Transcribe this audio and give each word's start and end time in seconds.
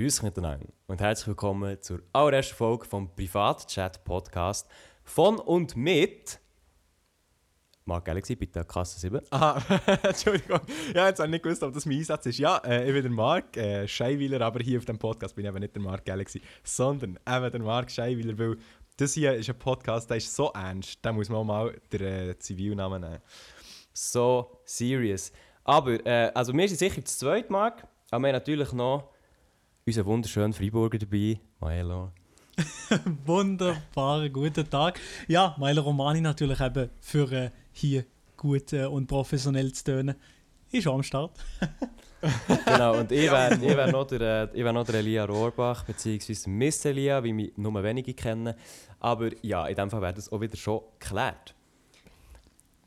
Grüß 0.00 0.22
miteinander 0.22 0.66
und 0.86 0.98
herzlich 1.02 1.28
willkommen 1.28 1.76
zur 1.82 2.00
allerersten 2.14 2.54
Folge 2.54 2.86
vom 2.86 3.14
Privatchat-Podcast 3.14 4.66
von 5.04 5.38
und 5.38 5.76
mit 5.76 6.40
Mark 7.84 8.06
Galaxy, 8.06 8.34
bitte 8.34 8.64
Kasse 8.64 8.98
7. 8.98 9.20
Aha, 9.28 9.62
Entschuldigung. 10.02 10.60
Ja, 10.94 11.08
jetzt 11.08 11.18
habe 11.18 11.26
ich 11.26 11.32
nicht 11.32 11.42
gewusst, 11.42 11.62
ob 11.62 11.74
das 11.74 11.84
mein 11.84 11.98
Einsatz 11.98 12.24
ist. 12.24 12.38
Ja, 12.38 12.56
äh, 12.64 12.88
ich 12.88 12.94
bin 12.94 13.02
der 13.02 13.10
Mark 13.10 13.54
äh, 13.58 13.86
Scheiweiler, 13.86 14.40
aber 14.40 14.60
hier 14.60 14.78
auf 14.78 14.86
dem 14.86 14.98
Podcast 14.98 15.36
bin 15.36 15.44
ich 15.44 15.50
eben 15.50 15.60
nicht 15.60 15.74
der 15.74 15.82
Mark 15.82 16.06
Galaxy, 16.06 16.40
sondern 16.64 17.18
eben 17.28 17.50
der 17.50 17.60
Mark 17.60 17.90
Scheiweiler, 17.90 18.38
weil 18.38 18.56
das 18.96 19.12
hier 19.12 19.34
ist 19.34 19.50
ein 19.50 19.58
Podcast, 19.58 20.08
der 20.08 20.16
ist 20.16 20.34
so 20.34 20.50
ernst, 20.54 20.98
da 21.02 21.12
muss 21.12 21.28
man 21.28 21.40
auch 21.40 21.44
mal 21.44 21.78
den 21.92 22.30
äh, 22.30 22.38
Zivilnamen 22.38 23.02
nehmen. 23.02 23.18
So 23.92 24.62
serious. 24.64 25.30
Aber, 25.62 26.06
äh, 26.06 26.32
also 26.34 26.54
wir 26.54 26.68
sind 26.68 26.78
sicher 26.78 27.02
das 27.02 27.18
zweite 27.18 27.52
Mark, 27.52 27.86
aber 28.10 28.22
wir 28.22 28.28
haben 28.28 28.36
natürlich 28.36 28.72
noch 28.72 29.10
unseren 29.86 30.06
wunderschönen 30.06 30.52
Freiburger 30.52 30.98
dabei, 30.98 31.40
Maelo. 31.60 32.12
Wunderbar, 33.24 34.28
guten 34.28 34.68
Tag. 34.68 35.00
Ja, 35.28 35.56
Milo 35.58 35.82
Romani 35.82 36.20
natürlich 36.20 36.60
eben 36.60 36.90
für 37.00 37.32
äh, 37.32 37.50
hier 37.72 38.04
gut 38.36 38.72
äh, 38.72 38.84
und 38.84 39.06
professionell 39.06 39.72
zu 39.72 39.84
tönen. 39.84 40.16
Ist 40.70 40.86
am 40.86 41.02
Start. 41.02 41.32
genau, 42.66 42.98
und 42.98 43.10
ich 43.12 43.30
wäre 43.30 43.60
wär 43.60 43.90
noch, 43.90 44.06
der, 44.06 44.54
äh, 44.54 44.64
wär 44.64 44.72
noch 44.72 44.84
der 44.84 44.96
Elia 44.96 45.24
Rohrbach, 45.24 45.84
beziehungsweise 45.84 46.50
Miss 46.50 46.84
Elia, 46.84 47.24
wie 47.24 47.32
mich 47.32 47.52
nur 47.56 47.82
wenige 47.82 48.12
kennen. 48.12 48.54
Aber 48.98 49.30
ja, 49.42 49.66
in 49.66 49.74
dem 49.74 49.90
Fall 49.90 50.02
wäre 50.02 50.14
das 50.14 50.30
auch 50.30 50.40
wieder 50.40 50.56
schon 50.56 50.82
geklärt. 50.98 51.54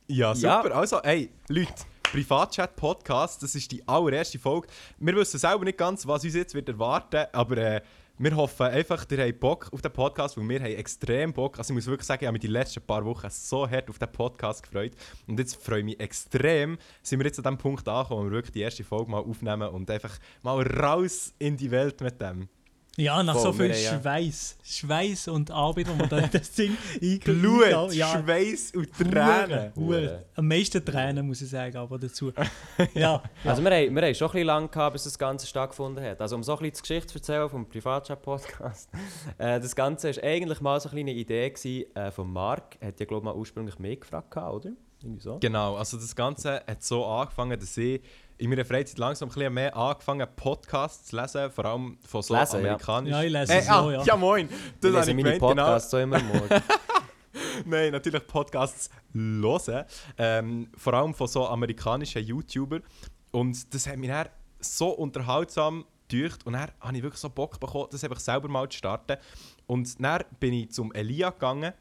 Ja, 0.08 0.36
super. 0.36 0.70
Ja. 0.70 0.76
Also, 0.76 1.02
hey, 1.04 1.32
Leute. 1.48 1.74
Privatchat-Podcast, 2.14 3.42
das 3.42 3.56
ist 3.56 3.72
die 3.72 3.88
allererste 3.88 4.38
Folge. 4.38 4.68
Wir 5.00 5.16
wissen 5.16 5.40
selber 5.40 5.66
nicht 5.66 5.80
ganz, 5.80 6.06
was 6.06 6.24
uns 6.24 6.36
jetzt 6.36 6.54
wird 6.54 6.70
erwarten 6.70 7.26
aber 7.32 7.58
äh, 7.58 7.82
wir 8.20 8.36
hoffen 8.36 8.68
einfach, 8.68 9.08
ihr 9.10 9.26
habt 9.26 9.40
Bock 9.40 9.70
auf 9.72 9.82
den 9.82 9.92
Podcast, 9.92 10.38
weil 10.38 10.48
wir 10.48 10.60
haben 10.60 10.76
extrem 10.76 11.34
Bock. 11.34 11.58
Also 11.58 11.74
ich 11.74 11.76
muss 11.76 11.88
wirklich 11.88 12.06
sagen, 12.06 12.24
ich 12.24 12.28
habe 12.28 12.34
mich 12.34 12.42
die 12.42 12.48
letzten 12.48 12.82
paar 12.82 13.04
Wochen 13.04 13.28
so 13.32 13.68
hart 13.68 13.90
auf 13.90 13.98
den 13.98 14.12
Podcast 14.12 14.62
gefreut. 14.62 14.92
Und 15.26 15.40
jetzt 15.40 15.56
freue 15.56 15.80
ich 15.80 15.86
mich 15.86 16.00
extrem, 16.00 16.78
sind 17.02 17.20
wir 17.20 17.26
jetzt 17.26 17.40
an 17.40 17.56
dem 17.56 17.58
Punkt 17.58 17.88
angekommen, 17.88 18.22
wo 18.22 18.26
wir 18.26 18.32
wirklich 18.34 18.54
die 18.54 18.62
erste 18.62 18.84
Folge 18.84 19.10
mal 19.10 19.18
aufnehmen 19.18 19.70
und 19.70 19.90
einfach 19.90 20.20
mal 20.44 20.62
raus 20.62 21.34
in 21.40 21.58
die 21.58 21.72
Welt 21.72 22.00
mit 22.02 22.22
dem. 22.22 22.48
Ja, 22.96 23.24
nach 23.24 23.36
so 23.36 23.52
viel 23.52 23.72
ja. 23.72 24.00
Schweiß. 24.00 24.58
Schweiß 24.64 25.28
und 25.30 25.50
Arbeit, 25.50 25.90
wo 25.90 25.96
man 25.96 26.08
da 26.10 26.22
das 26.22 26.52
Ding 26.52 26.78
Blut, 27.24 27.92
ja. 27.92 28.22
Schweiß 28.22 28.74
und 28.76 28.94
Tränen. 28.94 29.74
Hure. 29.76 30.26
Am 30.36 30.48
meisten 30.48 30.86
Tränen, 30.86 31.26
muss 31.26 31.42
ich 31.42 31.50
sagen, 31.50 31.76
aber 31.76 31.98
dazu. 31.98 32.32
ja. 32.94 33.24
Also 33.44 33.64
wir 33.64 33.72
haben, 33.72 33.96
wir 33.96 34.02
haben 34.04 34.14
schon 34.14 34.28
ein 34.28 34.32
bisschen 34.34 34.46
lange 34.46 34.68
gehabt, 34.68 34.94
bis 34.94 35.06
das 35.06 35.18
Ganze 35.18 35.48
stattgefunden 35.48 36.06
hat. 36.06 36.22
Also 36.22 36.36
um 36.36 36.44
so 36.44 36.52
ein 36.52 36.60
bisschen 36.60 36.76
die 36.76 36.82
Geschichte 36.82 37.08
zu 37.08 37.18
erzählen 37.18 37.50
vom 37.50 37.68
Privatchat-Podcast. 37.68 38.90
Äh, 39.38 39.60
das 39.60 39.76
Ganze 39.76 40.16
war 40.16 40.24
eigentlich 40.24 40.62
mal 40.62 40.80
so 40.80 40.90
eine 40.90 41.12
Idee 41.12 41.50
gewesen, 41.50 41.96
äh, 41.96 42.12
von 42.12 42.32
Marc. 42.32 42.78
Er 42.80 42.90
hat 42.90 43.00
ja, 43.00 43.06
glaube 43.06 43.22
ich, 43.22 43.26
mal 43.26 43.36
ursprünglich 43.36 43.80
mehr 43.80 43.96
gefragt, 43.96 44.36
oder? 44.36 44.72
So. 45.18 45.38
Genau, 45.40 45.76
also 45.76 45.98
das 45.98 46.16
Ganze 46.16 46.64
hat 46.66 46.84
so 46.84 47.06
angefangen, 47.06 47.60
dass 47.60 47.76
ich 47.78 48.02
in 48.38 48.50
meiner 48.50 48.66
Freizeit 48.66 48.98
langsam 48.98 49.30
ein 49.30 49.34
bisschen 49.34 49.54
mehr 49.54 49.76
angefangen, 49.76 50.28
Podcasts 50.36 51.10
zu 51.10 51.16
lesen, 51.16 51.52
vor 51.52 51.66
allem 51.66 51.98
von 52.06 52.22
so 52.22 52.36
lesen, 52.36 52.58
amerikanischen... 52.58 53.14
Ja. 53.14 53.22
ja, 53.22 53.28
ich 53.28 53.34
lese 53.34 53.54
äh, 53.54 53.62
so, 53.62 53.72
ah, 53.72 53.92
ja. 53.92 54.04
Ja, 54.04 54.16
moin! 54.18 54.50
Das 54.82 54.90
ich 54.90 54.98
lese 54.98 55.14
meine 55.14 55.32
genau. 55.34 55.48
Podcasts 55.48 55.92
genau. 55.92 56.18
so 56.18 56.18
immer 56.18 56.34
morgen. 56.34 56.64
Nein, 57.66 57.92
natürlich 57.92 58.26
Podcasts 58.28 58.90
hören. 59.14 59.86
Ähm, 60.18 60.70
vor 60.78 60.94
allem 60.94 61.14
von 61.14 61.28
so 61.28 61.48
amerikanischen 61.48 62.24
YouTubern. 62.24 62.84
Und 63.32 63.74
das 63.74 63.88
hat 63.88 63.98
mich 63.98 64.10
dann 64.10 64.28
so 64.60 64.90
unterhaltsam 64.90 65.86
durch 66.08 66.34
und 66.46 66.54
dann 66.54 66.70
habe 66.80 66.98
ich 66.98 67.04
wirklich 67.04 67.20
so 67.20 67.30
Bock 67.30 67.60
bekommen, 67.60 67.88
das 67.92 68.04
einfach 68.04 68.20
selber 68.20 68.48
mal 68.48 68.70
zu 68.70 68.78
starten. 68.78 69.18
Und 69.66 70.02
dann 70.04 70.24
bin 70.40 70.54
ich 70.54 70.72
zum 70.72 70.94
Elia 70.94 71.32
gegangen 71.32 71.74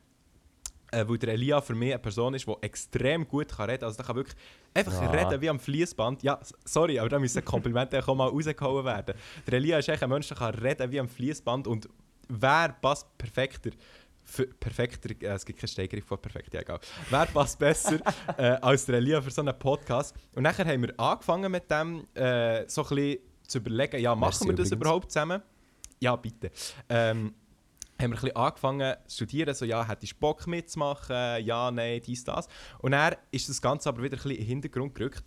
äh, 0.92 1.08
weil 1.08 1.18
der 1.18 1.34
Elia 1.34 1.60
für 1.60 1.74
mich 1.74 1.92
eine 1.92 1.98
Person 1.98 2.34
ist, 2.34 2.46
die 2.46 2.54
extrem 2.60 3.26
gut 3.26 3.48
kann 3.48 3.68
reden 3.68 3.80
kann. 3.80 3.86
Also 3.88 3.96
der 3.96 4.06
kann 4.06 4.16
wirklich 4.16 4.36
einfach 4.74 4.92
ja. 4.92 5.10
reden 5.10 5.40
wie 5.40 5.48
am 5.48 5.58
Fließband. 5.58 6.22
Ja, 6.22 6.38
sorry, 6.64 6.98
aber 6.98 7.08
da 7.08 7.18
müssen 7.18 7.44
Komplimente 7.44 7.98
auch 8.06 8.14
mal 8.14 8.28
rausgehauen 8.28 8.84
werden. 8.84 9.14
Der 9.46 9.54
Elia 9.54 9.78
ist 9.78 9.88
echt 9.88 10.02
ein 10.02 10.10
Mensch, 10.10 10.28
der 10.28 10.36
kann 10.36 10.54
reden 10.54 10.90
wie 10.92 11.00
am 11.00 11.08
Fließband 11.08 11.66
und 11.66 11.88
wer 12.28 12.76
passt 12.80 13.06
perfekter 13.18 13.70
für, 14.24 14.46
perfekter, 14.46 15.10
äh, 15.20 15.34
es 15.34 15.44
gibt 15.44 15.58
keine 15.58 15.68
Steigerung 15.68 16.04
von 16.04 16.18
perfekt, 16.18 16.54
ja, 16.54 16.60
egal. 16.60 16.80
Wer 17.10 17.26
passt 17.26 17.58
besser 17.58 17.98
äh, 18.36 18.52
als 18.60 18.86
der 18.86 18.96
Elia 18.96 19.20
für 19.20 19.30
so 19.30 19.42
einen 19.42 19.58
Podcast? 19.58 20.14
Und 20.34 20.44
nachher 20.44 20.64
haben 20.64 20.82
wir 20.82 20.98
angefangen 20.98 21.50
mit 21.50 21.70
dem, 21.70 22.06
äh, 22.14 22.64
so 22.68 22.82
ein 22.82 22.88
bisschen 22.88 23.18
zu 23.46 23.58
überlegen, 23.58 24.00
ja, 24.00 24.14
machen 24.14 24.30
Merci 24.30 24.46
wir 24.46 24.54
das 24.54 24.68
übrigens. 24.68 24.72
überhaupt 24.72 25.12
zusammen? 25.12 25.42
Ja, 26.00 26.16
bitte. 26.16 26.50
Ähm, 26.88 27.34
haben 28.02 28.10
wir 28.10 28.18
ein 28.18 28.20
bisschen 28.22 28.36
angefangen 28.36 28.96
zu 29.06 29.14
studieren, 29.16 29.54
so 29.54 29.64
ja, 29.64 29.86
hättest 29.86 30.12
du 30.12 30.16
Bock 30.18 30.46
mitzumachen, 30.46 31.44
ja, 31.44 31.70
nein, 31.70 32.00
dies, 32.04 32.24
das. 32.24 32.48
Und 32.78 32.92
dann 32.92 33.14
ist 33.30 33.48
das 33.48 33.60
Ganze 33.60 33.88
aber 33.88 34.02
wieder 34.02 34.16
ein 34.16 34.22
bisschen 34.22 34.32
in 34.32 34.38
den 34.38 34.46
Hintergrund 34.46 34.94
gerückt. 34.94 35.24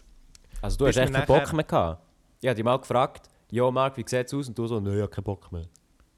Also 0.62 0.78
du 0.78 0.88
hast 0.88 0.97
echt 0.97 1.14
keinen 1.14 1.25
Bock 1.25 1.53
mehr 1.53 1.64
gehabt? 1.64 2.02
Ich 2.41 2.47
habe 2.47 2.56
dich 2.56 2.66
mal 2.66 2.78
gefragt, 2.78 3.30
ja 3.52 3.69
Marc, 3.72 3.97
wie 3.97 4.06
sieht 4.06 4.28
es 4.28 4.34
aus? 4.34 4.47
Und 4.47 4.58
du 4.58 4.68
so, 4.68 4.80
nein, 4.80 4.96
ich 4.96 5.02
habe 5.02 5.09
keinen 5.09 5.24
Bock 5.24 5.52
mehr. 5.52 5.66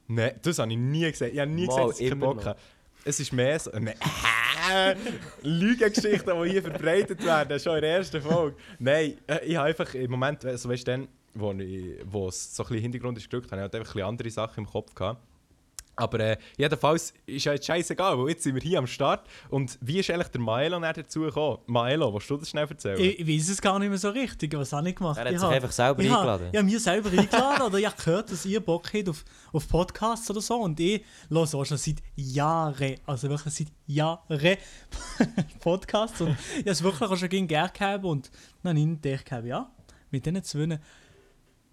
Nein, 0.07 0.40
das 0.41 0.59
habe 0.59 0.72
ich 0.72 0.78
nie 0.78 1.09
gesagt. 1.12 1.34
Ich 1.34 1.40
habe 1.40 1.51
nie 1.51 1.66
mal, 1.66 1.75
gesagt, 1.75 1.90
dass 1.90 2.00
ich 2.00 2.09
keinen 2.09 2.19
Bock 2.19 2.46
habe. 2.46 2.59
Es 3.03 3.19
ist 3.19 3.31
mehr 3.31 3.59
so... 3.59 3.72
Nein. 3.72 3.96
Lügengeschichten, 5.41 6.44
die 6.44 6.50
hier 6.50 6.62
verbreitet 6.62 7.23
werden, 7.23 7.59
schon 7.59 7.75
in 7.75 7.81
der 7.81 7.97
ersten 7.97 8.22
Folge. 8.22 8.57
Nein, 8.79 9.17
äh, 9.28 9.46
ich 9.46 9.56
habe 9.56 9.69
einfach 9.69 9.94
im 9.94 10.12
Moment, 10.12 10.44
also 10.46 10.69
weißt 10.69 10.88
du, 10.88 10.91
dann, 10.91 11.07
wo, 11.34 11.53
ich, 11.53 12.00
wo 12.06 12.28
es 12.28 12.56
so 12.56 12.63
ein 12.63 12.67
bisschen 12.67 12.81
Hintergrund 12.84 13.17
ist 13.17 13.29
gerückt, 13.29 13.51
habe 13.51 13.62
ich 13.62 13.63
halt 13.63 13.75
einfach 13.75 13.91
ein 13.91 13.94
bisschen 13.94 14.07
andere 14.07 14.29
Sachen 14.29 14.63
im 14.63 14.69
Kopf 14.69 14.94
gehabt. 14.94 15.22
Aber 15.97 16.19
äh, 16.19 16.38
jedenfalls 16.58 17.12
ist 17.25 17.46
ja 17.46 17.53
jetzt 17.53 17.66
scheißegal, 17.66 18.18
weil 18.19 18.30
jetzt 18.30 18.44
sind 18.44 18.53
wir 18.53 18.62
hier 18.62 18.78
am 18.78 18.85
Start. 18.85 19.28
Und 19.50 19.80
wie 19.81 20.00
ist 20.00 20.09
eigentlich 20.12 20.28
der 20.28 20.40
Maelo 20.41 20.80
dazu 20.80 21.22
gekommen? 21.22 21.58
Maelo, 21.66 22.13
willst 22.13 22.30
du 22.30 22.38
das 22.38 22.50
schnell 22.50 22.68
erzählen? 22.69 23.00
Ich, 23.00 23.19
ich 23.19 23.28
weiß 23.28 23.50
es 23.50 23.62
gar 23.62 23.80
nicht 23.80 23.90
mehr 23.90 23.97
so 23.97 24.09
richtig. 24.09 24.56
Was 24.56 24.72
habe 24.74 24.88
ich 24.90 24.96
gemacht? 24.96 25.18
Er 25.18 25.25
hat 25.25 25.31
ich 25.34 25.40
sich 25.40 25.50
einfach 25.50 25.72
selber 25.72 26.03
ich 26.03 26.12
eingeladen. 26.12 26.50
Ja, 26.53 26.62
mir 26.62 26.80
selber 26.80 27.09
eingeladen. 27.09 27.63
oder 27.63 27.80
ich 27.80 27.85
habe 27.88 27.96
gehört, 27.97 28.31
dass 28.31 28.46
ihr 28.46 28.59
Bock 28.59 28.94
habt 28.94 29.09
auf, 29.09 29.25
auf 29.52 29.68
Podcasts 29.68 30.30
oder 30.30 30.41
so. 30.41 30.56
Und 30.62 30.80
ich 30.80 31.03
höre 31.30 31.41
auch 31.41 31.66
schon 31.66 31.78
seit 31.78 31.97
Jahren, 32.16 32.96
also 33.08 33.28
wirklich 33.29 33.53
seit 33.56 33.68
Jahren 33.88 34.19
Podcasts. 35.59 36.22
Und 36.22 36.38
ich 36.52 36.59
habe 36.59 36.69
es 36.69 36.84
wirklich 36.84 37.09
auch 37.09 37.18
schon 37.18 37.29
gerne 37.29 37.72
gehabt. 37.74 38.06
Und 38.06 38.29
dann 38.62 38.78
habe 38.78 38.97
ich 39.03 39.25
gedacht, 39.25 39.46
ja, 39.46 39.72
mit 40.12 40.25
diesen 40.28 40.44
zwei 40.44 40.79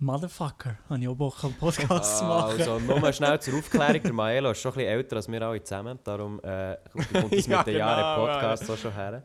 Motherfucker, 0.05 0.77
habe 0.89 1.01
ich 1.01 1.09
auch 1.09 1.15
Bock, 1.15 1.43
einen 1.45 1.55
Podcast 1.55 2.19
zu 2.19 2.25
machen. 2.25 2.61
Also, 2.61 2.79
nur 2.79 3.13
schnell 3.13 3.41
zur 3.41 3.59
Aufklärung: 3.59 4.03
der 4.03 4.13
Maelo 4.13 4.51
ist 4.51 4.61
schon 4.61 4.73
ein 4.73 4.77
bisschen 4.77 4.91
älter 4.91 5.17
als 5.17 5.29
wir 5.29 5.43
alle 5.43 5.65
zusammen. 5.65 5.99
Darum 6.05 6.41
äh, 6.43 6.77
kommt 6.93 7.33
das 7.33 7.47
ja, 7.47 7.59
mit 7.59 7.67
den 7.69 7.79
Jahren 7.79 8.17
genau, 8.17 8.33
Podcast 8.33 8.63
ja. 8.63 8.67
so 8.69 8.77
schon 8.77 8.93
her. 8.93 9.23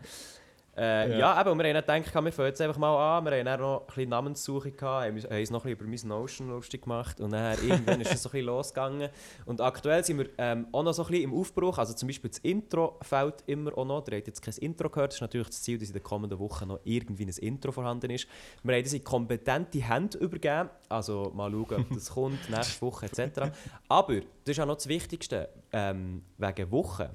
Äh, 0.79 1.11
ja. 1.11 1.17
ja, 1.17 1.33
aber 1.33 1.53
wir 1.57 1.65
haben 1.65 2.03
gedacht, 2.03 2.23
wir 2.23 2.31
fangen 2.31 2.47
jetzt 2.47 2.61
einfach 2.61 2.77
mal 2.77 3.17
an. 3.17 3.25
Wir 3.25 3.37
haben 3.37 3.45
dann 3.45 3.59
noch 3.59 3.81
ein 3.81 3.85
bisschen 3.87 4.09
Namenssuche 4.09 4.71
gehabt, 4.71 5.07
haben 5.07 5.15
uns 5.15 5.51
noch 5.51 5.65
ein 5.65 5.75
bisschen 5.75 5.89
über 5.89 6.13
mein 6.15 6.19
Notion 6.19 6.49
lustig 6.49 6.83
gemacht 6.83 7.19
und 7.19 7.31
dann 7.31 7.57
irgendwann 7.61 7.99
ist 7.99 8.13
es 8.13 8.23
so 8.23 8.29
ein 8.29 8.31
bisschen 8.31 8.45
losgegangen. 8.45 9.09
Und 9.45 9.59
aktuell 9.59 10.05
sind 10.05 10.19
wir 10.19 10.29
ähm, 10.37 10.67
auch 10.71 10.83
noch 10.83 10.93
so 10.93 11.03
ein 11.03 11.09
bisschen 11.09 11.23
im 11.25 11.33
Aufbruch. 11.33 11.77
Also 11.77 11.93
zum 11.93 12.07
Beispiel 12.07 12.29
das 12.29 12.39
Intro 12.39 12.97
fällt 13.01 13.43
immer 13.47 13.77
auch 13.77 13.83
noch. 13.83 14.07
Ihr 14.07 14.17
habt 14.17 14.27
jetzt 14.27 14.41
kein 14.41 14.53
Intro 14.55 14.89
gehört. 14.89 15.11
Das 15.11 15.17
ist 15.17 15.21
natürlich 15.21 15.47
das 15.47 15.61
Ziel, 15.61 15.77
dass 15.77 15.89
in 15.89 15.95
den 15.95 16.03
kommenden 16.03 16.39
Wochen 16.39 16.69
noch 16.69 16.79
irgendwie 16.85 17.25
ein 17.25 17.29
Intro 17.29 17.73
vorhanden 17.73 18.11
ist. 18.11 18.25
Wir 18.63 18.75
haben 18.75 18.83
das 18.83 18.93
in 18.93 19.03
kompetente 19.03 19.79
Hände 19.79 20.17
übergeben. 20.17 20.69
Also 20.87 21.29
mal 21.35 21.51
schauen, 21.51 21.81
ob 21.81 21.89
das 21.93 22.09
kommt, 22.13 22.49
nächste 22.49 22.81
Woche 22.81 23.07
etc. 23.07 23.51
Aber 23.89 24.15
das 24.15 24.25
ist 24.45 24.59
auch 24.61 24.65
noch 24.65 24.75
das 24.75 24.87
Wichtigste. 24.87 25.49
Ähm, 25.73 26.23
wegen 26.37 26.71
Wochen, 26.71 27.09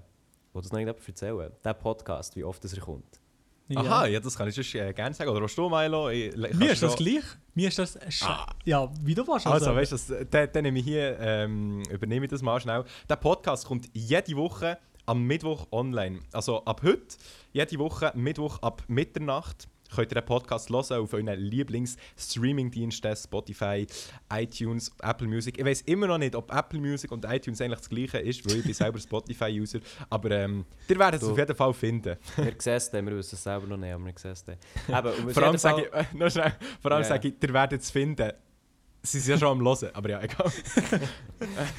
wo 0.53 0.61
das 0.61 0.71
noch 0.71 0.79
nicht 0.79 1.09
erzählen, 1.09 1.51
der 1.65 1.73
Podcast, 1.73 2.37
wie 2.37 2.45
oft 2.45 2.63
das 2.63 2.75
er 2.75 2.83
kommt. 2.83 3.24
Ja. 3.69 3.81
Aha, 3.81 4.07
ja, 4.07 4.21
das 4.21 4.37
kann 4.37 4.49
ich 4.49 4.55
schon 4.55 4.81
äh, 4.81 4.93
gerne 4.93 5.15
sagen. 5.15 5.31
Oder 5.31 5.43
was 5.43 5.55
du, 5.55 5.69
Milo? 5.71 6.11
Ich, 6.11 6.37
Mir 6.37 6.73
ist 6.73 6.83
das 6.83 6.97
gleich. 6.97 7.25
Mir 7.55 7.69
ist 7.69 7.79
das 7.79 7.99
ah. 8.23 8.47
Ja, 8.65 8.91
wie 9.01 9.15
du 9.15 9.27
warst. 9.27 9.47
Also, 9.47 9.75
weißt 9.75 10.11
du, 10.11 10.27
dann, 10.27 10.49
dann 10.53 10.63
nehme 10.65 10.79
ich 10.81 10.85
hier, 10.85 11.19
ähm, 11.19 11.83
übernehme 11.91 12.27
ich 12.27 12.31
das 12.31 12.43
mal 12.43 12.61
schnell. 12.61 12.84
Der 13.09 13.16
Podcast 13.16 13.66
kommt 13.66 13.89
jede 13.95 14.37
Woche 14.37 14.78
am 15.07 15.22
Mittwoch 15.22 15.66
online. 15.71 16.21
Also 16.33 16.65
ab 16.65 16.83
heute, 16.83 17.16
jede 17.53 17.78
Woche 17.78 18.13
Mittwoch 18.15 18.59
ab 18.61 18.83
Mitternacht 18.87 19.69
könnt 19.95 20.13
ihr 20.13 20.21
den 20.21 20.25
Podcast 20.25 20.71
hören 20.71 21.01
auf 21.01 21.13
euren 21.13 21.27
Lieblings-Streaming-Diensten, 21.27 23.17
Spotify, 23.17 23.87
iTunes, 24.33 24.95
Apple 25.03 25.29
Music. 25.29 25.59
Ich 25.59 25.65
weiß 25.65 25.83
immer 25.83 26.07
noch 26.07 26.19
nicht, 26.19 26.35
ob 26.35 26.53
Apple 26.53 26.81
Music 26.81 27.11
und 27.13 27.25
iTunes 27.25 27.61
eigentlich 27.61 27.81
das 27.81 27.89
gleiche 27.89 28.19
ist, 28.19 28.45
weil 28.49 28.59
ich 28.59 28.65
bin 28.65 28.75
selber 28.75 28.99
Spotify-User. 28.99 29.81
Aber 30.11 30.31
ähm, 30.31 30.65
ihr 30.89 30.99
werdet 30.99 31.23
es 31.23 31.29
auf 31.29 31.39
jeden 31.39 31.57
Fall 31.57 31.73
finden. 31.73 32.17
Wir 32.37 32.55
sehen 32.59 32.75
es 32.75 32.93
wir 32.93 33.07
wissen 33.07 33.35
es 33.35 33.43
selber 33.43 33.67
noch 33.67 33.77
nicht, 33.77 33.93
aber 33.93 34.05
wir 34.05 34.15
sehen 34.17 34.33
es 34.33 34.45
vor 35.35 35.43
allem 35.43 35.59
sage 35.59 35.83
ich, 35.83 35.93
äh, 35.93 36.05
noch 36.17 36.31
schnell, 36.31 36.55
vor 36.81 36.93
allem 36.93 37.01
yeah. 37.01 37.09
sage 37.09 37.29
ich, 37.29 37.35
ihr 37.43 37.53
werdet 37.53 37.83
es 37.83 37.91
finden. 37.91 38.33
Sie 39.06 39.21
sind 39.21 39.33
ja 39.34 39.39
schon 39.39 39.48
am 39.48 39.62
Hören, 39.62 39.91
aber 39.92 40.09
ja, 40.09 40.22
egal. 40.22 40.51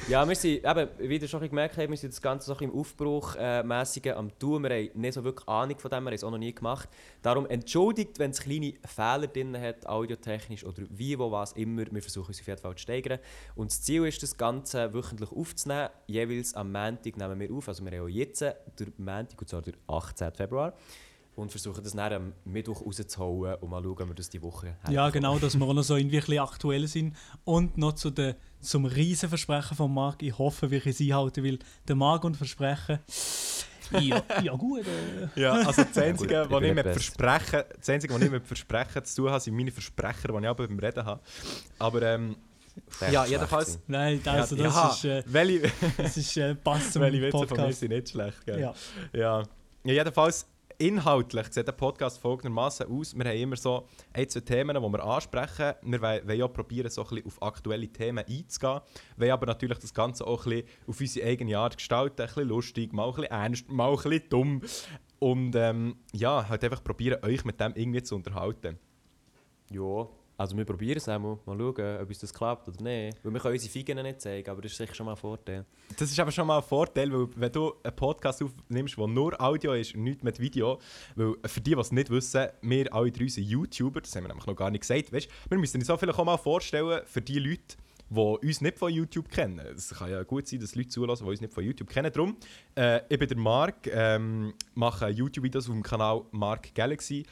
Ja, 0.08 0.28
wir 0.28 0.36
sind, 0.36 0.64
eben, 0.64 0.88
wie 0.98 1.16
ihr 1.16 1.26
schon 1.26 1.40
gemerkt 1.40 1.76
habt, 1.76 1.90
wir 1.90 1.96
sind 1.96 2.12
das 2.12 2.22
Ganze 2.22 2.46
so 2.46 2.60
im 2.60 2.72
Aufbruch 2.72 3.34
äh, 3.36 3.64
mäßigen 3.64 4.14
am 4.14 4.38
tun. 4.38 4.62
Wir 4.62 4.70
haben 4.70 4.90
nicht 4.94 5.14
so 5.14 5.24
wirklich 5.24 5.48
Ahnung 5.48 5.76
von 5.76 5.90
dem, 5.90 6.04
wir 6.04 6.10
haben 6.10 6.14
es 6.14 6.22
auch 6.22 6.30
noch 6.30 6.38
nie 6.38 6.54
gemacht. 6.54 6.88
Darum 7.22 7.46
entschuldigt, 7.46 8.20
wenn 8.20 8.30
es 8.30 8.40
kleine 8.40 8.74
Fehler 8.86 9.26
drin 9.26 9.60
hat, 9.60 9.88
audiotechnisch 9.88 10.64
oder 10.64 10.84
wie, 10.90 11.18
wo, 11.18 11.32
was 11.32 11.52
immer. 11.54 11.84
Wir 11.90 12.02
versuchen 12.02 12.28
uns 12.28 12.40
auf 12.40 12.46
jeden 12.46 12.60
Fall 12.60 12.76
zu 12.76 12.82
steigern. 12.82 13.18
Und 13.56 13.72
das 13.72 13.82
Ziel 13.82 14.06
ist, 14.06 14.22
das 14.22 14.36
Ganze 14.36 14.94
wöchentlich 14.94 15.32
aufzunehmen. 15.32 15.88
Jeweils 16.06 16.54
am 16.54 16.70
Montag 16.70 17.16
nehmen 17.16 17.40
wir 17.40 17.50
auf, 17.50 17.66
also 17.66 17.84
wir 17.84 17.90
haben 17.90 18.04
auch 18.04 18.08
jetzt 18.08 18.42
den 18.42 18.92
Montag, 18.98 19.40
und 19.40 19.48
zwar 19.48 19.62
den 19.62 19.76
18. 19.88 20.32
Februar. 20.32 20.74
Und 21.36 21.50
versuchen 21.50 21.84
das 21.84 21.92
dann 21.92 22.12
am 22.12 22.32
Mittwoch 22.44 22.84
rauszuhauen 22.84 23.56
und 23.56 23.68
mal 23.70 23.82
schauen, 23.82 23.92
ob 23.92 24.08
wir 24.08 24.14
das 24.14 24.30
die 24.30 24.40
Woche 24.40 24.76
Ja, 24.88 25.10
genau, 25.10 25.38
dass 25.38 25.56
wir 25.58 25.66
auch 25.66 25.74
noch 25.74 25.82
so 25.82 25.94
irgendwie 25.96 26.16
ein 26.16 26.20
bisschen 26.20 26.38
aktuell 26.38 26.88
sind. 26.88 27.14
Und 27.44 27.76
noch 27.76 27.92
zu 27.92 28.10
der, 28.10 28.36
zum 28.60 28.86
Riesenversprechen 28.86 29.76
von 29.76 29.92
Marc. 29.92 30.22
Ich 30.22 30.36
hoffe, 30.38 30.70
wir 30.70 30.80
können 30.80 30.94
es 30.94 31.00
einhalten, 31.00 31.44
weil 31.44 31.58
der 31.86 31.94
Marc 31.94 32.24
und 32.24 32.36
Versprechen. 32.36 33.00
Ja, 34.00 34.22
ja 34.42 34.54
gut. 34.54 34.84
Äh. 34.86 35.40
Ja, 35.40 35.52
also 35.52 35.84
das 35.84 35.98
Einzige, 35.98 36.34
Ja, 36.34 36.42
gut, 36.44 36.52
was 36.52 36.62
ich 36.62 36.68
ich 36.68 36.74
mit. 36.74 36.84
Versprechen, 36.86 37.62
das 37.78 37.88
Einzige, 37.88 38.14
was 38.14 38.22
ich 38.22 38.30
mit 38.30 38.46
Versprechen 38.46 39.04
zu 39.04 39.16
tun 39.16 39.30
habe, 39.30 39.40
sind 39.40 39.54
meine 39.54 39.70
Versprecher, 39.70 40.28
die 40.28 40.38
ich 40.38 40.48
aber 40.48 40.66
beim 40.66 40.78
Reden 40.78 41.04
habe. 41.04 41.20
Aber 41.78 42.02
ähm, 42.02 42.36
ja, 43.10 43.26
jedenfalls. 43.26 43.78
Nein, 43.86 44.20
also 44.24 44.56
das 44.56 44.74
ja, 44.74 44.88
ist, 44.88 45.04
äh, 45.04 45.22
welche, 45.26 45.70
das 45.96 46.16
ist 46.16 46.36
äh, 46.36 46.54
passt 46.54 46.92
zum 46.92 47.02
welche 47.02 47.22
Witze 47.22 47.30
von 47.30 47.40
mir 47.40 47.46
Podcast. 47.46 47.80
sind 47.80 47.90
nicht 47.90 48.08
schlecht, 48.08 48.44
gell? 48.44 48.60
Ja. 48.60 48.74
Ja. 49.12 49.42
ja, 49.84 49.92
jedenfalls 49.92 50.46
inhaltlich 50.78 51.52
sieht 51.52 51.66
der 51.66 51.72
Podcast 51.72 52.18
folgendermaßen 52.18 52.86
aus. 52.88 53.16
Wir 53.16 53.24
haben 53.24 53.36
immer 53.36 53.56
so 53.56 53.86
ein, 54.12 54.28
zwei 54.28 54.40
Themen, 54.40 54.76
die 54.76 54.82
wir 54.82 55.04
ansprechen. 55.04 55.74
Wir 55.82 56.00
wollen 56.02 56.38
ja 56.38 56.48
probieren, 56.48 56.90
so 56.90 57.02
ein 57.02 57.08
bisschen 57.08 57.26
auf 57.26 57.42
aktuelle 57.42 57.88
Themen 57.88 58.24
einzugehen. 58.26 58.80
Wir 59.16 59.26
wollen 59.26 59.30
aber 59.32 59.46
natürlich 59.46 59.78
das 59.78 59.94
Ganze 59.94 60.26
auch 60.26 60.46
ein 60.46 60.50
bisschen 60.50 60.68
auf 60.86 61.00
unsere 61.00 61.26
eigene 61.26 61.58
Art 61.58 61.76
gestalten. 61.76 62.22
Ein 62.22 62.28
bisschen 62.28 62.48
lustig, 62.48 62.92
mal 62.92 63.08
ein 63.08 63.14
bisschen 63.14 63.30
ernst, 63.30 63.70
mal 63.70 63.90
ein 63.90 63.96
bisschen 63.96 64.28
dumm. 64.28 64.62
Und 65.18 65.56
ähm, 65.56 65.96
ja, 66.12 66.48
halt 66.48 66.62
einfach 66.64 66.84
probieren, 66.84 67.24
euch 67.24 67.44
mit 67.44 67.60
dem 67.60 67.72
irgendwie 67.74 68.02
zu 68.02 68.14
unterhalten. 68.14 68.78
Ja, 69.70 70.08
also 70.38 70.56
wir 70.56 70.64
probieren 70.64 70.98
es 70.98 71.08
einmal. 71.08 71.38
Mal 71.46 71.58
schauen, 71.58 72.00
ob 72.02 72.08
uns 72.08 72.18
das 72.18 72.32
klappt 72.32 72.68
oder 72.68 72.82
nicht. 72.82 73.18
Weil 73.22 73.32
wir 73.32 73.40
können 73.40 73.54
unsere 73.54 73.72
Figen 73.72 74.02
nicht 74.02 74.20
zeigen, 74.20 74.50
aber 74.50 74.60
das 74.60 74.72
ist 74.72 74.78
sicher 74.78 74.94
schon 74.94 75.06
mal 75.06 75.12
ein 75.12 75.16
Vorteil. 75.16 75.64
Das 75.98 76.10
ist 76.10 76.20
aber 76.20 76.30
schon 76.30 76.46
mal 76.46 76.58
ein 76.58 76.62
Vorteil, 76.62 77.10
weil 77.10 77.28
wenn 77.36 77.52
du 77.52 77.72
einen 77.82 77.96
Podcast 77.96 78.42
aufnimmst, 78.42 78.98
der 78.98 79.06
nur 79.06 79.40
Audio 79.40 79.72
ist 79.72 79.94
und 79.94 80.04
nicht 80.04 80.22
mit 80.22 80.38
Video, 80.38 80.78
weil 81.14 81.34
für 81.46 81.60
die, 81.60 81.74
die 81.74 81.80
es 81.80 81.90
nicht 81.90 82.10
wissen, 82.10 82.48
wir 82.60 82.92
alle 82.92 83.10
drei 83.10 83.28
sind 83.28 83.44
YouTuber, 83.44 84.02
das 84.02 84.14
haben 84.14 84.24
wir 84.24 84.28
nämlich 84.28 84.46
noch 84.46 84.56
gar 84.56 84.70
nicht 84.70 84.82
gesagt, 84.82 85.12
weißt, 85.12 85.28
wir 85.48 85.58
müssen 85.58 85.78
uns 85.78 85.86
so 85.86 85.96
vielleicht 85.96 86.18
auch 86.18 86.24
mal 86.24 86.36
vorstellen, 86.36 87.00
für 87.06 87.22
die 87.22 87.38
Leute, 87.38 87.76
die 88.10 88.46
uns 88.46 88.60
nicht 88.60 88.78
von 88.78 88.92
YouTube 88.92 89.30
kennen. 89.30 89.58
Es 89.74 89.90
kann 89.90 90.10
ja 90.10 90.22
gut 90.22 90.46
sein, 90.46 90.60
dass 90.60 90.74
Leute 90.74 90.88
zulassen, 90.90 91.24
die 91.24 91.30
uns 91.30 91.40
nicht 91.40 91.54
von 91.54 91.64
YouTube 91.64 91.88
kennen. 91.88 92.12
Darum, 92.12 92.36
äh, 92.76 93.00
ich 93.08 93.18
bin 93.18 93.28
der 93.28 93.38
Marc, 93.38 93.86
ähm, 93.86 94.52
mache 94.74 95.08
YouTube-Videos 95.08 95.66
auf 95.68 95.72
dem 95.74 95.82
Kanal 95.82 96.24
Mark 96.30 96.74
Galaxy. 96.74 97.20
Äh, 97.20 97.24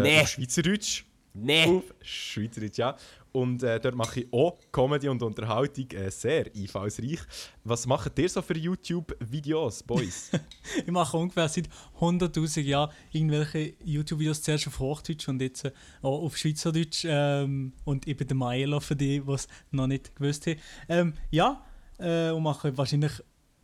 Nee. 0.00 0.26
Schweizerdeutsch. 0.26 1.04
Nee! 1.32 1.66
Auf 1.66 1.94
Schweizerdeutsch, 2.02 2.78
ja. 2.78 2.96
Und 3.32 3.62
äh, 3.62 3.78
dort 3.78 3.94
mache 3.94 4.20
ich 4.20 4.32
auch 4.32 4.58
Comedy 4.72 5.08
und 5.08 5.22
Unterhaltung 5.22 5.88
äh, 5.92 6.10
sehr 6.10 6.46
einfallsreich. 6.54 7.20
Was 7.62 7.86
macht 7.86 8.18
ihr 8.18 8.28
so 8.28 8.42
für 8.42 8.56
YouTube-Videos, 8.56 9.84
Boys? 9.84 10.30
Ich 10.84 10.90
mache 10.90 11.16
ungefähr 11.16 11.48
seit 11.48 11.68
100.000 12.00 12.60
Jahren 12.62 12.90
irgendwelche 13.12 13.74
YouTube-Videos 13.84 14.42
zuerst 14.42 14.66
auf 14.66 14.78
Hochdeutsch 14.80 15.28
und 15.28 15.40
jetzt 15.40 15.64
äh, 15.64 15.72
auch 16.02 16.22
auf 16.22 16.36
Schweizerdeutsch. 16.36 17.04
Ähm, 17.06 17.72
und 17.84 18.08
ich 18.08 18.16
bin 18.16 18.26
der 18.26 18.36
Maelo 18.36 18.80
für 18.80 18.96
die, 18.96 19.20
die 19.20 19.32
es 19.32 19.46
noch 19.70 19.86
nicht 19.86 20.14
gewusst 20.16 20.46
haben. 20.46 20.58
Ähm, 20.88 21.14
ja, 21.30 21.64
äh, 21.98 22.30
und 22.30 22.42
mache 22.42 22.76
wahrscheinlich 22.76 23.12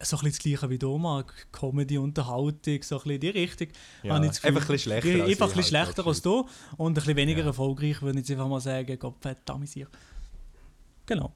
so 0.00 0.16
ein 0.16 0.25
bisschen 0.25 0.31
das 0.31 0.38
Gleiche 0.60 0.70
wie 0.70 0.78
du, 0.78 0.98
Marc. 0.98 1.46
Comedy, 1.52 1.98
Unterhaltung, 1.98 2.82
so 2.82 2.96
ein 2.96 3.02
bisschen 3.02 3.10
in 3.12 3.20
die 3.20 3.28
Richtung. 3.31 3.69
Ja, 4.02 4.14
Habe 4.14 4.26
ich 4.26 4.32
das 4.32 4.44
einfach 4.44 4.60
ein 4.62 4.66
bisschen 4.66 4.78
schlechter 4.78 5.08
Ich- 5.08 5.20
als 5.22 5.31
Einfach 5.31 5.46
ein 5.50 5.56
bisschen 5.56 5.76
halt, 5.78 5.87
schlechter 5.88 6.06
als 6.08 6.22
du 6.22 6.48
und 6.76 6.90
ein 6.93 6.94
bisschen 6.94 7.16
weniger 7.16 7.40
Ja. 7.40 7.46
erfolgreich, 7.46 8.02
würde 8.02 8.19
ich 8.20 8.28
jetzt 8.28 8.37
einfach 8.38 8.48
mal 8.50 8.60
sagen. 8.60 8.98
Gott 8.98 9.14
verdammt 9.20 9.69
hier. 9.69 9.87
Genau. 11.06 11.32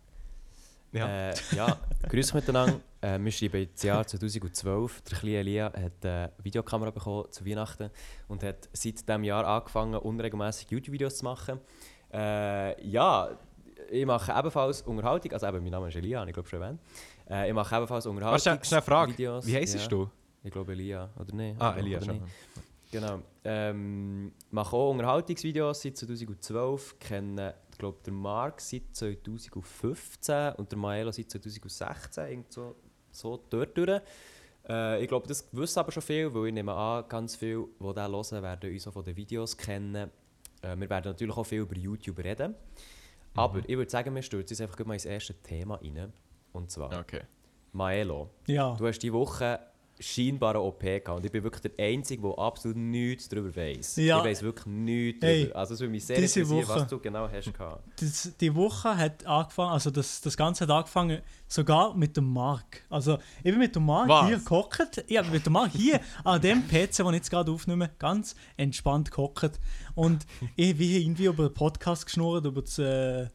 ja. 0.93 1.31
Äh, 1.31 1.35
ja, 1.57 1.79
grüß 2.09 2.35
miteinander. 2.35 2.81
Äh, 3.01 3.19
wir 3.21 3.33
schreiben 3.33 3.69
das 3.73 3.83
Jahr 3.83 4.07
2012. 4.07 5.03
Der 5.03 5.19
kleine 5.19 5.37
Elia 5.39 5.67
hat 5.73 6.05
eine 6.05 6.33
Videokamera 6.43 6.91
bekommen 6.91 7.27
zu 7.31 7.47
Weihnachten 7.47 7.91
und 8.29 8.43
hat 8.43 8.69
seit 8.73 9.09
diesem 9.09 9.25
Jahr 9.25 9.47
angefangen, 9.47 9.95
unregelmäßig 9.95 10.71
YouTube-Videos 10.71 11.19
zu 11.19 11.25
machen. 11.25 11.61
Äh, 12.13 12.85
ja, 12.87 13.31
ich 13.91 14.05
mache 14.05 14.33
ebenfalls 14.37 14.83
Unterhaltung. 14.83 15.33
Also 15.33 15.47
eben, 15.47 15.63
mein 15.63 15.71
Name 15.71 15.89
ist 15.89 15.95
Elia, 15.97 16.21
habe 16.21 16.31
ich 16.31 16.35
glaube 16.35 16.49
schon 16.49 16.61
erwähnt. 16.61 16.81
Äh, 17.31 17.49
ich 17.49 17.55
mache 17.55 17.77
ebenfalls 17.77 18.05
Warte, 18.05 18.11
Unterhaltung. 18.11 18.41
schnell, 18.41 18.65
schnell 18.65 18.79
eine 18.79 18.85
Frage. 18.85 19.13
Videos. 19.13 19.47
Wie 19.47 19.55
heisst 19.57 19.77
ja. 19.77 19.87
du? 19.87 20.11
Ich 20.43 20.51
glaube 20.51 20.73
Elia, 20.73 21.11
oder 21.19 21.35
nicht? 21.35 21.61
Ah, 21.61 21.71
Oder 21.71 21.79
Elia 21.79 21.99
nicht? 21.99 22.07
schon. 22.09 22.23
Genau. 22.91 23.21
Ähm, 23.45 24.33
mache 24.51 24.75
auch 24.75 24.91
Unterhaltungsvideos 24.91 25.83
seit 25.83 25.97
2012. 25.97 26.99
Kenne, 26.99 27.55
glaube 27.79 27.99
der 28.05 28.13
Mark 28.13 28.61
seit 28.61 28.83
2015 28.93 30.55
und 30.57 30.71
der 30.71 30.79
Maelo 30.79 31.13
seit 31.13 31.31
2016. 31.31 32.27
Irgend 32.27 32.53
so, 32.53 32.75
so 33.11 33.41
dort 33.49 33.77
durch. 33.77 34.01
Äh, 34.69 35.03
ich 35.03 35.09
glaube, 35.09 35.29
das 35.29 35.49
wissen 35.53 35.79
aber 35.79 35.93
schon 35.93 36.03
viel, 36.03 36.33
weil 36.35 36.49
ich 36.49 36.55
nehme 36.55 36.73
an, 36.73 37.05
ganz 37.09 37.37
viele, 37.37 37.67
die 37.79 37.95
das 37.95 38.33
hören, 38.33 38.43
werden 38.43 38.73
uns 38.73 38.87
auch 38.89 38.93
von 38.93 39.05
den 39.05 39.17
Videos 39.17 39.57
kennen. 39.57 40.11
Äh, 40.63 40.77
wir 40.77 40.91
werden 40.91 41.13
natürlich 41.13 41.37
auch 41.37 41.45
viel 41.45 41.61
über 41.61 41.77
YouTube 41.77 42.19
reden. 42.19 42.55
Aber 43.35 43.61
ich 43.65 43.77
würde 43.77 43.91
sagen, 43.91 44.15
wir 44.15 44.23
stürzen 44.23 44.55
uns 44.55 44.61
einfach 44.61 44.85
mal 44.85 44.95
ins 44.95 45.05
erste 45.05 45.35
Thema 45.35 45.77
rein. 45.77 46.13
Und 46.53 46.71
zwar, 46.71 46.99
Okay. 47.01 47.23
Maelo. 47.73 48.31
Ja. 48.47 48.75
Du 48.77 48.87
hast 48.87 48.99
diese 48.99 49.13
Woche 49.13 49.61
scheinbar 50.03 50.51
eine 50.55 50.61
OP 50.63 50.81
gehabt 50.81 51.09
und 51.11 51.27
ich 51.27 51.31
bin 51.31 51.45
wirklich 51.45 51.61
der 51.73 51.85
Einzige, 51.87 52.23
der 52.23 52.39
absolut 52.39 52.79
nichts 52.79 53.29
darüber 53.29 53.55
weiß. 53.55 53.97
Ja. 53.97 54.19
Ich 54.21 54.25
weiß 54.25 54.43
wirklich 54.43 54.65
nichts 54.65 55.23
Hey, 55.25 55.43
darüber. 55.43 55.59
Also 55.59 55.75
es 55.75 55.81
würde 55.81 55.91
mich 55.91 56.07
sehr 56.07 56.17
interessieren, 56.17 56.49
Woche- 56.49 56.69
was 56.69 56.87
du 56.89 56.99
genau 56.99 57.29
hast 57.31 57.53
gehabt. 57.53 58.01
das, 58.01 58.33
die 58.41 58.55
Woche 58.55 58.97
hat 58.97 59.27
angefangen, 59.27 59.73
also 59.73 59.91
das, 59.91 60.23
das 60.23 60.39
Ganze 60.39 60.65
hat 60.65 60.71
angefangen 60.71 61.21
sogar 61.47 61.95
mit 61.95 62.17
dem 62.17 62.33
Mark. 62.33 62.83
Also 62.89 63.19
ich 63.39 63.51
bin 63.51 63.59
mit 63.59 63.77
dem 63.77 63.85
Mark 63.85 64.09
Was? 64.09 64.27
hier 64.27 64.39
gehockt, 64.39 65.05
ja, 65.09 65.23
mit 65.23 65.45
dem 65.45 65.53
Mark 65.53 65.71
hier 65.73 66.01
an 66.25 66.41
dem 66.41 66.67
PC, 66.67 66.97
den 66.97 67.09
ich 67.09 67.13
jetzt 67.17 67.31
gerade 67.31 67.53
aufnehme, 67.53 67.91
ganz 67.99 68.35
entspannt 68.57 69.11
gehockt. 69.11 69.61
Und 69.95 70.25
ich 70.57 70.79
wie 70.79 70.97
irgendwie 71.03 71.27
über 71.27 71.49
den 71.51 71.55
Podcast 71.55 72.07
geschnurrt, 72.07 72.47
über 72.47 72.63
das, 72.63 72.79
äh, 72.79 73.29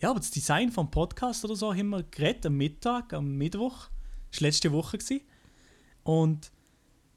ja, 0.00 0.10
über 0.10 0.20
das 0.20 0.30
Design 0.30 0.72
vom 0.72 0.90
Podcast 0.90 1.44
oder 1.44 1.56
so, 1.56 1.74
haben 1.74 1.90
wir 1.90 2.02
geredet 2.04 2.46
am 2.46 2.56
Mittag, 2.56 3.12
am 3.12 3.36
Mittwoch. 3.36 3.88
Das 4.30 4.40
war 4.40 4.48
letzte 4.48 4.72
Woche. 4.72 4.98
Gewesen. 4.98 5.20
Und 6.02 6.50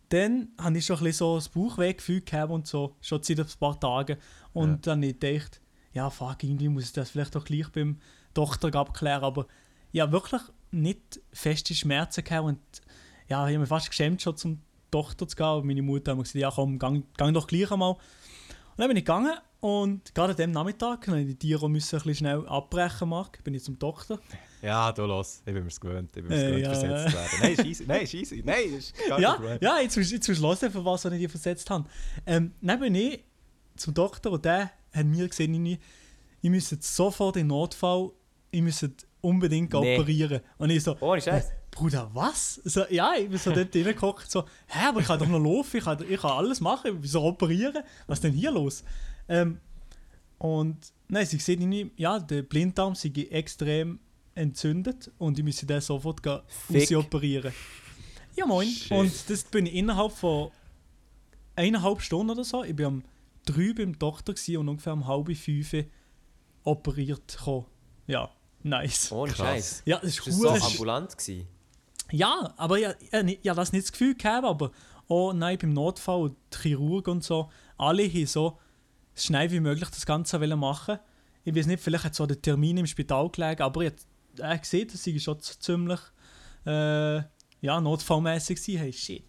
dann 0.10 0.50
habe 0.60 0.78
ich 0.78 0.86
schon 0.86 0.98
ein 0.98 1.04
bisschen 1.06 1.18
so 1.20 1.36
das 1.36 1.50
Bauchwehgefühl 1.50 2.22
gehabt 2.22 2.52
und 2.52 2.68
so, 2.68 2.96
schon 3.02 3.24
seit 3.24 3.40
ein 3.40 3.48
paar 3.60 3.80
Tagen. 3.80 4.18
Und 4.52 4.86
dann 4.86 5.00
habe 5.00 5.08
ich 5.08 5.20
gedacht, 5.20 5.62
ja, 5.94 6.10
fuck, 6.10 6.44
irgendwie 6.44 6.70
muss 6.70 6.86
ich 6.86 6.94
das 6.94 7.12
vielleicht 7.12 7.36
auch 7.38 7.46
gleich 7.46 7.70
beim 7.70 8.00
Doktor 8.34 8.76
abklären. 8.76 9.24
Aber 9.24 9.48
ja, 9.92 10.12
wirklich 10.12 10.42
nicht 10.72 11.22
feste 11.32 11.74
Schmerzen 11.74 12.24
gehabt 12.24 12.48
und 12.48 12.60
ja, 13.30 13.48
ich 13.48 13.54
habe 13.54 13.60
mich 13.60 13.70
fast 13.70 13.90
geschämt, 13.90 14.22
schon 14.22 14.36
zum 14.36 14.62
Doktor 14.92 15.28
zu 15.28 15.38
gehen. 15.38 15.46
Aber 15.46 15.64
meine 15.64 15.82
Mutter 15.82 16.12
hat 16.12 16.18
mir 16.18 16.24
gesagt, 16.24 16.42
ja 16.42 16.52
komm, 16.52 16.78
gang, 16.78 17.06
gang 17.16 17.34
doch 17.34 17.48
gleich 17.48 17.72
einmal. 17.72 17.94
Und 17.94 18.00
dann 18.78 18.88
bin 18.88 18.98
ich 18.98 19.06
gegangen 19.06 19.38
und 19.64 20.14
gerade 20.14 20.32
an 20.32 20.38
dem 20.38 20.52
Nachmittag 20.52 21.08
habe 21.08 21.22
ich 21.22 21.28
die 21.28 21.36
Tiere 21.36 21.66
ein 21.68 21.72
bisschen 21.74 22.00
schnell 22.14 22.46
abbrechen, 22.48 23.08
Marc. 23.08 23.42
Bin 23.46 23.54
ich 23.54 23.64
zum 23.64 23.80
Doktor. 23.80 24.20
Ja, 24.62 24.94
du 24.94 25.04
los. 25.06 25.42
Ich 25.46 25.54
bin 25.54 25.62
mir's 25.64 25.78
gewöhnt. 25.78 26.10
Ich 26.16 26.22
bin 26.24 26.28
mir's 26.30 26.42
Äh, 26.42 26.48
gewöhnt, 26.52 26.64
ja. 26.64 26.74
versetzt 26.74 27.10
zu 27.10 27.14
werden. 27.18 27.30
Nein, 27.42 27.52
ist 27.54 27.66
easy. 27.66 27.84
Nein, 27.86 28.02
ist 28.04 28.14
easy. 28.14 28.44
Nein, 28.46 28.74
ist 28.78 28.94
gar 29.10 29.20
Ja, 29.20 29.34
Problem. 29.34 29.58
ja 29.62 29.80
jetzt, 29.82 29.98
musst- 29.98 30.12
jetzt 30.14 30.28
musst 30.30 30.42
du 30.42 30.48
hören, 30.48 30.72
für 30.72 30.86
was 30.86 31.04
ich 31.04 31.12
die 31.20 31.28
versetzt 31.28 31.70
habe. 31.70 31.84
Ähm, 32.26 32.54
dann 32.62 32.80
bin 32.80 32.96
ich 32.96 33.26
zum 33.76 33.94
Doktor 33.94 34.32
und 34.32 34.46
der 34.46 34.72
hat 34.94 35.06
mir 35.06 35.28
gesagt, 35.28 35.50
ich, 35.50 35.80
ich 36.42 36.50
müsse 36.50 36.76
jetzt 36.76 36.96
sofort 36.96 37.36
in 37.36 37.48
Notfall, 37.48 38.12
ich 38.52 38.62
müsse 38.62 38.92
unbedingt 39.20 39.74
Nee. 39.74 39.98
operieren. 39.98 40.40
Und 40.58 40.70
ich 40.70 40.82
so, 40.82 40.96
Ohne 41.02 41.22
Scheiß. 41.22 41.50
Bruder, 41.70 42.10
was? 42.14 42.56
So, 42.64 42.86
ja, 42.90 43.16
ich 43.20 43.28
bin 43.28 43.38
so 43.40 43.52
dort 43.52 43.76
reingeguckt, 43.76 44.32
so, 44.32 44.46
hä, 44.68 44.88
aber 44.88 45.02
ich 45.02 45.08
kann 45.08 45.20
doch 45.20 45.28
noch 45.28 45.40
laufen, 45.44 45.76
ich 45.76 45.84
kann, 45.84 45.98
ich 46.10 46.22
kann 46.22 46.32
alles 46.32 46.62
machen, 46.62 47.00
wieso 47.02 47.22
operieren? 47.22 47.84
Was 48.08 48.20
ist 48.20 48.24
denn 48.24 48.32
hier 48.34 48.52
los? 48.52 48.86
Ähm, 49.28 49.60
und 50.38 50.78
nein, 51.08 51.26
sie 51.26 51.38
sehen 51.38 51.62
irgendwie, 51.62 51.92
ja, 51.96 52.20
der 52.20 52.42
Blinddarm 52.44 52.96
sei 52.96 53.10
extrem 53.30 54.00
entzündet 54.36 55.12
und 55.18 55.38
ich 55.38 55.44
müsse 55.46 55.66
den 55.66 55.82
sofort 55.82 56.22
operieren. 56.26 57.54
Ja, 58.36 58.46
moin. 58.46 58.68
Shit. 58.68 58.92
Und 58.92 59.30
das 59.30 59.44
bin 59.44 59.68
ich 59.68 59.76
innerhalb 59.76 60.12
von 60.12 60.52
eineinhalb 61.56 62.02
Stunden 62.02 62.32
oder 62.32 62.44
so, 62.44 62.64
ich 62.64 62.76
bin 62.76 62.86
am 62.86 63.04
3 63.46 63.74
beim 63.74 64.00
Doktor 64.00 64.36
und 64.58 64.70
ungefähr 64.70 64.94
um 64.94 65.06
halb 65.08 65.36
fünf 65.38 65.76
operiert 66.64 67.38
gekommen. 67.38 67.66
Ja, 68.08 68.30
nice. 68.64 69.12
Ohne 69.12 69.32
Krass. 69.32 69.48
Scheiß. 69.48 69.84
Ja, 69.86 70.00
das 70.00 70.18
ist 70.18 70.28
Das 70.28 70.40
war 70.42 70.54
cool. 70.54 70.60
so 70.60 70.66
ambulant. 70.66 71.18
Gewesen. 71.18 71.48
Ja, 72.12 72.54
aber 72.58 72.78
ja, 72.78 72.94
ja, 73.42 73.54
das 73.54 73.72
nicht 73.72 73.86
das 73.86 73.92
Gefühl 73.92 74.16
gehabt, 74.16 74.46
aber 74.46 74.72
auch 75.08 75.34
nein, 75.34 75.58
beim 75.58 75.74
Notfall 75.74 76.22
und 76.22 76.38
die 76.54 76.70
Chirurg 76.70 77.08
und 77.08 77.24
so, 77.24 77.50
alle 77.78 78.08
haben 78.08 78.26
so 78.26 78.58
schnell 79.16 79.52
wie 79.52 79.60
möglich 79.60 79.90
das 79.90 80.06
Ganze 80.06 80.40
machen. 80.56 81.00
ich 81.44 81.56
weiß 81.56 81.68
nicht, 81.68 81.84
vielleicht 81.84 82.06
hat 82.06 82.16
so 82.16 82.26
der 82.26 82.42
Termin 82.42 82.78
im 82.78 82.88
Spital 82.88 83.30
gelegen, 83.30 83.62
aber 83.62 83.82
ich 83.82 83.94
habe 84.42 84.60
gesehen, 84.60 84.88
dass 84.88 85.04
sie 85.04 85.20
schon 85.20 85.40
ziemlich 85.40 86.00
äh, 86.66 87.22
ja, 87.62 87.80
notfallmäßig 87.82 88.60
waren. 88.68 88.78
Hey, 88.78 88.94
shit. 88.94 89.24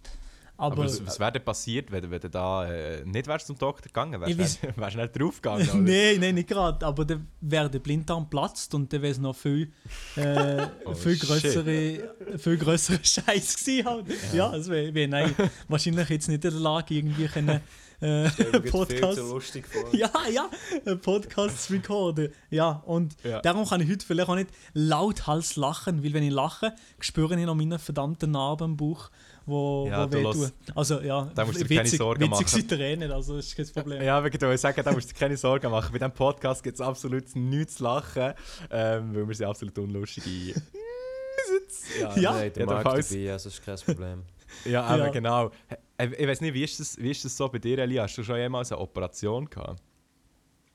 Aber, 0.57 0.77
Aber, 0.77 0.85
was, 0.85 1.05
was 1.05 1.19
wäre 1.19 1.33
denn 1.33 1.45
passiert, 1.45 1.91
wenn, 1.91 2.09
wenn 2.13 2.21
du 2.21 2.31
da 2.31 2.71
äh, 2.71 3.05
nicht 3.05 3.27
wärst 3.27 3.49
zum 3.49 3.59
Doktor 3.59 3.89
gegangen 3.89 4.21
wärst? 4.21 4.63
Wärst 4.77 4.95
du 4.95 5.01
nicht 5.01 5.21
draufgegangen? 5.21 5.67
nein, 5.85 6.21
nein, 6.21 6.35
nicht 6.37 6.49
gerade. 6.49 6.87
Aber 6.87 7.05
dann 7.05 7.27
wäre 7.41 7.69
der 7.69 7.81
Blinddarm 7.81 8.31
platzt 8.31 8.73
und 8.73 8.93
dann 8.93 9.03
wäre 9.03 9.11
es 9.11 9.19
noch 9.19 9.35
viel, 9.35 9.73
äh, 10.17 10.67
Oh, 10.85 10.95
viel 10.95 11.17
größere, 11.17 12.09
viel 12.39 12.59
Scheiß 13.05 13.57
gewesen. 13.57 13.85
Halt. 13.85 14.07
Ja, 14.33 14.51
also 14.51 14.71
wir, 14.71 14.95
wir 14.95 15.09
nein, 15.09 15.35
wahrscheinlich 15.67 16.09
jetzt 16.09 16.29
nicht 16.29 16.45
in 16.45 16.51
der 16.53 16.61
Lage, 16.61 16.95
irgendwie 16.95 17.27
können, 17.27 17.61
äh, 18.05 18.61
Podcast. 18.71 19.19
zu 19.19 19.29
lustig 19.33 19.65
vor. 19.67 19.85
Ja, 19.95 20.11
ja, 20.33 20.49
einen 20.85 21.01
Podcast 21.01 21.65
zu 21.65 21.73
recorden. 21.75 22.33
Ja, 22.51 22.83
und 22.87 23.17
Ja. 23.25 23.41
darum 23.41 23.67
kann 23.69 23.81
ich 23.81 23.91
heute 23.91 24.05
vielleicht 24.07 24.29
auch 24.29 24.35
nicht 24.35 24.51
lauthals 24.75 25.57
lachen, 25.57 26.03
weil 26.05 26.13
wenn 26.13 26.23
ich 26.23 26.33
lache, 26.33 26.75
spüre 27.01 27.39
ich 27.39 27.47
noch 27.47 27.55
meine 27.55 27.79
verdammten 27.79 28.31
Narben 28.33 28.73
im 28.73 28.77
Bauch, 28.77 29.11
wo, 29.47 29.87
Ja, 29.91 30.07
wo 30.11 30.17
wehtun. 30.17 30.51
Also 30.75 31.01
ja, 31.01 31.31
Da 31.35 31.45
musst 31.45 31.61
du 31.61 31.65
dir 31.65 31.77
keine 31.77 31.89
Sorgen 31.89 32.21
witzig 32.23 32.31
machen. 32.31 32.47
sind 32.49 32.69
Tränen, 32.71 33.11
also 33.13 33.37
das 33.37 33.47
ist 33.47 33.57
kein 33.57 33.67
Problem. 33.73 34.03
Ja, 34.03 34.19
ich 34.25 34.33
wollte 34.41 34.59
sagen, 34.59 34.83
da 34.85 34.93
musst 34.93 35.11
du 35.11 35.15
dir 35.15 35.19
keine 35.21 35.37
Sorgen 35.37 35.71
machen. 35.71 35.91
Bei 35.93 35.99
diesem 35.99 36.13
Podcast 36.13 36.63
gibt 36.63 36.77
es 36.77 36.81
absolut 36.81 37.35
nichts 37.37 37.77
zu 37.77 37.85
lachen, 37.85 38.35
ähm, 38.71 39.15
weil 39.15 39.29
wir 39.29 39.35
sind 39.35 39.47
absolut 39.47 39.79
unlustige. 39.79 40.55
ja, 42.01 42.17
Ja. 42.17 42.33
Nein, 42.33 42.53
der 42.55 42.67
Markt 42.67 42.85
jedenfalls. 42.85 43.09
dabei, 43.11 43.33
also 43.33 43.49
ist 43.49 43.65
kein 43.65 43.77
Problem. 43.79 44.23
Ja, 44.65 44.83
aber 44.85 45.07
Ja. 45.07 45.11
genau. 45.11 45.51
Ich 45.99 46.27
weiß 46.27 46.41
nicht, 46.41 46.55
wie 46.55 46.65
ist, 46.65 46.81
das, 46.81 46.99
wie 46.99 47.11
ist 47.11 47.25
das 47.25 47.37
so 47.37 47.49
bei 47.49 47.59
dir, 47.59 47.79
Eli? 47.79 47.97
Hast 47.97 48.17
du 48.19 48.23
schon 48.25 48.37
jemals 48.37 48.73
eine 48.73 48.81
Operation 48.81 49.49
gehabt? 49.49 49.81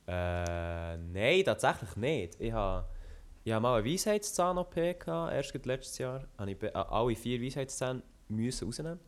Äh, 0.08 0.98
nein, 0.98 1.44
tatsächlich 1.46 1.96
nicht. 1.96 2.40
Ich 2.40 2.52
habe 2.52 2.88
ich 3.44 3.52
hab 3.54 3.62
mal 3.62 3.80
eine 3.80 3.90
Weisheitszahn-OP 3.90 4.74
gehabt, 5.00 5.34
erst 5.34 5.66
letztes 5.66 5.98
Jahr. 5.98 6.24
Habe 6.38 6.52
ich 6.52 6.64
äh, 6.64 6.72
alle 6.74 7.16
vier 7.16 7.42
Weisheitszähne 7.42 8.02
müssen 8.28 8.66
rausnehmen. 8.66 9.00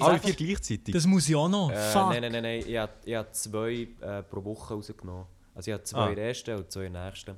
Alle 0.00 0.18
vier 0.18 0.34
gleichzeitig? 0.34 0.94
Das 0.94 1.06
muss 1.06 1.28
ich 1.28 1.34
auch 1.36 1.48
noch. 1.48 1.70
Äh, 1.70 1.76
Fuck. 1.76 2.10
nein, 2.10 2.22
nein, 2.22 2.32
nein, 2.32 2.42
nein. 2.42 2.64
Ich 2.66 2.76
habe, 2.76 2.92
ich 3.04 3.14
habe 3.14 3.30
zwei 3.32 3.88
äh, 4.00 4.22
pro 4.22 4.44
Woche 4.44 4.74
rausgenommen. 4.74 5.26
Also 5.54 5.70
ich 5.70 5.74
habe 5.74 5.84
zwei 5.84 5.98
Ah. 5.98 6.08
in 6.10 6.14
der 6.16 6.28
ersten 6.28 6.56
und 6.56 6.70
zwei 6.70 6.84
in 6.86 6.92
der 6.94 7.06
nächsten. 7.06 7.36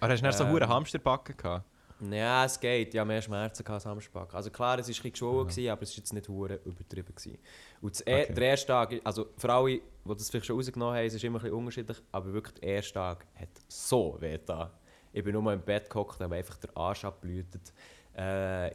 Aber 0.00 0.12
hast 0.12 0.20
du 0.22 0.26
nicht 0.26 0.36
so 0.38 0.44
Ähm. 0.44 0.56
einen 0.56 0.68
Hamsterbacken 0.68 1.36
gehabt? 1.36 1.64
Ja, 2.10 2.44
es 2.44 2.58
geht. 2.58 2.94
Ich 2.94 2.98
hatte 2.98 3.06
mehr 3.06 3.20
Schmerzen 3.22 3.66
als 3.66 3.84
Hamsterback. 3.86 4.34
Also 4.34 4.50
klar, 4.50 4.78
es 4.78 4.86
war 4.86 4.90
ein 4.90 4.94
bisschen 4.94 5.12
geschwollen, 5.12 5.48
gewesen, 5.48 5.68
aber 5.70 5.82
es 5.82 5.90
war 5.90 5.96
jetzt 5.98 6.12
nicht 6.12 6.28
hure 6.28 6.60
übertrieben. 6.64 7.14
Gewesen. 7.14 7.38
Und 7.80 8.00
e 8.06 8.22
Okay. 8.22 8.34
der 8.34 8.42
erste 8.44 8.66
Tag, 8.66 9.00
also 9.04 9.26
für 9.36 9.52
alle, 9.52 9.70
die 9.70 9.82
das 10.04 10.30
vielleicht 10.30 10.46
schon 10.46 10.56
rausgenommen 10.56 10.94
haben, 10.96 11.06
es 11.06 11.14
ist 11.14 11.24
immer 11.24 11.38
ein 11.38 11.42
bisschen 11.42 11.58
unterschiedlich, 11.58 11.98
aber 12.12 12.32
wirklich 12.32 12.54
der 12.54 12.68
erste 12.68 12.94
Tag 12.94 13.26
hat 13.34 13.48
so 13.68 14.16
weh 14.20 14.32
getan. 14.32 14.70
Ich 15.12 15.24
bin 15.24 15.32
nur 15.32 15.52
im 15.52 15.60
Bett 15.60 15.90
gehockt 15.90 16.20
habe 16.20 16.36
einfach 16.36 16.56
den 16.56 16.74
Arsch 16.76 17.04
abblütet. 17.04 17.72
Äh, 18.20 18.66
ja. 18.66 18.72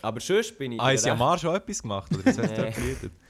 Aber 0.00 0.20
sonst 0.20 0.56
bin 0.58 0.72
ich... 0.72 0.80
Ah, 0.80 0.84
am 0.84 0.90
recht- 0.90 1.06
Arsch 1.06 1.40
schon 1.42 1.54
etwas 1.54 1.82
gemacht? 1.82 2.10
Oder 2.14 2.24
was 2.24 2.38
hast 2.38 2.50
du 2.50 2.70
geredet? 2.72 3.12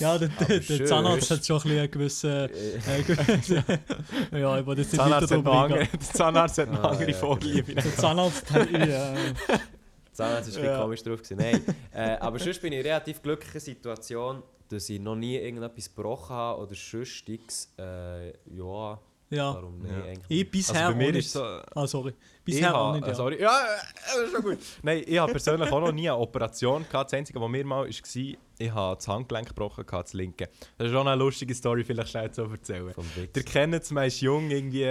Ja, 0.00 0.16
der, 0.16 0.28
der, 0.28 0.60
der. 0.60 0.86
Zahnarzt 0.86 1.30
hat 1.30 1.44
schon 1.44 1.56
ein 1.56 1.62
bisschen 1.62 1.78
einen 1.78 1.90
gewissen. 1.90 2.30
Äh, 2.30 3.02
gewissen 3.02 3.64
ja, 4.32 4.58
ich 4.58 4.66
wollte 4.66 4.80
jetzt 4.82 4.92
nicht 4.92 5.00
Zahnarzt 5.02 5.30
weiter 5.30 5.44
hat 5.44 5.64
andere, 5.64 5.86
der 5.86 6.00
Zahnarzt 6.00 6.58
hat 6.58 6.72
noch 6.72 6.84
Ah, 6.84 6.88
andere 6.88 7.10
ja, 7.10 7.16
Vorliebe. 7.16 7.74
Der 7.74 7.96
Zahnarzt 7.96 8.50
hat. 8.50 8.70
Ja, 8.70 9.14
Zahnarzt 10.12 10.18
war 10.18 10.28
ein 10.38 10.44
bisschen 10.44 10.64
Ja. 10.64 10.80
komisch 10.80 11.02
drauf. 11.02 11.22
Gewesen. 11.22 11.36
Nein. 11.36 11.62
äh, 11.92 12.16
aber 12.18 12.38
sonst 12.38 12.62
bin 12.62 12.72
ich 12.72 12.78
in 12.80 12.86
einer 12.86 12.94
relativ 12.96 13.20
glücklichen 13.22 13.60
Situation, 13.60 14.42
dass 14.70 14.88
ich 14.88 15.00
noch 15.00 15.16
nie 15.16 15.36
irgendetwas 15.36 15.94
gebrochen 15.94 16.34
habe 16.34 16.62
oder 16.62 16.74
sonstiges. 16.74 17.74
Äh, 17.78 18.28
ja, 18.56 18.98
ja. 19.30 19.54
warum 19.54 19.78
nicht 19.78 19.92
Ja. 19.92 20.04
eigentlich? 20.04 20.24
Ich 20.28 20.50
bisher 20.50 20.86
Also 20.86 20.92
bei 20.92 20.98
mir 20.98 21.08
auch 21.08 21.12
nicht. 21.12 21.26
ist 21.26 21.32
so... 21.32 21.42
Ah, 21.42 21.86
sorry. 21.86 22.10
Ich 22.10 22.44
Bisher 22.54 22.74
auch 22.74 22.86
habe, 22.88 22.98
nicht. 22.98 23.08
Ja. 23.08 23.14
sorry, 23.14 23.40
ja, 23.40 23.58
äh, 23.58 23.64
das 24.04 24.16
ist 24.24 24.32
schon 24.32 24.42
gut. 24.42 24.58
Nein, 24.82 25.02
ich 25.04 25.18
habe 25.18 25.32
persönlich 25.32 25.70
auch 25.70 25.80
noch 25.80 25.92
nie 25.92 26.08
eine 26.08 26.18
Operation 26.18 26.86
gehabt. 26.88 27.12
Das 27.12 27.18
Einzige, 27.18 27.40
was 27.40 27.48
mir 27.48 27.64
mal 27.64 27.84
war, 27.84 28.36
ich 28.58 28.70
habe 28.70 28.96
das 28.96 29.08
Handgelenk 29.08 29.48
gebrochen, 29.48 29.84
gehabt, 29.84 30.08
das 30.08 30.12
linke. 30.14 30.48
Das 30.78 30.86
ist 30.86 30.92
schon 30.92 31.08
eine 31.08 31.18
lustige 31.18 31.54
Story, 31.54 31.82
vielleicht 31.84 32.10
schnell 32.10 32.30
zu 32.30 32.42
erzählen. 32.42 32.94
Der 33.34 33.42
kennt 33.42 33.74
es, 33.74 33.90
man 33.90 34.06
ist 34.06 34.20
jung, 34.20 34.50
irgendwie, 34.50 34.84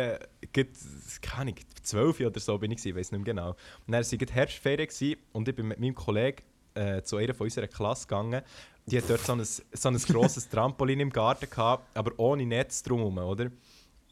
keine 1.21 1.41
Ahnung, 1.41 1.55
12 1.81 2.19
oder 2.19 2.39
so 2.39 2.57
bin 2.57 2.71
ich, 2.71 2.77
gewesen, 2.77 2.89
ich 2.89 2.95
weiß 2.99 3.11
nicht 3.13 3.25
mehr 3.25 3.33
genau. 3.33 3.49
Und 3.51 3.57
dann 3.87 3.93
war 3.93 3.99
es 4.01 4.11
Herbstferien 4.11 4.87
gewesen, 4.87 5.15
und 5.31 5.47
ich 5.47 5.55
bin 5.55 5.67
mit 5.67 5.79
meinem 5.79 5.95
Kollegen 5.95 6.43
äh, 6.75 7.01
zu 7.03 7.17
einer 7.17 7.33
von 7.33 7.45
unserer 7.45 7.67
Klasse 7.67 8.05
gegangen. 8.05 8.41
Die 8.85 8.97
hat 8.97 9.09
dort 9.09 9.21
so 9.21 9.33
ein, 9.33 9.43
so 9.43 9.89
ein 9.89 9.97
grosses 9.97 10.47
Trampolin 10.49 10.99
im 10.99 11.09
Garten 11.09 11.49
gehabt, 11.49 11.97
aber 11.97 12.11
ohne 12.17 12.45
Netz 12.45 12.83
drumherum, 12.83 13.17
oder? 13.17 13.49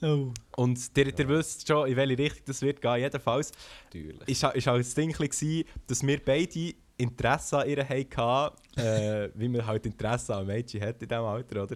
Oh. 0.04 0.34
Und 0.58 0.80
ihr, 0.98 1.18
ihr 1.18 1.30
wisst 1.30 1.68
schon, 1.68 1.88
in 1.88 1.96
welche 1.96 2.18
Richtung 2.18 2.44
das 2.46 2.62
wird 2.62 2.82
gehen. 2.82 2.98
Jedenfalls 2.98 3.52
Natürlich. 3.86 4.28
ist, 4.28 4.44
ist 4.44 4.68
halt 4.68 4.86
das 4.86 4.94
Ding, 4.94 5.12
gewesen, 5.12 5.64
dass 5.88 6.06
wir 6.06 6.20
beide 6.24 6.74
Interesse 6.98 7.60
an 7.60 7.70
ihr 7.70 7.88
hatten, 7.88 8.80
äh, 8.80 9.30
wie 9.34 9.48
man 9.48 9.66
halt 9.66 9.86
Interesse 9.86 10.36
an 10.36 10.46
Mädchen 10.46 10.82
hat 10.82 11.02
in 11.02 11.08
diesem 11.08 11.24
Alter, 11.24 11.64
oder? 11.64 11.76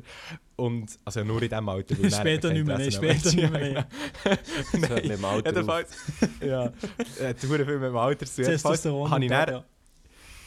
Und, 0.55 0.99
also 1.05 1.23
nur 1.23 1.41
in 1.41 1.49
diesem 1.49 1.69
Alter. 1.69 1.95
Später 2.09 2.53
nicht 2.53 2.65
mehr, 2.65 2.91
später 2.91 3.33
nicht 3.33 3.51
mehr. 3.51 3.87
Das 4.23 4.89
hört 4.89 5.03
mit 5.03 5.17
dem 5.17 5.25
Alter. 5.25 5.49
Jedenfalls, 5.49 5.89
ja, 6.41 6.65
äh, 7.19 7.33
hure 7.47 7.65
viel 7.65 7.79
mit 7.79 7.89
dem 7.89 7.97
Alter 7.97 8.25
zu 8.25 8.35
tun. 8.35 8.45
Jedenfalls 8.45 8.85
habe 8.85 9.23
ich 9.23 9.29
dann, 9.29 9.63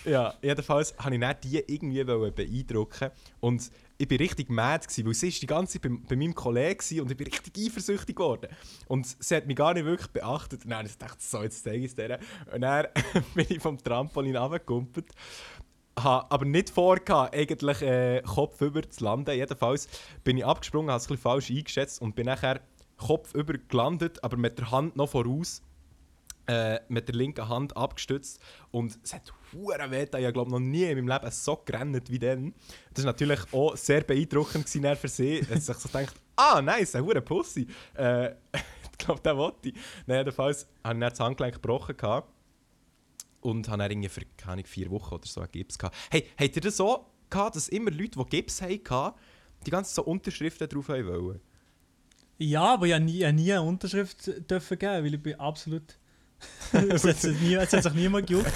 ja. 0.04 0.34
jedenfalls 0.42 0.94
habe 0.98 1.14
ich 1.14 1.20
dann 1.20 1.36
die 1.42 1.64
irgendwie 1.66 2.04
beeindrucken 2.04 3.10
und 3.40 3.70
ich 4.00 4.08
bin 4.08 4.16
richtig 4.16 4.48
mad 4.48 4.86
gewesen, 4.86 5.06
weil 5.06 5.14
sie 5.14 5.28
ist 5.28 5.42
die 5.42 5.46
ganze 5.46 5.74
Zeit 5.74 5.82
bei, 5.82 5.98
bei 6.08 6.16
meinem 6.16 6.34
Kollegen 6.34 7.00
und 7.00 7.10
ich 7.10 7.16
bin 7.18 7.26
richtig 7.26 7.52
eifersüchtig 7.58 8.16
geworden. 8.16 8.48
Und 8.88 9.06
sie 9.06 9.36
hat 9.36 9.46
mich 9.46 9.56
gar 9.56 9.74
nicht 9.74 9.84
wirklich 9.84 10.10
beachtet. 10.10 10.64
Und 10.64 10.70
dann 10.70 10.78
habe 10.78 10.88
ich 10.88 10.94
so, 11.18 11.42
jetzt 11.42 11.62
zeige 11.62 11.84
ich 11.84 11.92
es. 11.94 12.18
Und 12.50 12.62
dann 12.62 12.86
bin 13.34 13.46
ich 13.46 13.60
vom 13.60 13.76
Trampolin 13.76 14.36
runtergekumpelt. 14.36 15.12
Habe 15.98 16.30
aber 16.30 16.46
nicht 16.46 16.70
vorgehabt, 16.70 17.34
eigentlich 17.34 17.82
äh, 17.82 18.22
Kopf 18.22 18.58
über 18.62 18.88
zu 18.88 19.04
landen. 19.04 19.36
Jedenfalls 19.36 19.86
bin 20.24 20.38
ich 20.38 20.46
abgesprungen, 20.46 20.90
habe 20.90 21.02
es 21.02 21.10
ein 21.10 21.18
falsch 21.18 21.50
eingeschätzt 21.50 22.00
und 22.00 22.14
bin 22.14 22.24
nachher 22.24 22.62
Kopf 22.96 23.34
über 23.34 23.52
gelandet, 23.52 24.24
aber 24.24 24.38
mit 24.38 24.58
der 24.58 24.70
Hand 24.70 24.96
noch 24.96 25.10
voraus 25.10 25.62
äh, 26.46 26.80
mit 26.88 27.08
der 27.08 27.14
linken 27.14 27.48
Hand 27.48 27.76
abgestützt 27.76 28.40
und 28.70 28.98
es 29.02 29.14
hat 29.14 29.32
hure 29.52 29.90
weh. 29.90 30.02
Ich 30.02 30.32
glaube 30.32 30.50
noch 30.50 30.58
nie 30.58 30.84
in 30.84 31.04
meinem 31.04 31.08
Leben 31.08 31.30
so 31.30 31.56
gerannt 31.64 32.10
wie 32.10 32.18
dann. 32.18 32.54
Das 32.92 33.04
war 33.04 33.12
natürlich 33.12 33.40
auch 33.52 33.76
sehr 33.76 34.02
beeindruckend 34.02 34.66
gewesen 34.66 34.96
für 34.96 35.08
sie. 35.08 35.38
Es 35.50 35.66
sich 35.66 35.76
so 35.76 35.88
gedacht, 35.88 36.14
ah 36.36 36.60
nice, 36.60 36.94
ein 36.94 37.04
hure 37.04 37.20
Pussy. 37.20 37.66
Äh, 37.94 38.30
ich 38.92 38.98
glaube, 38.98 39.20
der 39.20 39.36
wollte 39.36 39.70
ich. 39.70 39.74
Nein, 40.06 40.18
jedenfalls 40.18 40.66
habe 40.84 40.94
ich 40.94 41.00
dann 41.00 41.10
das 41.10 41.20
Handgelenk 41.20 41.54
gebrochen 41.54 41.96
gehabt 41.96 42.28
und 43.40 43.68
habe 43.68 43.78
dann 43.78 43.90
irgendwie 43.90 44.08
für 44.08 44.22
keine 44.36 44.64
vier 44.64 44.90
Wochen 44.90 45.14
oder 45.14 45.26
so 45.26 45.40
einen 45.40 45.50
Gips 45.50 45.78
gehabt. 45.78 45.96
Hey, 46.10 46.26
habt 46.38 46.56
ihr 46.56 46.62
das 46.62 46.76
so 46.76 47.06
gehabt, 47.28 47.56
dass 47.56 47.68
immer 47.68 47.90
Leute, 47.90 48.18
die 48.18 48.24
Gips 48.24 48.60
hatten, 48.60 49.14
die 49.66 49.70
ganzen 49.70 49.94
so 49.94 50.02
Unterschriften 50.04 50.68
drauf 50.68 50.88
haben 50.88 51.06
wollen? 51.06 51.40
Ja, 52.38 52.74
aber 52.74 52.86
ich 52.86 52.94
habe 52.94 53.04
nie, 53.04 53.22
ich 53.22 53.32
nie 53.32 53.52
eine 53.52 53.62
Unterschrift 53.62 54.50
dürfen 54.50 54.78
geben, 54.78 55.04
weil 55.04 55.14
ich 55.14 55.22
bin 55.22 55.38
absolut. 55.38 55.98
es, 56.72 57.04
hat 57.04 57.72
es 57.72 57.82
sich 57.84 57.94
niemand 57.94 58.26
gejuckt. 58.26 58.52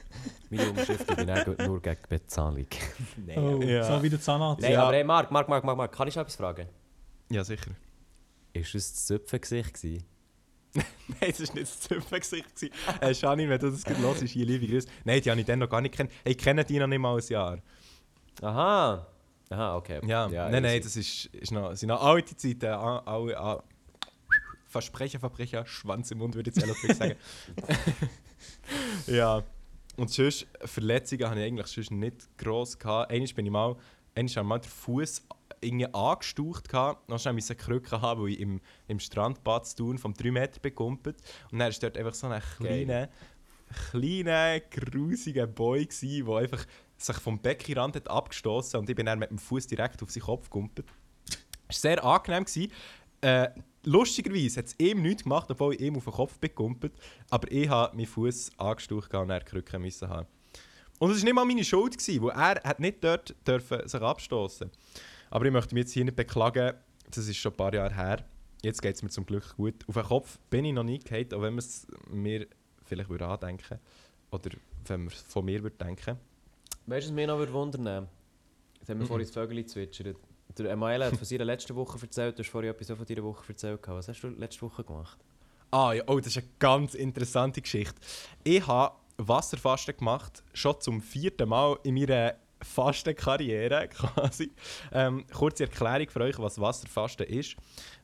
Meine 0.50 0.70
Umschrift 0.70 1.04
ich 1.10 1.16
bin 1.16 1.30
auch 1.30 1.46
nur 1.66 1.82
gegen 1.82 1.98
Bezahlung. 2.08 2.66
Nein. 3.26 3.38
Oh, 3.38 3.60
Ja. 3.62 3.84
So 3.84 4.02
wie 4.02 4.08
der 4.10 4.20
Zahnarzt. 4.20 4.62
Nein, 4.62 4.72
Ja. 4.72 4.84
aber 4.84 4.94
hey, 4.96 5.04
Marc, 5.04 5.30
Marc, 5.30 5.48
Marc, 5.48 5.62
Marc, 5.64 5.76
Marc, 5.76 5.92
kann 5.92 6.08
ich 6.08 6.14
schon 6.14 6.22
etwas 6.22 6.36
fragen? 6.36 6.66
Ja, 7.30 7.44
sicher. 7.44 7.70
Ist 8.54 8.74
das 8.74 8.92
das 8.94 9.06
Zöpfengesicht? 9.06 9.78
Nein, 10.74 10.84
das 11.20 11.40
war 11.48 11.54
nicht 11.54 11.62
das 11.62 11.80
Zümpfengesicht. 11.80 12.54
gewesen. 12.54 12.72
Äh, 13.00 13.14
Shani, 13.14 13.48
wenn 13.48 13.58
du 13.60 13.70
das 13.70 13.84
gerade 13.84 14.00
hörst, 14.00 14.22
hier 14.22 14.46
liebe 14.46 14.66
Grüße. 14.66 14.88
Nein, 15.04 15.20
die 15.20 15.30
habe 15.30 15.40
ich 15.40 15.46
dann 15.46 15.58
noch 15.58 15.68
gar 15.68 15.80
nicht 15.80 15.94
kennt. 15.94 16.10
Hey, 16.24 16.32
ich 16.32 16.38
kenne 16.38 16.64
die 16.64 16.78
noch 16.78 16.86
nicht 16.86 16.98
mal 16.98 17.16
ein 17.16 17.22
Jahr. 17.28 17.58
Aha. 18.42 19.06
Aha, 19.50 19.76
okay. 19.76 20.00
Ja, 20.06 20.28
nein, 20.28 20.62
nein, 20.62 20.64
easy. 20.76 20.80
das 20.80 20.96
ist, 20.96 21.26
ist 21.34 21.52
noch, 21.52 21.74
sind 21.74 21.88
noch 21.88 22.02
alte 22.02 22.36
Zeiten. 22.36 22.66
Alle, 22.66 23.38
a- 23.38 23.62
Versprecher, 24.80 25.20
Verbrecher, 25.20 25.66
Schwanz 25.66 26.10
im 26.10 26.18
Mund, 26.18 26.34
würde 26.34 26.50
ich 26.50 26.56
jetzt 26.56 26.66
ehrlich 26.66 26.96
sagen. 26.96 27.16
ja. 29.06 29.42
Und 29.96 30.10
sonst, 30.10 30.46
Verletzungen 30.64 31.28
habe 31.28 31.40
ich 31.40 31.46
eigentlich 31.46 31.66
sonst 31.66 31.90
nicht 31.90 32.38
gross 32.38 32.78
gehabt. 32.78 33.10
Einmal 33.10 33.28
bin 33.34 33.46
ich 33.46 33.52
mal, 33.52 33.76
einmal 34.14 34.34
habe 34.34 34.42
ich 34.42 34.48
mal 34.48 34.58
den 34.58 34.70
Fuß 34.70 35.22
irgendwie 35.60 35.92
angestaucht 35.92 36.68
gehabt. 36.68 37.10
Dann 37.10 37.34
musste 37.34 37.52
ich 37.52 37.58
Krücke 37.58 38.00
haben, 38.00 38.22
weil 38.22 38.30
ich 38.30 38.40
im, 38.40 38.60
im 38.86 39.00
Strandbad 39.00 39.66
zu 39.66 39.76
tun 39.76 39.98
vom 39.98 40.14
3 40.14 40.30
Meter 40.30 40.60
bekumpelt. 40.60 41.16
Und 41.50 41.58
dann 41.58 41.72
war 41.72 41.78
dort 41.80 41.96
einfach 41.96 42.14
so 42.14 42.28
ein 42.28 42.40
kleiner, 42.58 43.08
kleiner, 43.90 44.60
grusiger 44.60 45.46
Boy, 45.46 45.86
gewesen, 45.86 46.26
der 46.26 46.36
einfach 46.36 46.64
sich 46.96 47.16
vom 47.16 47.40
Beckenrand 47.40 47.96
hat 47.96 48.08
abgestoßen 48.08 48.78
und 48.78 48.90
ich 48.90 48.96
bin 48.96 49.06
dann 49.06 49.18
mit 49.20 49.30
dem 49.30 49.38
Fuß 49.38 49.68
direkt 49.68 50.02
auf 50.02 50.10
seinen 50.10 50.24
Kopf 50.24 50.50
gegumpelt. 50.50 50.86
Es 51.68 51.84
war 51.84 51.90
sehr 51.90 52.04
angenehm. 52.04 52.44
Gewesen. 52.44 52.72
Äh, 53.20 53.48
lustigerweise 53.84 54.58
hat 54.58 54.66
es 54.66 54.74
ihm 54.78 55.02
nichts 55.02 55.22
gemacht, 55.22 55.50
obwohl 55.50 55.74
ich 55.74 55.80
ihm 55.80 55.96
auf 55.96 56.04
den 56.04 56.12
Kopf 56.12 56.38
bin 56.38 56.50
gegumpelt. 56.50 56.92
Aber 57.30 57.50
ich 57.50 57.68
habe 57.68 57.96
meinen 57.96 58.06
Fuß 58.06 58.50
angestaucht 58.58 59.14
und 59.14 59.30
er 59.30 59.40
Krücken 59.40 59.82
müssen 59.82 60.08
haben. 60.08 60.26
Und 60.98 61.10
es 61.12 61.18
war 61.18 61.24
nicht 61.24 61.34
mal 61.34 61.44
meine 61.44 61.64
Schuld, 61.64 61.96
gewesen, 61.96 62.22
weil 62.22 62.30
er 62.32 62.62
hat 62.68 62.80
nicht 62.80 63.02
dort 63.04 63.34
dürfen 63.46 63.86
sich 63.88 64.00
abstoßen 64.00 64.70
Aber 65.30 65.44
ich 65.46 65.52
möchte 65.52 65.74
mich 65.74 65.82
jetzt 65.84 65.92
hier 65.92 66.04
nicht 66.04 66.16
beklagen, 66.16 66.74
das 67.10 67.28
ist 67.28 67.36
schon 67.36 67.52
ein 67.52 67.56
paar 67.56 67.72
Jahre 67.72 67.94
her. 67.94 68.24
jetzt 68.62 68.82
geht 68.82 68.96
es 68.96 69.02
mir 69.02 69.08
zum 69.10 69.24
Glück 69.24 69.56
gut. 69.56 69.74
Auf 69.86 69.94
den 69.94 70.02
Kopf 70.04 70.38
bin 70.50 70.64
ich 70.64 70.72
noch 70.72 70.82
nie 70.82 70.98
gehabt, 70.98 71.32
auch 71.32 71.40
wenn 71.42 71.52
man 71.54 71.58
es 71.60 71.86
mir 72.10 72.46
vielleicht 72.84 73.08
würde 73.08 73.26
andenken 73.26 73.78
oder 74.32 74.50
wenn 74.86 75.04
man 75.04 75.12
es 75.12 75.20
von 75.20 75.44
mir 75.44 75.62
würde 75.62 75.76
denken. 75.76 76.16
Weißt 76.86 77.06
du, 77.06 77.10
was 77.10 77.14
mich 77.14 77.26
noch 77.26 77.38
würde 77.38 77.52
wundern 77.52 78.08
Jetzt 78.80 78.88
haben 78.88 78.98
wir 78.98 79.04
Mhm. 79.04 79.08
vorhin 79.08 79.26
das 79.26 79.34
Vögel 79.34 79.64
zwitschert. 79.66 80.16
Der 80.58 80.70
Emanuel 80.72 81.04
hat 81.04 81.16
von 81.16 81.24
seiner 81.24 81.44
letzten 81.44 81.76
Woche 81.76 81.98
erzählt, 82.00 82.38
du 82.38 82.42
hast 82.42 82.50
vorhin 82.50 82.70
etwas 82.70 82.88
von 82.88 83.06
deiner 83.06 83.22
Woche 83.22 83.44
erzählt. 83.48 83.80
Was 83.86 84.08
hast 84.08 84.20
du 84.22 84.28
letzte 84.28 84.62
Woche 84.62 84.82
gemacht? 84.82 85.18
Ah 85.70 85.92
ja, 85.92 86.02
oh, 86.06 86.18
das 86.18 86.28
ist 86.28 86.38
eine 86.38 86.48
ganz 86.58 86.94
interessante 86.94 87.60
Geschichte. 87.60 87.94
Ich 88.42 88.66
habe 88.66 88.96
Wasserfasten 89.18 89.96
gemacht, 89.96 90.42
schon 90.52 90.80
zum 90.80 91.00
vierten 91.00 91.48
Mal 91.48 91.78
in 91.84 91.94
meiner 91.94 92.34
Fastenkarriere 92.62 93.88
quasi. 93.92 94.50
Ähm, 94.92 95.26
kurze 95.32 95.64
Erklärung 95.64 96.08
für 96.08 96.22
euch, 96.22 96.38
was 96.38 96.60
Wasserfasten 96.60 97.26
ist. 97.26 97.56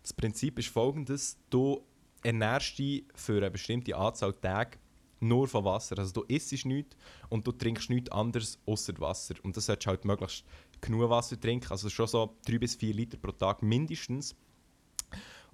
Das 0.03 0.13
Prinzip 0.13 0.59
ist 0.59 0.69
folgendes: 0.69 1.39
Du 1.51 1.83
ernährst 2.23 2.79
dich 2.79 3.05
für 3.15 3.39
eine 3.39 3.51
bestimmte 3.51 3.97
Anzahl 3.97 4.35
Tage 4.35 4.79
nur 5.21 5.49
von 5.49 5.65
Wasser. 5.65 5.99
Also 5.99 6.13
du 6.13 6.23
isst 6.29 6.53
nichts 6.67 6.97
und 7.29 7.47
du 7.47 7.53
trinkst 7.53 7.91
nichts 7.91 8.11
anderes 8.11 8.59
außer 8.67 8.93
Wasser. 8.99 9.35
Und 9.43 9.57
das 9.57 9.67
solltest 9.67 9.87
du 9.87 9.91
halt 9.91 10.05
möglichst 10.05 10.45
genug 10.85 11.11
Wasser 11.11 11.41
trinken, 11.41 11.71
also 11.71 11.88
schon 11.88 12.07
so 12.07 12.37
3 12.47 12.59
bis 12.59 12.75
4 12.75 12.95
Liter 12.95 13.17
pro 13.17 13.33
Tag 13.33 13.62
mindestens. 13.62 14.35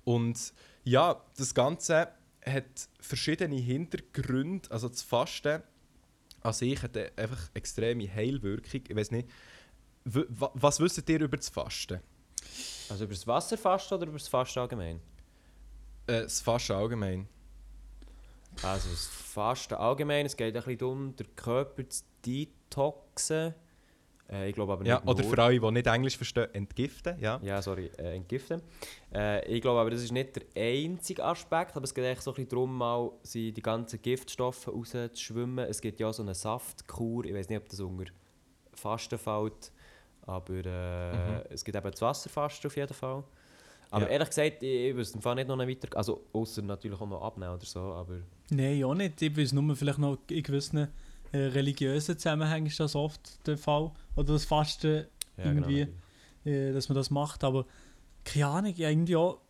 Und 0.04 0.52
ja, 0.84 1.22
das 1.37 1.54
Ganze 1.54 2.08
hat 2.44 2.88
verschiedene 3.00 3.56
Hintergründe. 3.56 4.70
Also 4.70 4.88
das 4.88 5.02
Fasten 5.02 5.62
an 6.42 6.52
sich 6.52 6.82
hat 6.82 6.96
einfach 7.18 7.50
extreme 7.54 8.12
Heilwirkung. 8.12 8.82
Ich 8.88 8.96
weiß 8.96 9.10
nicht, 9.10 9.28
was 10.04 10.80
wisst 10.80 11.08
ihr 11.08 11.20
über 11.20 11.37
das 11.37 11.49
Fasten? 11.49 12.00
Also 12.88 13.04
über 13.04 13.14
das 13.14 13.26
Wasserfasten 13.26 13.99
oder 13.99 14.06
über 14.06 14.18
das 14.18 14.28
Fasten 14.28 14.60
allgemein? 14.60 15.00
Äh, 16.06 16.22
das 16.22 16.40
Fasten 16.40 16.72
allgemein. 16.72 17.28
Also 18.62 18.88
das 18.88 19.06
Fasten 19.06 19.75
allgemein, 19.75 20.26
es 20.26 20.37
geht 20.37 20.56
ein 20.56 20.62
bisschen 20.62 20.78
darum, 20.78 21.16
den 21.16 21.37
Körper 21.37 21.88
zu 21.88 22.02
detoxen. 22.26 23.54
Äh, 24.30 24.49
ich 24.49 24.54
glaube 24.54 24.72
aber 24.72 24.82
nicht 24.82 24.90
Ja, 24.90 25.02
oder 25.04 25.22
nur. 25.22 25.30
für 25.30 25.42
alle, 25.42 25.58
die 25.58 25.70
nicht 25.72 25.87
Englisch 25.87 26.16
verstehen, 26.16 26.49
entgiften. 26.54 27.18
Ja. 27.18 27.40
Ja, 27.42 27.60
sorry, 27.60 27.90
äh, 27.99 28.14
entgiften. 28.16 28.62
Äh, 29.12 29.44
ich 29.52 29.60
glaube 29.60 29.80
aber, 29.80 29.90
das 29.90 30.02
ist 30.02 30.12
nicht 30.12 30.37
der 30.37 30.44
einzige 30.62 31.25
Aspekt, 31.25 31.76
aber 31.76 31.84
es 31.84 31.92
geht 31.94 32.04
eigentlich 32.04 32.20
so 32.20 32.30
ein 32.30 32.34
bisschen 32.34 32.49
darum, 32.50 32.76
mal 32.78 33.10
sie 33.22 33.52
die 33.52 33.62
ganzen 33.62 34.00
Giftstoffe 34.00 34.68
rauszuschwimmen. 34.68 35.66
Es 35.68 35.80
gibt 35.80 35.99
ja 36.00 36.08
auch 36.08 36.14
so 36.14 36.22
eine 36.22 36.34
Saftkur, 36.34 37.25
ich 37.25 37.34
weiß 37.34 37.49
nicht, 37.49 37.58
ob 37.58 37.68
das 37.68 37.80
unter 37.80 38.04
Fasten 38.75 39.18
fällt, 39.18 39.72
aber 40.22 40.64
äh, 40.64 41.52
es 41.52 41.64
gibt 41.64 41.76
eben 41.76 41.90
das 41.90 42.00
Wasserfasten 42.00 42.68
auf 42.68 42.76
jeden 42.76 42.94
Fall. 42.94 43.25
Aber 43.90 44.04
Ja. 44.06 44.12
ehrlich 44.12 44.28
gesagt, 44.28 44.62
ich, 44.62 44.90
ich 44.90 44.94
wüsste 44.96 45.16
im 45.18 45.22
Fall 45.22 45.34
nicht 45.34 45.49
noch 45.49 45.58
weiter, 45.58 45.88
also 45.96 46.25
außer 46.32 46.62
natürlich 46.62 47.00
auch 47.00 47.08
noch 47.08 47.22
abnehmen 47.22 47.54
oder 47.54 47.64
so, 47.66 47.80
aber 47.80 48.18
Nein, 48.50 48.84
auch 48.84 48.94
nicht. 48.94 49.20
Ich 49.22 49.37
weiß 49.37 49.52
nur 49.52 49.75
vielleicht 49.75 49.99
noch 49.99 50.18
in 50.28 50.42
gewissen 50.42 50.88
religiösen 51.38 52.18
Zusammenhängen 52.18 52.66
ist 52.66 52.80
das 52.80 52.94
oft 52.94 53.46
der 53.46 53.56
Fall. 53.58 53.90
Oder 54.16 54.32
das 54.34 54.44
Fasten, 54.44 55.06
ja, 55.37 55.44
Irgendwie. 55.44 55.87
Genau. 56.44 56.56
äh, 56.56 56.72
dass 56.72 56.88
man 56.88 56.96
das 56.96 57.10
macht. 57.10 57.44
Aber 57.44 57.66
keine 58.25 58.46
Ahnung, 58.46 58.75
irgendwie 58.76 59.16
auch. 59.16 59.40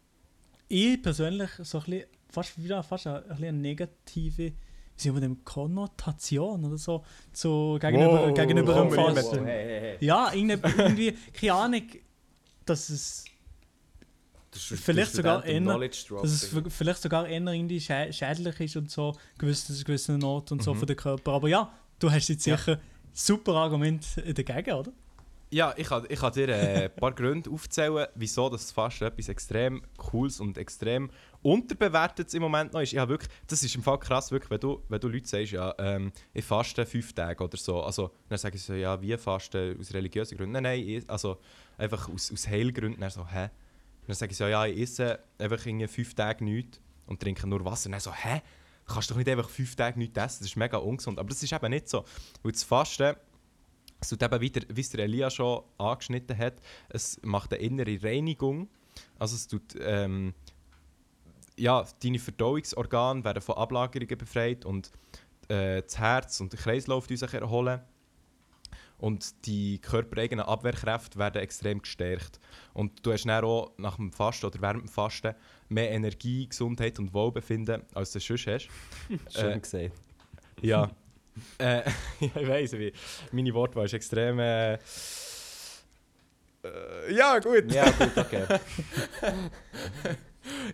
Ich 0.69 1.03
persönlich 1.03 1.51
so 1.59 1.79
ein 1.79 1.85
bisschen, 1.85 2.05
fast 2.31 2.63
wieder 2.63 2.83
fast 2.83 3.07
eine, 3.07 3.19
ein 3.23 3.29
bisschen 3.29 3.49
eine 3.49 3.59
negative 3.59 4.53
wie 4.97 5.03
sagen 5.03 5.17
wir 5.17 5.21
dem, 5.23 5.43
Konnotation 5.45 6.63
oder 6.67 6.77
so 6.77 7.03
zu, 7.33 7.79
gegenüber, 7.81 8.29
Wow, 8.29 8.35
gegenüber 8.35 8.75
komm, 8.75 8.91
dem 8.91 8.95
Fasten. 9.15 9.37
nehmen- 9.37 9.47
hey, 9.47 9.65
hey, 9.67 9.81
hey. 9.99 10.07
Ja, 10.07 10.31
irgendwie, 10.35 10.59
irgendwie, 10.79 11.13
keine 11.33 11.53
Ahnung, 11.55 11.83
dass 12.67 12.91
es, 12.91 13.25
Das 14.53 14.71
ist- 14.71 14.83
Vielleicht 14.83 15.13
sogar 15.13 15.45
eher- 15.45 15.61
dass 15.61 16.33
es 16.33 16.55
vielleicht 16.69 17.03
sogar 17.03 17.27
eher 17.29 17.41
irgendwie 17.47 17.81
schä 17.81 18.13
schädlich 18.13 18.59
ist 18.61 18.77
und 18.77 18.91
so, 18.91 19.17
gewissen, 19.39 19.83
gewissen 19.85 20.23
Ort 20.25 20.51
und 20.51 20.63
so 20.63 20.75
Mhm. 20.75 20.79
für 20.81 20.87
den 20.87 20.97
Körper. 20.97 21.33
Aber 21.33 21.49
ja, 21.49 21.73
du 21.99 22.11
hast 22.11 22.29
jetzt 22.29 22.47
Ja. 22.47 22.57
sicher 22.57 22.81
super 23.13 23.55
Argument 23.55 24.05
dagegen, 24.37 24.73
oder? 24.75 24.93
Ja, 25.53 25.75
ich 25.77 25.89
kann, 25.89 26.07
ich 26.09 26.19
kann 26.21 26.33
dir 26.33 26.49
äh, 26.49 26.85
ein 26.85 26.95
paar 26.95 27.13
Gründe 27.15 27.51
aufzählen, 27.51 28.07
wieso 28.15 28.49
das 28.49 28.71
Fasten 28.71 29.05
etwas 29.05 29.29
extrem 29.29 29.83
Cooles 29.97 30.39
und 30.41 30.57
extrem 30.59 31.11
unterbewertetes 31.43 32.35
im 32.35 32.43
Moment 32.43 32.73
noch 32.73 32.81
ist. 32.81 32.93
Ja, 32.93 33.09
wirklich, 33.09 33.29
das 33.49 33.63
ist 33.65 33.75
im 33.75 33.83
Fall 33.83 33.99
krass, 33.99 34.31
wirklich, 34.31 34.51
wenn 34.51 34.61
du, 34.61 34.81
wenn 34.89 35.01
du 35.01 35.09
Leute 35.09 35.27
sagst, 35.27 35.51
ja, 35.53 35.75
ähm, 35.79 36.13
ich 36.33 36.45
faste 36.45 36.87
fünf 36.87 37.13
Tage 37.13 37.43
oder 37.43 37.57
so. 37.57 37.83
Also, 37.83 38.11
dann 38.29 38.39
sagen 38.39 38.57
sie 38.57 38.65
so, 38.65 38.75
ja, 38.75 39.01
wie 39.03 39.17
fasten 39.17 39.77
aus 39.79 39.93
religiösen 39.93 40.37
Gründen? 40.39 40.53
Nein, 40.53 40.63
nein, 40.63 40.89
ich, 40.89 41.11
also 41.11 41.39
einfach 41.79 42.09
aus, 42.09 42.33
aus 42.33 42.47
Heilgründen. 42.47 43.01
Dann 43.01 43.11
so, 43.11 43.27
hä? 43.29 43.49
Dann 44.11 44.17
sagen 44.17 44.33
sie 44.33 44.39
so, 44.39 44.47
ja, 44.47 44.67
ich 44.67 44.81
esse 44.81 45.21
einfach 45.39 45.65
irgendwie 45.65 45.87
fünf 45.87 46.15
Tage 46.15 46.45
nichts 46.45 46.81
und 47.07 47.21
trinke 47.21 47.47
nur 47.47 47.65
Wasser. 47.65 47.91
Dann 47.91 48.01
so, 48.01 48.13
hä? 48.13 48.43
Du 48.87 48.95
kannst 48.95 49.11
doch 49.11 49.17
nicht 49.17 49.29
einfach 49.29 49.49
fünf 49.49 49.77
Tage 49.77 49.99
nichts 49.99 50.19
essen, 50.19 50.39
das 50.41 50.49
ist 50.49 50.57
mega 50.57 50.79
ungesund. 50.79 51.21
Aber 51.21 51.29
das 51.29 51.43
ist 51.43 51.53
eben 51.53 51.71
nicht 51.71 51.89
so. 51.89 52.05
Weil 52.43 52.53
das 52.53 52.65
Fasten 52.65 53.15
es 54.01 54.09
tut 54.09 54.23
eben 54.23 54.41
wieder, 54.41 54.63
wie 54.69 54.81
es 54.81 54.91
der 54.91 55.05
Elia 55.05 55.31
schon 55.31 55.63
angeschnitten 55.79 56.37
hat, 56.37 56.55
es 56.89 57.21
macht 57.23 57.53
eine 57.53 57.63
innere 57.63 58.03
Reinigung. 58.03 58.69
Also 59.19 59.37
es 59.37 59.47
tut, 59.47 59.75
ähm, 59.79 60.35
ja, 61.57 61.87
deine 62.03 62.19
Verdauungsorgane 62.19 63.23
werden 63.25 63.43
von 63.43 63.57
Ablagerungen 63.57 64.17
befreit 64.17 64.65
und 64.65 64.91
äh, 65.49 65.83
das 65.83 65.99
Herz 65.99 66.41
und 66.41 66.53
der 66.53 66.61
Kreislauf 66.61 67.07
sich 67.07 67.35
erholen. 67.35 67.81
Und 69.01 69.47
die 69.47 69.79
körpereigenen 69.79 70.45
Abwehrkräfte 70.45 71.19
werden 71.19 71.43
extrem 71.43 71.81
gestärkt. 71.81 72.39
Und 72.75 73.05
du 73.05 73.13
hast 73.13 73.25
dann 73.25 73.45
auch 73.45 73.73
nach 73.79 73.97
dem 73.97 74.13
Fasten 74.13 74.47
oder 74.47 74.61
während 74.61 74.83
dem 74.83 74.89
Fasten 74.89 75.35
mehr 75.71 75.91
Energie, 75.91 76.47
Gesundheit 76.47 76.99
und 76.99 77.15
Wohlbefinden, 77.15 77.83
als 77.95 78.13
du 78.13 78.21
sonst 78.21 78.47
hast. 78.47 78.69
Schön 79.31 79.53
äh, 79.53 79.61
gesehen. 79.61 79.93
Ja. 80.61 80.91
äh, 81.59 81.77
ja, 82.21 82.41
ich 82.41 82.49
weiss, 82.49 82.73
wie 82.73 82.93
meine 83.33 83.55
Wortwahl 83.55 83.87
ist 83.87 83.95
extrem. 83.95 84.39
Äh, 84.39 84.75
äh, 84.75 84.79
ja, 87.11 87.39
gut. 87.39 87.73
Ja, 87.73 87.91
gut, 87.91 88.17
okay. 88.19 88.45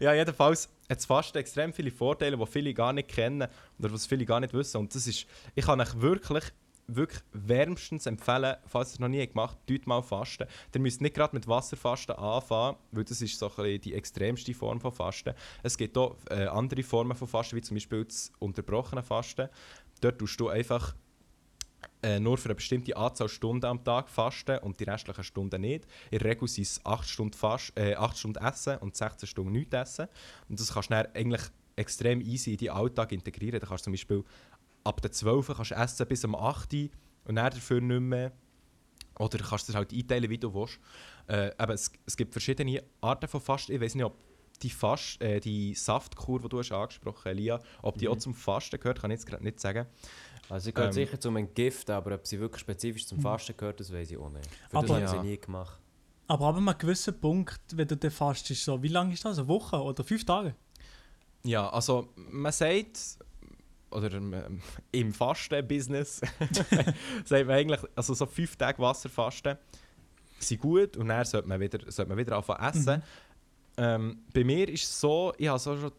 Ja, 0.00 0.14
jedenfalls 0.14 0.68
hat 0.88 0.98
es 0.98 1.06
fast 1.06 1.36
extrem 1.36 1.72
viele 1.72 1.90
Vorteile, 1.90 2.36
die 2.36 2.46
viele 2.46 2.74
gar 2.74 2.92
nicht 2.92 3.08
kennen 3.08 3.48
oder 3.78 3.92
was 3.92 4.06
viele 4.06 4.24
gar 4.24 4.40
nicht 4.40 4.52
wissen. 4.52 4.78
Und 4.78 4.94
das 4.94 5.06
ist, 5.06 5.26
ich 5.54 5.64
kann 5.64 5.80
euch 5.80 6.00
wirklich, 6.00 6.44
wirklich 6.88 7.20
wärmstens 7.32 8.06
empfehlen, 8.06 8.56
falls 8.66 8.90
ihr 8.90 8.94
es 8.94 8.98
noch 9.00 9.08
nie 9.08 9.26
gemacht 9.26 9.56
habt, 9.56 9.66
tut 9.68 9.86
mal 9.86 10.02
fasten. 10.02 10.46
Ihr 10.74 10.80
müsst 10.80 11.00
nicht 11.00 11.14
gerade 11.14 11.34
mit 11.34 11.48
Wasserfasten 11.48 12.16
anfangen, 12.16 12.76
weil 12.92 13.04
das 13.04 13.20
ist 13.22 13.38
so 13.38 13.48
die 13.48 13.94
extremste 13.94 14.54
Form 14.54 14.80
von 14.80 14.92
Fasten. 14.92 15.34
Es 15.62 15.76
gibt 15.76 15.96
auch 15.98 16.16
äh, 16.30 16.46
andere 16.46 16.82
Formen 16.82 17.16
von 17.16 17.28
Fasten, 17.28 17.56
wie 17.56 17.62
zum 17.62 17.76
Beispiel 17.76 18.04
das 18.04 18.30
unterbrochene 18.38 19.02
Fasten. 19.02 19.48
Dort 20.00 20.18
tust 20.18 20.38
du 20.38 20.48
einfach 20.48 20.94
äh, 22.02 22.20
nur 22.20 22.38
für 22.38 22.46
eine 22.46 22.54
bestimmte 22.54 22.96
Anzahl 22.96 23.28
Stunden 23.28 23.64
am 23.64 23.82
Tag 23.82 24.08
fasten 24.08 24.58
und 24.58 24.78
die 24.78 24.84
restlichen 24.84 25.24
Stunden 25.24 25.60
nicht. 25.60 25.86
In 26.10 26.18
der 26.18 26.30
Regel 26.30 26.48
sind 26.48 26.64
es 26.64 26.84
8 26.84 27.08
Stunden, 27.08 27.36
äh, 27.76 27.94
8 27.94 28.18
Stunden 28.18 28.44
Essen 28.44 28.78
und 28.78 28.96
16 28.96 29.26
Stunden 29.26 29.52
nicht 29.52 29.72
essen. 29.74 30.06
Und 30.48 30.60
das 30.60 30.72
kannst 30.72 30.90
du 30.90 30.94
dann 30.94 31.06
eigentlich 31.14 31.42
extrem 31.76 32.20
easy 32.20 32.52
in 32.52 32.58
deinen 32.58 32.76
Alltag 32.76 33.12
integrieren. 33.12 33.60
Da 33.60 33.66
kannst 33.66 33.82
du 33.82 33.86
zum 33.86 33.92
Beispiel 33.92 34.24
ab 34.86 35.02
der 35.02 35.12
12 35.12 35.46
kannst 35.56 35.70
du 35.70 35.74
essen 35.74 36.06
bis 36.06 36.24
am 36.24 36.34
8 36.34 36.72
Uhr 36.74 36.88
und 37.24 37.36
dann 37.36 37.50
dafür 37.50 37.80
nicht 37.80 38.00
mehr. 38.00 38.32
Oder 39.18 39.38
kannst 39.38 39.68
du 39.68 39.72
es 39.72 39.76
halt 39.76 39.92
einteilen, 39.92 40.28
wie 40.30 40.38
du 40.38 40.52
willst. 40.52 40.78
Äh, 41.26 41.50
aber 41.58 41.74
es, 41.74 41.90
es 42.04 42.16
gibt 42.16 42.32
verschiedene 42.32 42.82
Arten 43.00 43.26
von 43.28 43.40
Fasten. 43.40 43.72
Ich 43.72 43.80
weiß 43.80 43.94
nicht, 43.94 44.04
ob 44.04 44.14
die, 44.62 44.70
Fast, 44.70 45.20
äh, 45.20 45.40
die 45.40 45.74
Saftkur, 45.74 46.40
die 46.40 46.48
du 46.48 46.58
hast 46.58 46.72
angesprochen 46.72 47.16
hast, 47.24 47.26
Elia, 47.26 47.60
ob 47.82 47.98
die 47.98 48.06
Mhm. 48.06 48.12
auch 48.12 48.16
zum 48.18 48.34
Fasten 48.34 48.78
gehört, 48.78 49.00
kann 49.00 49.10
ich 49.10 49.16
jetzt 49.16 49.26
gerade 49.26 49.42
nicht 49.42 49.58
sagen. 49.60 49.86
Also 50.48 50.68
ich 50.68 50.74
gehöre 50.74 50.88
Ähm. 50.88 50.94
sicher 50.94 51.18
zum 51.18 51.36
Entgiften, 51.36 51.94
aber 51.94 52.14
ob 52.14 52.26
sie 52.26 52.38
wirklich 52.38 52.60
spezifisch 52.60 53.06
zum 53.06 53.20
Fasten 53.20 53.56
gehört, 53.56 53.80
das 53.80 53.92
weiß 53.92 54.10
ich 54.10 54.16
auch 54.18 54.30
nicht. 54.30 54.46
Für 54.70 54.76
Aber- 54.78 54.86
das 54.86 54.96
haben 54.96 55.02
Ja. 55.02 55.08
sie 55.22 55.28
nie 55.28 55.36
gemacht. 55.38 55.78
Aber 56.28 56.46
ab 56.48 56.56
einem 56.56 56.76
gewissen 56.78 57.18
Punkt, 57.20 57.60
wenn 57.74 57.86
du 57.88 57.96
dann 57.96 58.10
fastest, 58.10 58.64
so, 58.64 58.82
wie 58.82 58.88
lange 58.88 59.12
ist 59.14 59.24
das? 59.24 59.38
Eine 59.38 59.48
Woche 59.48 59.76
oder 59.80 60.04
fünf 60.04 60.24
Tage? 60.24 60.54
Ja, 61.44 61.68
also 61.70 62.08
man 62.16 62.52
sagt, 62.52 62.98
oder 63.90 64.12
ähm, 64.12 64.60
im 64.92 65.12
Fasten-Business 65.12 66.20
sagt 67.24 67.46
man 67.46 67.56
eigentlich, 67.56 67.80
also 67.94 68.14
so 68.14 68.26
fünf 68.26 68.56
Tage 68.56 68.78
Wasserfasten 68.80 69.56
sind 70.38 70.60
gut 70.60 70.96
und 70.96 71.08
dann 71.08 71.24
sollte 71.24 71.48
man 71.48 71.60
wieder, 71.60 71.78
sollte 71.90 72.08
man 72.08 72.18
wieder 72.18 72.36
anfangen 72.36 72.68
essen. 72.68 73.02
Ähm, 73.78 74.18
bei 74.32 74.44
mir 74.44 74.68
ist 74.68 74.84
es 74.84 75.00
so, 75.00 75.32
ich 75.38 75.48
habe 75.48 75.58
so 75.58 75.76
schon 75.78 75.92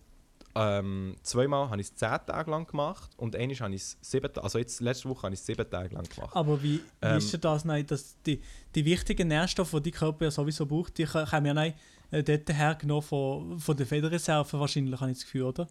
ähm, 0.56 1.16
zweimal 1.22 1.70
habe 1.70 1.80
ich 1.82 1.88
es 1.88 1.96
zehn 1.96 2.18
Tage 2.26 2.50
lang 2.50 2.66
gemacht 2.66 3.12
und 3.18 3.36
einmal 3.36 3.56
habe 3.60 3.76
ich 3.76 3.82
es 3.84 3.98
sieben 4.02 4.26
Tage, 4.34 4.44
also 4.44 4.58
jetzt 4.58 4.80
letzte 4.82 5.08
Woche 5.08 5.24
habe 5.24 5.34
ich 5.36 5.40
es 5.40 5.46
sieben 5.46 5.70
Tage 5.70 5.94
lang 5.94 6.04
gemacht. 6.10 6.36
Aber 6.36 6.62
wie, 6.64 6.82
Ähm. 7.02 7.18
ist 7.18 7.44
das? 7.44 7.64
Nein, 7.66 7.86
dass 7.86 8.20
die, 8.24 8.42
die 8.74 8.84
wichtigen 8.86 9.28
Nährstoffe, 9.28 9.72
die 9.84 9.92
dein 9.92 10.00
Körper 10.00 10.26
ja 10.26 10.32
sowieso 10.32 10.66
braucht, 10.66 10.98
die 10.98 11.06
ko- 11.06 11.26
kommen 11.26 11.46
ja 11.46 11.54
nein, 11.54 11.74
äh, 12.10 12.24
dort 12.24 12.50
hergenommen 12.52 13.04
von, 13.04 13.60
von 13.60 13.78
der 13.78 13.86
Federreserve 13.86 14.60
wahrscheinlich, 14.60 15.00
habe 15.00 15.12
ich 15.12 15.18
das 15.18 15.26
Gefühl, 15.26 15.44
oder? 15.44 15.68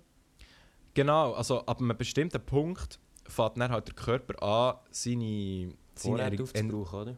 Genau, 0.96 1.35
also 1.35 1.61
ab 1.66 1.78
einem 1.80 1.94
bestimmten 1.94 2.40
Punkt 2.40 2.98
fängt 3.28 3.59
dann 3.59 3.70
halt 3.70 3.87
der 3.87 3.94
Körper 3.94 4.42
an, 4.42 4.76
seine, 4.90 5.74
seine 5.94 6.16
Vorräte 6.16 6.42
aufzubrauchen, 6.42 7.00
oder? 7.00 7.16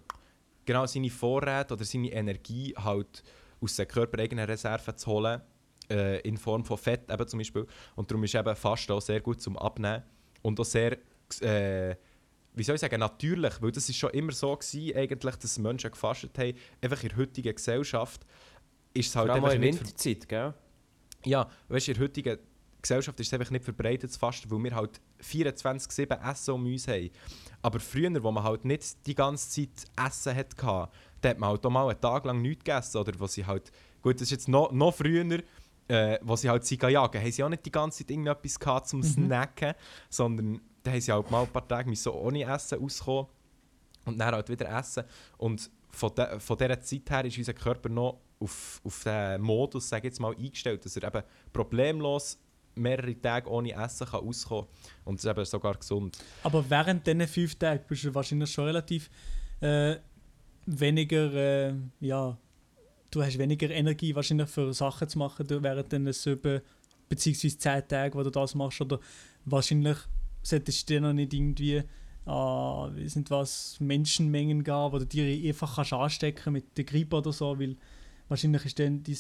genau 0.65 0.85
seine 0.85 1.11
Vorräte 1.11 1.75
oder 1.75 1.85
seine 1.85 2.11
Energie 2.11 2.75
halt 2.77 3.23
aus 3.61 3.77
den 3.77 3.87
körpereigenen 3.87 4.47
Reserven 4.47 4.97
zu 4.97 5.07
holen 5.09 5.41
äh, 5.91 6.21
in 6.23 6.37
Form 6.37 6.65
von 6.65 6.77
Fett 6.77 7.09
eben 7.09 7.29
zum 7.29 7.39
Beispiel. 7.39 7.67
Und 7.95 8.11
darum 8.11 8.25
ist 8.25 8.35
eben 8.35 8.57
Fasten 8.57 8.93
auch 8.93 9.01
sehr 9.01 9.21
gut 9.21 9.41
zum 9.41 9.57
Abnehmen 9.57 10.03
und 10.43 10.59
auch 10.59 10.65
sehr, 10.65 10.99
äh, 11.41 11.95
wie 12.55 12.65
soll 12.65 12.75
ich 12.75 12.81
sagen, 12.81 12.99
natürlich, 12.99 13.63
weil 13.63 13.71
das 13.71 13.89
ist 13.89 13.97
schon 13.97 14.11
immer 14.11 14.33
so 14.33 14.57
gewesen, 14.57 14.97
eigentlich, 14.97 15.37
dass 15.37 15.57
Menschen 15.57 15.93
gefastet 15.93 16.37
haben, 16.37 16.55
einfach 16.81 17.01
in 17.05 17.11
der 17.11 17.19
heutigen 17.19 17.55
Gesellschaft 17.55 18.27
ist 18.93 19.11
es 19.11 19.15
halt 19.15 19.29
Vor 19.29 19.37
allem 19.37 19.45
einfach 19.45 19.55
in 19.55 19.63
Winterzeit, 19.63 20.29
gell? 20.29 20.53
Ja, 21.25 21.49
weißt 21.69 21.87
du, 21.87 21.93
in 21.93 21.99
der 21.99 22.05
heutigen 22.05 22.39
Gesellschaft 22.89 23.21
ist 23.21 23.27
es 23.27 23.35
einfach 23.35 23.51
nicht 23.51 23.65
verbreitet 23.65 24.11
zu 24.11 24.19
fasten, 24.19 24.51
weil 24.51 24.65
wir 24.65 24.75
halt 24.75 25.01
24-7 25.23 26.31
Essen 26.31 26.55
um 26.55 26.65
uns 26.65 26.89
haben. 26.89 27.11
Aber 27.61 27.81
früher, 27.81 28.23
wo 28.23 28.31
man 28.31 28.43
halt 28.43 28.65
nicht 28.65 29.07
die 29.07 29.15
ganze 29.15 29.51
Zeit 29.51 30.07
Essen 30.07 30.35
hatte, 30.35 30.57
da 31.21 31.29
hat 31.29 31.39
man 31.39 31.51
halt 31.51 31.67
auch 31.67 31.71
mal 31.71 31.89
einen 31.89 32.01
Tag 32.01 32.25
lang 32.25 32.41
nichts 32.41 32.65
gegessen. 32.65 32.97
Oder 32.97 33.13
wo 33.19 33.27
sie 33.27 33.45
halt, 33.45 33.71
gut, 34.01 34.15
das 34.15 34.23
ist 34.23 34.31
jetzt 34.31 34.49
noch, 34.49 34.73
noch 34.73 34.95
früher, 34.95 35.43
äh, 35.89 36.19
wo 36.23 36.35
sie 36.37 36.49
halt 36.49 36.67
gegangen 36.67 36.95
jagen, 36.95 37.21
haben 37.21 37.31
sie 37.31 37.45
auch 37.45 37.49
nicht 37.51 37.67
die 37.67 37.71
ganze 37.71 37.99
Zeit 37.99 38.11
irgendetwas 38.11 38.59
gehabt 38.59 38.89
zum 38.89 39.03
Snacken, 39.03 39.75
sondern 40.09 40.61
da 40.83 40.91
haben 40.93 41.01
sie 41.01 41.13
halt 41.13 41.31
mal 41.31 41.43
ein 41.43 41.53
paar 41.53 41.69
Tage 41.69 41.91
müssen 41.91 42.13
ohne 42.13 42.45
Essen 42.45 42.83
auskommen 42.83 43.27
und 44.07 44.19
dann 44.19 44.35
halt 44.35 44.49
wieder 44.49 44.69
essen. 44.79 45.05
Und 45.37 45.71
von, 45.91 46.15
de, 46.15 46.41
von 46.41 46.57
dieser 46.57 46.81
Zeit 46.81 47.11
her 47.11 47.25
ist 47.27 47.37
unser 47.37 47.55
Körper 47.55 47.91
noch 47.91 48.21
auf, 48.41 48.81
auf 48.85 49.03
den 49.05 49.43
Modus, 49.43 49.89
sag 49.89 49.99
ich 49.99 50.05
jetzt 50.05 50.21
mal, 50.21 50.35
eingestellt, 50.35 50.85
dass 50.85 50.97
er 50.97 51.09
eben 51.09 51.23
problemlos 51.53 52.39
mehrere 52.79 53.21
Tage 53.21 53.51
ohne 53.51 53.73
Essen 53.73 54.07
kann 54.07 54.21
auskommen 54.21 54.67
kann. 54.67 55.05
Und 55.05 55.19
das 55.19 55.25
ist 55.25 55.31
eben 55.31 55.45
sogar 55.45 55.75
gesund. 55.75 56.19
Aber 56.43 56.65
während 56.69 57.07
diesen 57.07 57.27
fünf 57.27 57.55
Tagen 57.57 57.85
bist 57.89 58.05
du 58.05 58.15
wahrscheinlich 58.15 58.51
schon 58.51 58.67
relativ 58.67 59.11
äh, 59.61 59.97
weniger, 60.67 61.33
äh, 61.35 61.75
ja, 62.01 62.37
du 63.11 63.23
hast 63.23 63.39
weniger 63.39 63.71
Energie 63.71 64.15
wahrscheinlich 64.15 64.49
für 64.49 64.73
Sachen 64.73 65.09
zu 65.09 65.19
machen 65.19 65.47
während 65.49 65.91
diesen 65.93 66.13
sieben 66.13 66.61
beziehungsweise 67.09 67.59
zehn 67.59 67.89
Tagen, 67.89 68.19
wo 68.19 68.23
du 68.23 68.31
das 68.31 68.55
machst. 68.55 68.81
Oder 68.81 69.01
wahrscheinlich 69.45 69.97
solltest 70.43 70.89
du 70.89 70.95
dir 70.95 71.01
noch 71.01 71.13
nicht 71.13 71.33
irgendwie 71.33 71.83
äh, 72.29 72.31
wie 72.31 73.09
sind 73.09 73.31
was, 73.31 73.81
Menschenmengen 73.81 74.63
geben, 74.63 74.93
wo 74.93 74.99
du 74.99 75.07
dir 75.07 75.49
einfach 75.49 75.77
kannst 75.77 75.93
anstecken 75.95 76.53
mit 76.53 76.77
der 76.77 76.85
Grippe 76.85 77.17
oder 77.17 77.33
so, 77.33 77.59
weil 77.59 77.77
wahrscheinlich 78.29 78.67
ist 78.67 78.79
dann 78.79 79.03
dein 79.03 79.17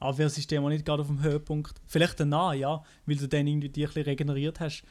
Abwehrsystem 0.00 0.64
auch 0.64 0.68
nicht 0.68 0.84
gerade 0.84 1.02
auf 1.02 1.08
dem 1.08 1.22
Höhepunkt. 1.22 1.80
Vielleicht 1.86 2.20
danach, 2.20 2.52
ja, 2.54 2.82
weil 3.06 3.16
du 3.16 3.26
dann 3.28 3.46
irgendwie 3.46 3.68
dich 3.68 3.84
ein 3.84 3.88
bisschen 3.88 4.04
regeneriert 4.04 4.60
hast. 4.60 4.82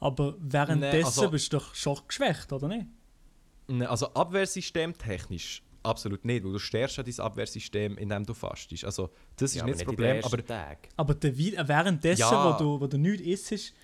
Aber 0.00 0.36
währenddessen 0.38 1.04
also- 1.06 1.30
bist 1.30 1.52
du 1.52 1.58
doch 1.58 1.74
schon 1.74 1.98
geschwächt, 2.06 2.52
oder 2.52 2.68
nicht? 2.68 2.86
Ne, 3.68 3.88
Also 3.88 4.12
Abwehrsystem 4.14 4.96
technisch 4.96 5.62
absolut 5.82 6.24
nicht, 6.24 6.44
weil 6.44 6.52
du 6.52 6.58
stärkst 6.58 6.96
ja 6.98 7.02
dein 7.02 7.18
Abwehrsystem, 7.20 7.96
indem 7.98 8.24
du 8.24 8.34
fastest. 8.34 8.84
Also 8.84 9.10
das 9.36 9.50
ist 9.52 9.56
Ja, 9.56 9.64
nicht 9.64 9.74
aber 9.74 9.78
das 9.78 9.84
Problem, 9.84 10.24
aber 10.24 10.44
Tagen. 10.46 10.80
Aber 10.96 11.14
der, 11.14 11.30
äh, 11.32 11.68
währenddessen, 11.68 12.20
Ja. 12.20 12.54
wo, 12.54 12.58
du, 12.58 12.80
wo 12.80 12.86
du 12.86 12.98
nichts 12.98 13.50
isst, 13.50 13.74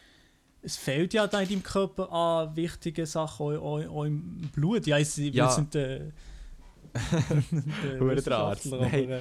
es 0.63 0.77
fehlt 0.77 1.13
ja 1.15 1.27
da 1.27 1.41
in 1.41 1.49
deinem 1.49 1.63
Körper 1.63 2.11
an 2.11 2.57
wichtigen 2.57 3.05
Sachen, 3.07 3.45
auch, 3.59 3.81
auch, 3.81 3.87
auch 3.89 4.05
im 4.05 4.51
Blut. 4.55 4.87
Ja, 4.87 4.99
es, 4.99 5.17
Ja. 5.17 5.33
wir 5.33 5.51
sind 5.51 5.75
der. 5.75 6.11
der 8.25 8.39
Arzt. 8.39 8.67
Nein. 8.67 9.21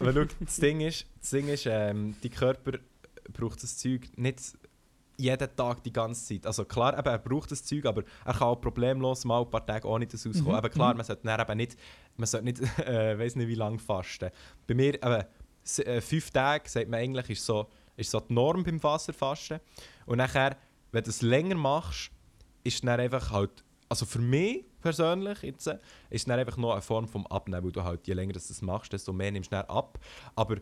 Aber, 0.00 0.12
schau, 0.12 0.24
das 0.40 0.56
Ding 0.56 0.80
ist, 0.80 1.06
das 1.20 1.30
Ding 1.30 1.48
ist 1.48 1.66
ähm, 1.66 2.14
dein 2.22 2.30
Körper 2.30 2.78
braucht 3.32 3.62
das 3.62 3.76
Zeug 3.76 4.08
nicht 4.16 4.40
jeden 5.18 5.56
Tag 5.56 5.82
die 5.82 5.92
ganze 5.92 6.26
Zeit. 6.26 6.46
Also 6.46 6.64
klar, 6.64 6.98
eben, 6.98 7.08
er 7.08 7.18
braucht 7.18 7.50
das 7.50 7.64
Zeug, 7.64 7.86
aber 7.86 8.02
er 8.24 8.32
kann 8.32 8.48
auch 8.48 8.60
problemlos 8.60 9.24
mal 9.24 9.40
ein 9.42 9.50
paar 9.50 9.64
Tage 9.64 9.88
ohne 9.88 10.06
das 10.06 10.26
auskommen. 10.26 10.52
Mhm, 10.52 10.56
Aber 10.56 10.68
klar, 10.68 10.92
mhm. 10.92 10.98
man 10.98 11.06
sollte 11.06 11.22
dann 11.24 11.40
eben 11.40 11.56
nicht, 11.56 11.76
man 12.16 12.26
sollte 12.26 12.44
nicht 12.44 12.60
äh, 12.86 13.18
weiß 13.18 13.36
nicht 13.36 13.48
wie 13.48 13.54
lange 13.54 13.78
fasten. 13.78 14.30
Bei 14.66 14.74
mir, 14.74 14.94
eben, 14.94 15.24
äh, 15.78 16.00
fünf 16.00 16.30
Tage, 16.30 16.68
sagt 16.68 16.88
man 16.88 17.00
eigentlich, 17.00 17.30
ist 17.30 17.46
so, 17.46 17.66
ist 17.96 18.10
so 18.10 18.20
die 18.20 18.34
Norm 18.34 18.62
beim 18.62 18.82
Wasserfasten. 18.82 19.60
Und 20.04 20.18
nachher, 20.18 20.56
wenn 20.92 21.02
du 21.02 21.10
es 21.10 21.22
länger 21.22 21.56
machst, 21.56 22.10
ist 22.62 22.84
dann 22.84 23.00
einfach 23.00 23.30
halt, 23.30 23.64
also 23.88 24.04
für 24.04 24.18
mich 24.18 24.64
persönlich 24.86 25.42
jetzt, 25.42 25.66
äh, 25.66 25.78
ist 26.10 26.28
dann 26.28 26.38
einfach 26.38 26.56
noch 26.56 26.72
eine 26.72 26.80
Form 26.80 27.08
vom 27.08 27.26
Abnehmen, 27.26 27.64
weil 27.64 27.72
du 27.72 27.82
halt, 27.82 28.06
je 28.06 28.14
länger 28.14 28.34
du 28.34 28.38
das 28.38 28.62
machst, 28.62 28.92
desto 28.92 29.12
mehr 29.12 29.32
nimmst 29.32 29.52
du 29.52 29.68
ab. 29.68 29.98
Aber 30.36 30.56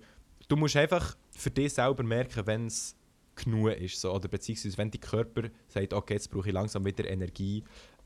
du 0.48 0.56
musst 0.56 0.76
einfach 0.76 1.14
für 1.32 1.50
dich 1.50 1.74
selber 1.74 2.02
merken, 2.02 2.46
wenn 2.46 2.66
es 2.66 2.96
genug 3.36 3.72
ist, 3.72 4.00
so, 4.00 4.12
oder 4.12 4.28
beziehungsweise 4.28 4.78
wenn 4.78 4.90
dein 4.90 5.00
Körper 5.00 5.42
sagt, 5.68 5.92
okay, 5.92 6.14
jetzt 6.14 6.30
brauche 6.30 6.48
ich 6.48 6.54
langsam 6.54 6.84
wieder 6.86 7.06
Energie 7.06 7.64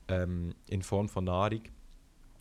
ähm, 0.09 0.53
in 0.67 0.81
Form 0.81 1.07
von 1.07 1.23
Nahrung. 1.23 1.61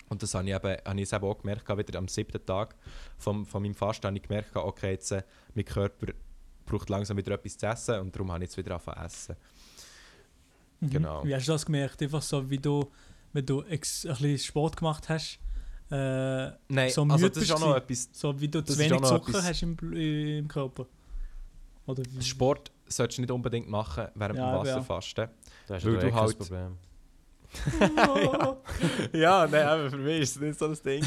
Und 0.08 0.22
das 0.22 0.34
habe 0.34 0.48
ich, 0.48 0.54
eben, 0.54 0.76
habe 0.84 1.00
ich 1.00 1.12
eben 1.12 1.24
auch 1.24 1.38
gemerkt, 1.38 1.68
wieder 1.68 1.98
am 1.98 2.08
siebten 2.08 2.44
Tag 2.44 2.74
vom, 3.16 3.46
von 3.46 3.62
meinem 3.62 3.74
Fasten 3.74 4.06
habe 4.06 4.16
ich 4.16 4.22
gemerkt, 4.22 4.56
okay, 4.56 4.92
jetzt, 4.92 5.12
äh, 5.12 5.22
mein 5.54 5.66
Körper 5.66 6.06
braucht 6.66 6.88
langsam 6.88 7.16
wieder 7.16 7.32
etwas 7.34 7.56
zu 7.58 7.66
essen 7.66 8.00
und 8.00 8.14
darum 8.14 8.32
habe 8.32 8.42
ich 8.42 8.50
jetzt 8.50 8.56
wieder 8.56 8.72
angefangen 8.72 9.08
zu 9.08 9.32
essen. 9.32 9.36
mhm. 10.80 10.90
Genau. 10.90 11.24
Wie 11.24 11.34
hast 11.34 11.46
du 11.46 11.52
das 11.52 11.64
gemerkt? 11.64 12.02
Einfach 12.02 12.22
so, 12.22 12.48
wie 12.50 12.58
du, 12.58 12.90
wenn 13.32 13.46
du 13.46 13.62
ex, 13.62 14.04
ein 14.06 14.12
bisschen 14.12 14.38
Sport 14.38 14.76
gemacht 14.76 15.08
hast, 15.08 15.38
äh, 15.90 16.50
Nein, 16.68 16.90
So 16.90 17.02
also 17.02 17.06
müde 17.06 17.30
das 17.30 17.42
ist 17.44 17.52
auch 17.52 17.60
noch 17.60 17.70
du. 17.72 17.76
etwas, 17.78 18.08
so 18.12 18.38
wie 18.40 18.48
du 18.48 18.60
Das 18.62 18.74
zu 18.76 18.78
wenig 18.82 19.00
Zucker 19.02 19.28
etwas- 19.30 19.44
hast 19.48 19.62
im, 19.62 19.76
im 19.92 20.48
Körper. 20.48 20.86
Oder 21.86 22.02
wie? 22.10 22.22
Sport 22.22 22.70
solltest 22.86 23.18
du 23.18 23.22
nicht 23.22 23.30
unbedingt 23.30 23.68
machen 23.68 24.08
während 24.14 24.38
Ja, 24.38 24.50
dem 24.50 24.54
ja. 24.54 24.58
Wasserfasten. 24.76 25.28
Hast 25.68 25.84
Weil 25.86 25.98
du, 25.98 26.06
eh 26.06 26.12
halt- 26.12 26.38
Problem. 26.38 26.76
ja, 29.12 29.46
nein, 29.46 29.66
aber 29.66 29.90
für 29.90 29.96
mich 29.96 30.20
ist 30.20 30.36
es 30.36 30.42
nicht 30.42 30.58
so 30.58 30.66
ein 30.66 30.78
Ding. 30.84 31.02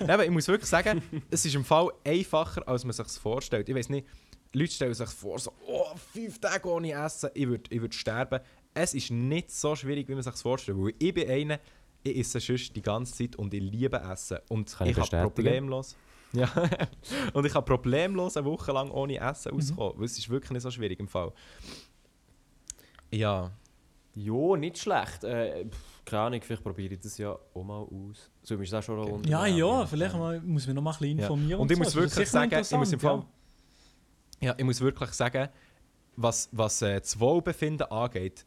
Nein, 0.00 0.10
aber 0.10 0.24
ich 0.24 0.30
muss 0.30 0.48
wirklich 0.48 0.68
sagen, 0.68 1.00
es 1.30 1.44
ist 1.44 1.54
im 1.54 1.64
Fall 1.64 1.88
einfacher, 2.04 2.66
als 2.66 2.84
man 2.84 2.92
sich 2.92 3.06
vorstellt. 3.06 3.68
Ich 3.68 3.74
weiß 3.74 3.88
nicht, 3.90 4.06
Leute 4.52 4.72
stellen 4.72 4.94
sich 4.94 5.08
vor, 5.10 5.38
so, 5.38 5.52
oh, 5.66 5.86
fünf 6.12 6.38
Tage 6.40 6.68
ohne 6.68 6.92
Essen, 6.92 7.30
ich 7.34 7.46
würde 7.46 7.64
ich 7.70 7.80
würd 7.80 7.94
sterben. 7.94 8.40
Es 8.74 8.92
ist 8.94 9.10
nicht 9.10 9.50
so 9.52 9.74
schwierig, 9.76 10.08
wie 10.08 10.14
man 10.14 10.22
sich 10.22 10.34
vorstellt. 10.34 10.76
Weil 10.78 10.94
ich 10.98 11.14
bin 11.14 11.28
einer, 11.30 11.60
ich 12.02 12.18
esse 12.18 12.40
sonst 12.40 12.74
die 12.74 12.82
ganze 12.82 13.14
Zeit 13.14 13.36
und 13.36 13.54
ich 13.54 13.62
liebe 13.62 13.96
Essen. 13.98 14.38
Und 14.48 14.76
Kann 14.76 14.88
ich 14.88 14.98
ich 14.98 15.12
habe 15.12 15.22
problemlos. 15.30 15.96
Ja, 16.34 16.50
und 17.32 17.44
ich 17.46 17.52
kann 17.52 17.64
problemlos 17.64 18.36
eine 18.36 18.44
Woche 18.46 18.72
lang 18.72 18.90
ohne 18.90 19.18
Essen 19.20 19.52
Mhm. 19.52 19.58
auskommen. 19.60 19.92
Weil 19.98 20.04
es 20.06 20.18
ist 20.18 20.28
wirklich 20.28 20.50
nicht 20.50 20.62
so 20.62 20.70
schwierig 20.72 20.98
im 20.98 21.06
Fall. 21.06 21.32
Ja. 23.12 23.52
Jo, 24.16 24.56
nicht 24.56 24.78
schlecht. 24.78 25.22
Äh, 25.24 25.64
pff, 25.66 26.04
keine 26.04 26.22
Ahnung, 26.22 26.40
vielleicht 26.42 26.62
probiere 26.64 26.94
ich 26.94 27.00
das 27.00 27.18
ja 27.18 27.36
auch 27.54 27.62
mal 27.64 27.82
aus. 27.82 28.30
So 28.42 28.56
ist 28.56 28.72
das 28.72 28.84
schon 28.84 28.98
Okay. 28.98 29.28
Ja, 29.30 29.46
ja, 29.46 29.86
vielleicht 29.86 30.14
mal, 30.16 30.40
muss 30.40 30.66
man 30.66 30.74
noch 30.76 30.82
mal 30.82 30.90
ein 30.92 30.98
bisschen 30.98 31.18
Ja. 31.18 31.24
informieren. 31.26 31.60
Und 31.60 31.70
ich 31.70 31.76
so. 31.76 31.82
muss 31.84 31.92
Das 31.92 32.02
wirklich 32.02 32.28
sagen, 32.30 32.50
ich 32.60 32.70
muss 32.72 32.92
im 32.92 33.00
Fall, 33.00 33.14
interessant, 33.14 33.34
ja, 34.40 34.54
ich 34.58 34.64
muss 34.64 34.80
wirklich 34.80 35.10
sagen, 35.10 35.48
was, 36.16 36.48
was 36.52 36.82
äh, 36.82 37.00
das 37.00 37.18
Wohlbefinden 37.18 37.86
angeht, 37.90 38.44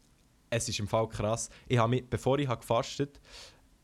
es 0.50 0.68
ist 0.68 0.78
im 0.78 0.88
Fall 0.88 1.08
krass. 1.08 1.50
Ich 1.68 1.78
habe 1.78 1.90
mich, 1.90 2.08
bevor 2.08 2.38
ich 2.38 2.48
habe 2.48 2.60
gefastet 2.60 3.20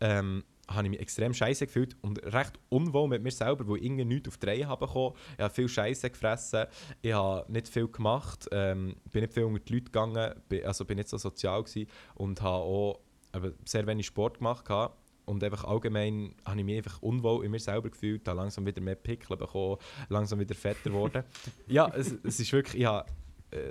ähm, 0.00 0.44
habe 0.68 0.85
ich 0.87 0.90
mich 0.90 1.00
extrem 1.00 1.35
scheiße 1.35 1.66
gefühlt 1.66 1.96
und 2.03 2.22
recht 2.33 2.59
unwohl 2.68 3.09
mit 3.09 3.22
mir 3.22 3.31
selber, 3.31 3.68
weil 3.68 3.79
ich 3.79 3.85
irgendwie 3.85 4.05
nichts 4.05 4.29
auf 4.29 4.38
die 4.38 4.46
Reihe 4.46 4.66
habe 4.66 4.87
bekommen. 4.87 5.14
Ich 5.37 5.42
habe 5.42 5.53
viel 5.53 5.68
Scheiße 5.68 6.11
gefressen, 6.11 6.66
ich 7.03 7.12
habe 7.12 7.50
nicht 7.53 7.68
viel 7.68 7.88
gemacht, 7.88 8.48
ähm, 8.53 8.96
bin 9.11 9.22
nicht 9.22 9.35
viel 9.35 9.44
unter 9.44 9.61
die 9.61 9.74
Leute 9.74 9.85
gegangen, 9.85 10.35
bin, 10.48 10.64
also 10.64 10.85
bin 10.85 10.96
nicht 10.96 11.09
so 11.09 11.18
sozial 11.18 11.62
gewesen 11.62 11.88
und 12.14 12.40
habe 12.40 12.64
auch 12.64 13.00
eben 13.35 13.55
sehr 13.64 13.87
wenig 13.87 14.07
Sport 14.07 14.38
gemacht 14.38 14.64
gehabt. 14.64 14.98
Und 15.27 15.42
einfach 15.42 15.64
allgemein 15.64 16.35
habe 16.44 16.59
ich 16.59 16.66
mich 16.66 16.77
einfach 16.77 17.00
unwohl 17.00 17.46
in 17.46 17.50
mir 17.50 17.59
selber 17.59 17.88
gefühlt, 17.88 18.29
habe 18.29 18.38
langsam 18.38 18.66
wieder 18.66 18.83
mehr 18.83 18.94
Pickel 18.94 19.38
bekommen, 19.38 19.79
langsam 20.11 20.38
wieder 20.38 20.55
fetter 20.55 20.81
geworden. 20.90 21.24
ja, 21.66 21.90
es, 21.94 22.14
es 22.22 22.40
ist 22.40 22.53
wirklich, 22.53 22.83
ich 22.83 22.87
habe 22.87 23.07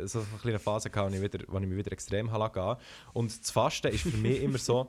so 0.05 0.19
eine 0.19 0.27
kleine 0.41 0.59
Phase 0.59 0.89
gehabt, 0.89 1.11
wo 1.11 1.15
ich, 1.15 1.21
wieder, 1.21 1.39
wo 1.47 1.57
ich 1.59 1.67
mich 1.67 1.77
wieder 1.77 1.91
extrem 1.91 2.29
gehen. 2.29 2.75
Und 3.13 3.41
das 3.41 3.51
Fasten 3.51 3.87
ist 3.87 4.01
für 4.03 4.17
mich 4.17 4.41
immer 4.41 4.57
so, 4.57 4.87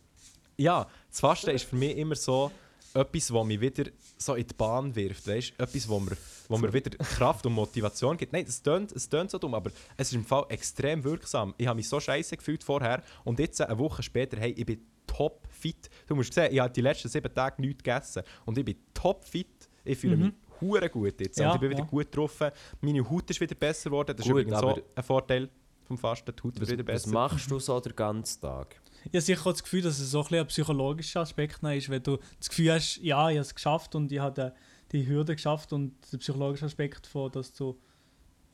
ja, 0.56 0.86
das 1.10 1.20
Fasten 1.20 1.50
ist 1.50 1.64
für 1.64 1.76
mich 1.76 1.96
immer 1.96 2.14
so 2.14 2.50
etwas, 2.94 3.32
was 3.32 3.46
mich 3.46 3.60
wieder 3.60 3.90
so 4.16 4.34
in 4.34 4.46
die 4.46 4.54
Bahn 4.54 4.94
wirft, 4.94 5.26
weißt? 5.26 5.52
Etwas, 5.58 5.88
wo 5.88 6.00
mir, 6.00 6.16
wo 6.48 6.58
mir 6.58 6.72
wieder 6.72 6.96
Kraft 6.96 7.44
und 7.46 7.52
Motivation 7.52 8.16
gibt. 8.16 8.32
Nein, 8.32 8.46
es 8.48 8.62
tönt, 8.62 8.92
es 8.92 9.08
tönt 9.08 9.30
so 9.30 9.38
dumm, 9.38 9.54
aber 9.54 9.70
es 9.96 10.08
ist 10.08 10.14
im 10.14 10.24
Fall 10.24 10.46
extrem 10.48 11.04
wirksam. 11.04 11.54
Ich 11.58 11.66
habe 11.66 11.76
mich 11.76 11.88
so 11.88 12.00
scheiße 12.00 12.36
gefühlt 12.36 12.64
vorher 12.64 13.02
und 13.24 13.38
jetzt, 13.38 13.60
eine 13.60 13.78
Woche 13.78 14.02
später, 14.02 14.38
hey, 14.38 14.52
ich 14.52 14.64
bin 14.66 14.80
top 15.06 15.46
fit. 15.50 15.90
Du 16.06 16.14
musst 16.14 16.32
sehen, 16.32 16.52
ich 16.52 16.60
habe 16.60 16.72
die 16.72 16.80
letzten 16.80 17.08
sieben 17.08 17.32
Tage 17.32 17.60
nichts 17.60 17.82
gegessen 17.82 18.22
und 18.46 18.56
ich 18.58 18.64
bin 18.64 18.76
top 18.94 19.24
fit. 19.24 19.68
Ich 19.84 19.98
fühle 19.98 20.16
Mhm. 20.16 20.22
mich 20.24 20.32
hure 20.60 20.88
gut 20.90 21.20
jetzt 21.20 21.38
Ja, 21.38 21.48
und 21.50 21.54
ich 21.56 21.60
bin 21.60 21.70
wieder 21.70 21.80
ja. 21.80 21.86
gut 21.86 22.06
getroffen. 22.10 22.50
Meine 22.80 23.08
Haut 23.08 23.28
ist 23.30 23.40
wieder 23.40 23.54
besser 23.54 23.90
geworden. 23.90 24.14
Das 24.16 24.24
ist 24.26 24.32
Gut, 24.32 24.40
übrigens 24.42 24.54
aber- 24.62 24.74
so 24.76 24.82
ein 24.94 25.02
Vorteil 25.02 25.48
vom 25.86 25.96
Fasten. 25.98 26.32
Die 26.36 26.42
Haut 26.42 26.54
wird 26.54 26.62
Was, 26.62 26.68
wieder 26.70 26.86
was 26.86 27.02
besser. 27.02 27.14
machst 27.14 27.50
du 27.50 27.58
so 27.58 27.80
den 27.80 27.96
ganzen 27.96 28.40
Tag? 28.40 28.80
Ich 29.12 29.28
habe 29.30 29.52
das 29.52 29.62
Gefühl, 29.62 29.82
dass 29.82 29.98
es 29.98 30.10
so 30.10 30.22
ein, 30.24 30.34
ein 30.34 30.46
psychologischer 30.48 31.20
Aspekt 31.20 31.62
ist, 31.62 31.88
wenn 31.88 32.02
du 32.02 32.18
das 32.38 32.48
Gefühl 32.48 32.72
hast, 32.72 32.96
ja, 32.98 33.30
ich 33.30 33.36
habe 33.36 33.40
es 33.40 33.54
geschafft 33.54 33.94
und 33.94 34.10
ich 34.12 34.18
habe 34.18 34.52
die 34.92 35.06
Hürde 35.06 35.34
geschafft 35.36 35.72
und 35.72 35.94
der 36.12 36.18
psychologische 36.18 36.66
Aspekt 36.66 37.06
von, 37.06 37.30
dass 37.30 37.52
du 37.52 37.78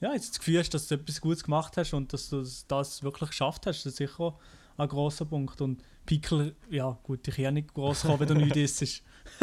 ja, 0.01 0.13
jetzt 0.13 0.31
das 0.33 0.39
Gefühl 0.39 0.59
hast, 0.59 0.75
dass 0.75 0.87
du 0.89 0.97
etwas 0.97 1.21
Gutes 1.21 1.43
gemacht 1.45 1.77
hast 1.77 1.95
und 1.95 2.13
dass 2.13 2.29
du 2.29 2.45
das, 2.69 3.03
wirklich 3.03 3.31
geschafft 3.31 3.67
hast, 3.67 3.85
das 3.85 3.93
ist 3.93 3.97
sicher 3.97 4.21
auch 4.21 4.39
ein 4.77 4.89
grosser 4.89 5.25
Punkt. 5.25 5.61
Und 5.63 5.83
Pickel, 6.05 6.55
ja 6.71 6.99
gut, 7.03 7.27
ich 7.27 7.37
kann 7.37 7.45
ja 7.45 7.51
nicht 7.51 7.73
gross 7.73 8.03
kommen, 8.03 8.21
wenn 8.21 8.29
du 8.29 8.35
nichts 8.35 8.83
isst. 8.83 9.03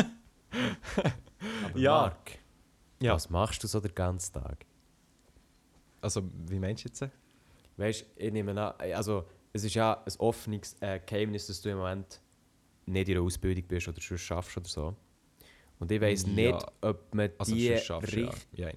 Aber 1.65 1.79
Ja. 1.79 1.91
Marc, 2.01 2.31
Ja. 3.01 3.13
was 3.13 3.29
machst 3.29 3.63
du 3.63 3.67
so 3.67 3.79
den 3.79 3.93
ganzen 3.95 4.33
Tag? 4.33 4.65
Also, 6.01 6.23
wie 6.47 6.59
meinst 6.59 6.83
du 6.83 6.89
jetzt? 6.89 7.05
Weißt 7.77 8.01
du, 8.01 8.05
ich 8.25 8.31
nehme 8.31 8.51
an, 8.51 8.73
also 8.93 9.25
es 9.53 9.63
ist 9.63 9.73
ja 9.75 10.03
ein 10.03 10.13
offenes 10.19 10.75
äh, 10.81 10.99
Geheimnis, 11.05 11.47
dass 11.47 11.61
du 11.61 11.69
im 11.69 11.77
Moment 11.77 12.21
nicht 12.85 13.07
in 13.09 13.15
der 13.15 13.23
Ausbildung 13.23 13.63
bist 13.67 13.87
oder 13.87 14.01
schon 14.01 14.17
schaffst 14.17 14.57
oder 14.57 14.67
so. 14.67 14.95
Und 15.79 15.91
ich 15.91 15.99
weiß 16.01 16.23
Ja. 16.23 16.29
nicht, 16.29 16.65
ob 16.81 17.13
man 17.15 17.31
Also, 17.37 17.53
die 17.55 17.67
du 17.69 17.73
ja. 17.73 18.31
ja. 18.53 18.71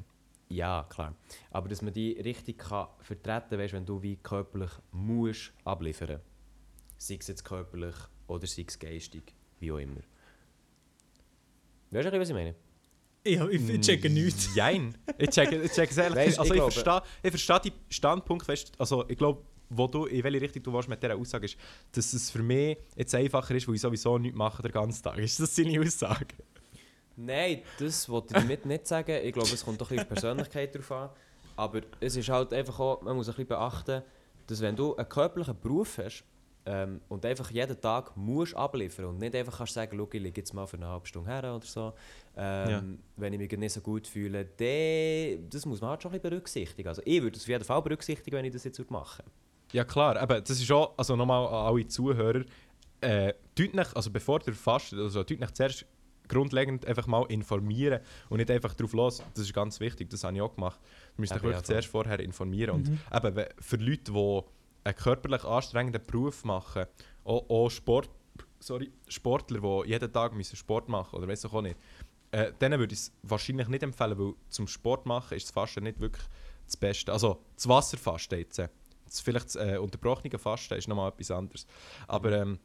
ja, 0.49 0.87
klar. 0.89 1.15
Aber 1.51 1.69
dass 1.69 1.83
man 1.83 1.93
die 1.93 2.13
richtig 2.13 2.59
kann 2.59 2.89
vertreten 3.01 3.59
kann, 3.59 3.73
wenn 3.73 3.87
du 3.87 4.03
wie 4.03 4.17
körperlich 4.17 4.71
musst 4.93 5.53
abliefern. 5.65 6.21
Sei 6.97 7.17
es 7.21 7.27
jetzt 7.27 7.45
körperlich 7.45 7.95
oder 8.27 8.47
sei 8.47 8.65
es 8.67 8.79
geistig, 8.79 9.35
wie 9.61 9.71
auch 9.73 9.79
immer. 9.79 10.01
Weißt 11.91 12.07
du, 12.13 12.21
was 12.21 12.29
ich 12.29 12.35
meine? 12.35 12.55
Ich, 13.25 13.41
ich, 13.41 13.69
ich 13.71 13.81
checke 13.81 14.11
nichts. 14.11 14.55
Jein. 14.55 14.95
Ich 15.17 15.31
check, 15.31 15.51
ich 15.51 15.73
check 15.73 15.91
es 15.91 15.97
ehrlich 15.97 16.27
nicht. 16.27 16.39
Also 16.39 16.55
ich 16.55 16.61
ich, 16.61 16.73
verstehe, 16.73 17.03
ich 17.23 17.31
verstehe 17.31 17.61
die 17.61 17.73
Standpunkt, 17.95 18.47
weißt, 18.47 18.73
also 18.79 19.05
ich 19.09 19.17
glaube, 19.17 19.43
wo 19.71 19.87
du, 19.87 20.05
in 20.05 20.23
welche 20.23 20.43
Richtung 20.43 20.63
du 20.63 20.73
willst 20.75 20.89
mit 20.89 21.03
dieser 21.03 21.17
Aussage 21.17 21.47
ist, 21.47 21.57
dass 21.93 22.13
es 22.13 22.31
für 22.31 22.43
mich 22.43 22.77
jetzt 22.97 23.15
einfacher 23.15 23.55
ist, 23.55 23.67
weil 23.67 23.77
ich 23.77 23.81
sowieso 23.81 24.19
nichts 24.19 24.37
mache 24.37 24.63
den 24.63 24.71
ganzen 24.71 25.03
Tag. 25.03 25.19
Ist 25.19 25.41
das 25.41 25.57
seine 25.57 25.81
Aussage? 25.81 26.27
Nein, 27.17 27.63
das 27.79 28.09
wollte 28.09 28.35
ich 28.35 28.43
damit 28.43 28.67
nicht 28.67 28.87
sagen. 28.87 29.19
Ich 29.23 29.33
glaube, 29.33 29.49
es 29.49 29.65
kommt 29.65 29.81
doch 29.81 29.91
ein 29.91 29.97
bisschen 29.97 30.09
Persönlichkeit 30.09 30.75
drauf 30.75 30.93
an. 30.93 31.11
Aber 31.57 31.81
es 32.01 32.17
ist 32.17 32.29
halt 32.29 32.53
einfach 32.53 32.79
auch, 32.79 33.03
man 33.03 33.17
muss 33.17 33.29
ein 33.29 33.33
bisschen 33.33 33.49
beachten, 33.49 34.03
dass 34.47 34.61
wenn 34.61 34.77
du 34.77 34.97
einen 34.97 35.09
körperlichen 35.09 35.59
Beruf 35.61 35.99
hast 35.99 36.25
ähm, 36.67 37.01
und 37.09 37.25
einfach 37.27 37.51
jeden 37.51 37.81
Tag 37.81 38.17
musst 38.17 38.55
abliefern 38.57 39.07
und 39.07 39.19
nicht 39.19 39.35
einfach 39.35 39.59
kannst 39.59 39.75
sagen, 39.75 39.97
schau, 39.99 40.09
ich 40.13 40.23
liege 40.23 40.41
jetzt 40.41 40.55
mal 40.55 40.67
für 40.67 40.77
eine 40.77 40.87
halbe 40.89 41.07
Stunde 41.07 41.31
her 41.31 41.55
oder 41.57 41.65
so, 41.65 41.93
ähm, 42.37 42.71
Ja. 42.71 42.83
wenn 43.17 43.33
ich 43.35 43.39
mich 43.39 43.53
nicht 43.59 43.73
so 43.73 43.81
gut 43.81 44.07
fühle, 44.07 44.45
dann, 44.45 45.49
das 45.51 45.67
muss 45.67 45.81
man 45.81 45.91
halt 45.91 46.03
schon 46.03 46.11
ein 46.13 46.19
bisschen 46.21 46.31
berücksichtigen. 46.31 46.89
Also 46.89 47.03
ich 47.05 47.23
würde 47.23 47.37
es 47.37 47.43
auf 47.43 47.49
jeden 47.49 47.65
Fall 47.65 47.83
berücksichtigen, 47.83 48.37
wenn 48.37 48.45
ich 48.45 48.53
das 48.53 48.65
jetzt 48.65 48.79
machen 48.91 49.25
würde. 49.25 49.31
Ja 49.73 49.85
klar, 49.85 50.17
aber 50.17 50.41
das 50.41 50.61
ist 50.61 50.71
auch, 50.71 50.95
also 50.97 51.17
nochmal 51.17 51.47
an 51.49 51.75
alle 51.75 51.87
Zuhörer, 51.87 52.45
äh, 53.01 53.35
tut 53.55 53.75
nicht, 53.75 53.97
also 53.97 54.11
bevor 54.11 54.41
ihr 54.47 54.55
fastet, 54.55 54.99
also 54.99 55.23
tut 55.25 55.41
nicht 55.41 55.57
zuerst 55.57 55.85
grundlegend 56.29 56.87
einfach 56.87 57.07
mal 57.07 57.25
informieren 57.29 58.01
und 58.31 58.39
nicht 58.39 58.51
einfach 58.51 58.73
drauf 58.75 58.93
los. 58.95 59.23
Das 59.35 59.45
ist 59.45 59.53
ganz 59.53 59.79
wichtig, 59.81 60.09
das 60.09 60.25
habe 60.25 60.35
ich 60.37 60.41
auch 60.43 60.55
gemacht. 60.55 60.81
Du 61.17 61.23
Eben, 61.23 61.31
ja, 61.35 61.43
wirklich 61.43 61.63
zuerst 61.65 61.89
vorher 61.89 62.19
informieren. 62.21 62.71
Und 62.77 62.89
eben, 62.89 63.45
für 63.59 63.77
Leute, 63.77 63.99
die 64.13 64.43
einen 64.85 64.97
körperlich 64.97 65.45
anstrengenden 65.45 66.03
Beruf 66.07 66.45
machen, 66.45 66.87
auch, 67.25 67.49
auch 67.49 67.71
Sport, 67.71 68.11
sorry, 68.61 68.93
Sportler, 69.09 69.61
die 69.61 69.91
jeden 69.91 70.13
Tag 70.13 70.35
müssen 70.35 70.57
Sport 70.57 70.89
machen 70.89 71.17
oder 71.17 71.27
weiß 71.27 71.47
auch 71.47 71.63
nicht, 71.63 71.77
äh, 72.31 72.53
denen 72.61 72.79
würde 72.79 72.93
ich 72.93 73.01
es 73.01 73.13
wahrscheinlich 73.23 73.69
nicht 73.69 73.83
empfehlen, 73.83 74.19
weil 74.19 74.35
zum 74.49 74.67
Sport 74.67 75.07
machen 75.07 75.37
ist 75.37 75.47
das 75.47 75.53
Fasten 75.53 75.85
nicht 75.85 76.01
wirklich 76.01 76.25
das 76.67 76.77
Beste. 76.77 77.13
Also 77.13 77.43
das 77.55 77.69
Wasserfasten 77.69 78.39
jetzt. 78.39 78.59
äh, 78.59 78.69
Das 79.05 79.21
vielleicht 79.21 79.47
das 79.47 79.57
äh, 79.57 79.79
unterbrochene 79.79 80.39
Fasten 80.39 80.75
ist 80.75 80.89
nochmal 80.89 81.11
etwas 81.11 81.31
anderes. 81.31 81.67
Aber 82.09 82.33
ähm, 82.33 82.59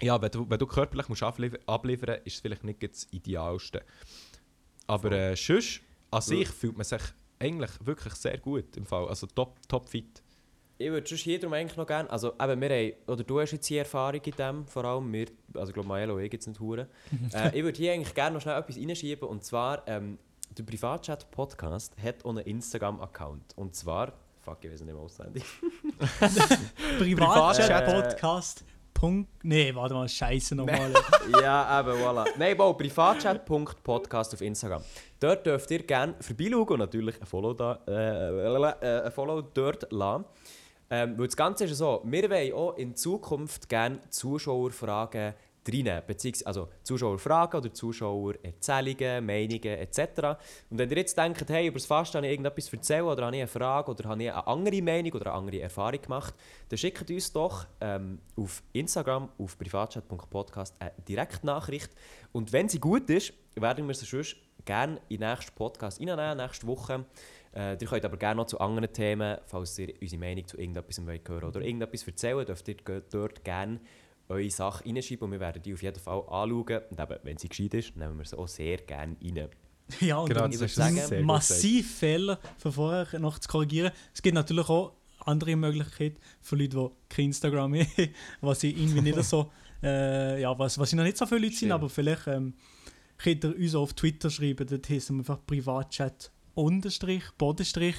ja, 0.00 0.20
wenn 0.20 0.30
du, 0.30 0.48
wenn 0.48 0.58
du 0.58 0.66
körperlich 0.66 1.08
musst 1.08 1.22
abliefern, 1.22 1.60
abliefern 1.66 2.18
ist 2.24 2.34
es 2.36 2.40
vielleicht 2.40 2.64
nicht 2.64 2.82
das 2.82 3.06
Idealste. 3.12 3.84
Aber 4.86 5.12
äh, 5.12 5.36
sonst, 5.36 5.82
an 6.10 6.20
sich 6.22 6.48
fühlt 6.48 6.76
man 6.76 6.84
sich 6.84 7.02
eigentlich 7.38 7.70
wirklich 7.80 8.14
sehr 8.14 8.38
gut 8.38 8.76
im 8.76 8.86
Fall. 8.86 9.08
Also 9.08 9.26
top, 9.26 9.56
top 9.68 9.88
fit. 9.88 10.22
Ich 10.76 10.90
würde 10.90 11.06
sonst 11.06 11.20
hier 11.20 11.38
drum 11.38 11.52
eigentlich 11.52 11.76
noch 11.76 11.86
gerne, 11.86 12.10
also 12.10 12.32
eben, 12.40 12.60
wir 12.60 12.68
haben, 12.68 12.92
oder 13.06 13.22
du 13.22 13.40
hast 13.40 13.52
jetzt 13.52 13.66
hier 13.66 13.80
Erfahrung 13.80 14.20
in 14.20 14.32
dem, 14.36 14.66
vor 14.66 14.84
allem 14.84 15.12
wir, 15.12 15.26
also 15.54 15.68
ich 15.68 15.74
glaube 15.74 15.88
Maelo 15.88 16.16
und 16.16 16.22
ich 16.22 16.32
jetzt 16.32 16.48
nicht 16.48 16.58
hure. 16.58 16.88
äh, 17.32 17.56
ich 17.56 17.62
würde 17.62 17.76
hier 17.76 17.92
eigentlich 17.92 18.14
gerne 18.14 18.34
noch 18.34 18.42
schnell 18.42 18.58
etwas 18.58 18.76
reinschieben 18.76 19.28
und 19.28 19.44
zwar, 19.44 19.86
ähm, 19.86 20.18
der 20.56 20.64
Privatchat-Podcast 20.64 21.94
hat 22.02 22.24
auch 22.24 22.30
einen 22.30 22.44
Instagram-Account 22.44 23.56
und 23.56 23.74
zwar, 23.76 24.12
fuck, 24.42 24.58
ich 24.62 24.72
weiß 24.72 24.80
nicht 24.80 24.92
mehr 24.92 25.02
auswendig. 25.02 25.44
Privatchat, 26.98 26.98
Privatchat. 26.98 27.84
Podcast. 27.86 28.64
Punkt. 28.94 29.28
Nee, 29.44 29.74
warte 29.74 29.94
mal, 29.94 30.08
scheiße 30.08 30.54
nochmal. 30.54 30.92
ja, 31.42 31.80
eben, 31.80 32.00
voilà. 32.00 32.26
Nein, 32.38 32.56
bau 32.56 32.72
privatchat.podcast 32.72 34.34
auf 34.34 34.40
Instagram. 34.40 34.82
Dort 35.20 35.44
dürft 35.44 35.70
ihr 35.72 35.82
gerne 35.82 36.14
vorbeischauen 36.20 36.68
und 36.68 36.78
natürlich 36.78 37.20
ein 37.20 37.26
Follow, 37.26 37.52
da, 37.52 37.80
äh, 37.86 38.28
äh, 38.28 39.04
ein 39.04 39.12
Follow 39.12 39.42
dort 39.42 39.92
lassen. 39.92 40.24
Ähm, 40.90 41.18
weil 41.18 41.26
das 41.26 41.36
Ganze 41.36 41.64
ist 41.64 41.78
so, 41.78 42.02
wir 42.04 42.30
wollen 42.30 42.52
auch 42.52 42.76
in 42.76 42.94
Zukunft 42.94 43.68
gerne 43.68 44.00
Zuschauerfragen 44.10 45.34
reinnehmen, 45.66 46.02
beziehungsweise 46.06 46.46
also 46.46 46.68
Zuschauerfragen 46.82 47.60
oder 47.60 47.72
Zuschauererzählungen, 47.72 49.24
Meinungen 49.24 49.78
etc. 49.78 49.98
Und 50.70 50.78
wenn 50.78 50.90
ihr 50.90 50.98
jetzt 50.98 51.16
denkt, 51.16 51.48
hey, 51.48 51.68
über 51.68 51.78
das 51.78 51.86
Fasten 51.86 52.18
habe 52.18 52.26
ich 52.26 52.32
irgendetwas 52.32 52.66
zu 52.66 52.76
erzählen 52.76 53.04
oder 53.04 53.26
habe 53.26 53.36
ich 53.36 53.42
eine 53.42 53.48
Frage 53.48 53.90
oder 53.90 54.08
habe 54.08 54.22
ich 54.22 54.30
eine 54.30 54.46
andere 54.46 54.82
Meinung 54.82 55.12
oder 55.12 55.26
eine 55.26 55.34
andere 55.34 55.60
Erfahrung 55.62 56.00
gemacht, 56.00 56.34
dann 56.68 56.78
schickt 56.78 57.10
uns 57.10 57.32
doch 57.32 57.66
ähm, 57.80 58.20
auf 58.36 58.62
Instagram, 58.72 59.28
auf 59.38 59.58
privatchat.podcast 59.58 60.74
eine 60.78 60.92
Direktnachricht. 61.08 61.90
Und 62.32 62.52
wenn 62.52 62.68
sie 62.68 62.78
gut 62.78 63.08
ist, 63.10 63.32
werden 63.54 63.86
wir 63.86 63.94
sie 63.94 64.06
sonst 64.06 64.36
gerne 64.64 65.00
in 65.08 65.20
den 65.20 65.30
nächsten 65.30 65.54
Podcast 65.54 66.00
reinnehmen, 66.00 66.36
nächste 66.36 66.66
Woche. 66.66 67.04
Äh, 67.54 67.76
ihr 67.80 67.86
könnt 67.86 68.04
aber 68.04 68.16
gerne 68.16 68.36
noch 68.36 68.46
zu 68.46 68.58
anderen 68.58 68.92
Themen, 68.92 69.38
falls 69.46 69.78
ihr 69.78 69.94
unsere 70.00 70.20
Meinung 70.20 70.46
zu 70.46 70.58
irgendetwas 70.58 71.04
wollt 71.06 71.28
hören 71.28 71.44
oder 71.44 71.60
irgendetwas 71.60 72.06
erzählen, 72.06 72.44
dürft 72.44 72.68
ihr 72.68 72.76
dort 73.10 73.44
gerne 73.44 73.80
eure 74.28 74.50
Sache 74.50 74.84
reinschreiben 74.84 75.24
und 75.24 75.32
wir 75.32 75.40
werden 75.40 75.62
die 75.62 75.74
auf 75.74 75.82
jeden 75.82 76.00
Fall 76.00 76.20
anschauen. 76.20 76.82
Und 76.90 77.00
eben, 77.00 77.18
wenn 77.22 77.38
sie 77.38 77.48
gescheit 77.48 77.74
ist, 77.74 77.96
nehmen 77.96 78.18
wir 78.18 78.24
sie 78.24 78.36
auch 78.36 78.48
sehr 78.48 78.78
gerne 78.78 79.16
rein. 79.22 79.48
Ja, 80.00 80.16
und 80.16 80.28
Genau, 80.30 80.40
dann 80.40 80.50
das 80.50 80.62
ist 80.62 81.10
gut 81.10 81.22
massiv 81.24 81.98
Fehler 81.98 82.40
von 82.56 82.72
vorher 82.72 83.20
noch 83.20 83.38
zu 83.38 83.46
korrigieren. 83.48 83.92
Es 84.14 84.22
gibt 84.22 84.34
natürlich 84.34 84.66
auch 84.70 84.94
andere 85.20 85.54
Möglichkeiten 85.56 86.16
für 86.40 86.56
Leute, 86.56 86.76
die 86.76 87.14
kein 87.14 87.26
Instagram 87.26 87.74
haben, 87.78 87.86
was 88.40 88.62
ich 88.62 88.76
irgendwie 88.76 89.02
nicht 89.02 89.22
so, 89.22 89.52
äh, 89.82 90.40
ja, 90.40 90.58
was, 90.58 90.78
was 90.78 90.90
ich 90.90 90.96
noch 90.96 91.04
nicht 91.04 91.18
so 91.18 91.26
viele 91.26 91.40
Leute 91.40 91.50
sind, 91.50 91.58
Stimmt. 91.58 91.72
aber 91.72 91.90
vielleicht 91.90 92.26
ähm, 92.28 92.54
könnt 93.18 93.44
ihr 93.44 93.56
uns 93.56 93.74
auch 93.74 93.82
auf 93.82 93.92
Twitter 93.92 94.30
schreiben, 94.30 94.66
dort 94.66 94.88
heißen 94.88 95.14
wir 95.16 95.20
einfach 95.20 95.44
Privatchat 95.46 96.32
Unterstrich, 96.54 97.24
Bodenstrich. 97.36 97.96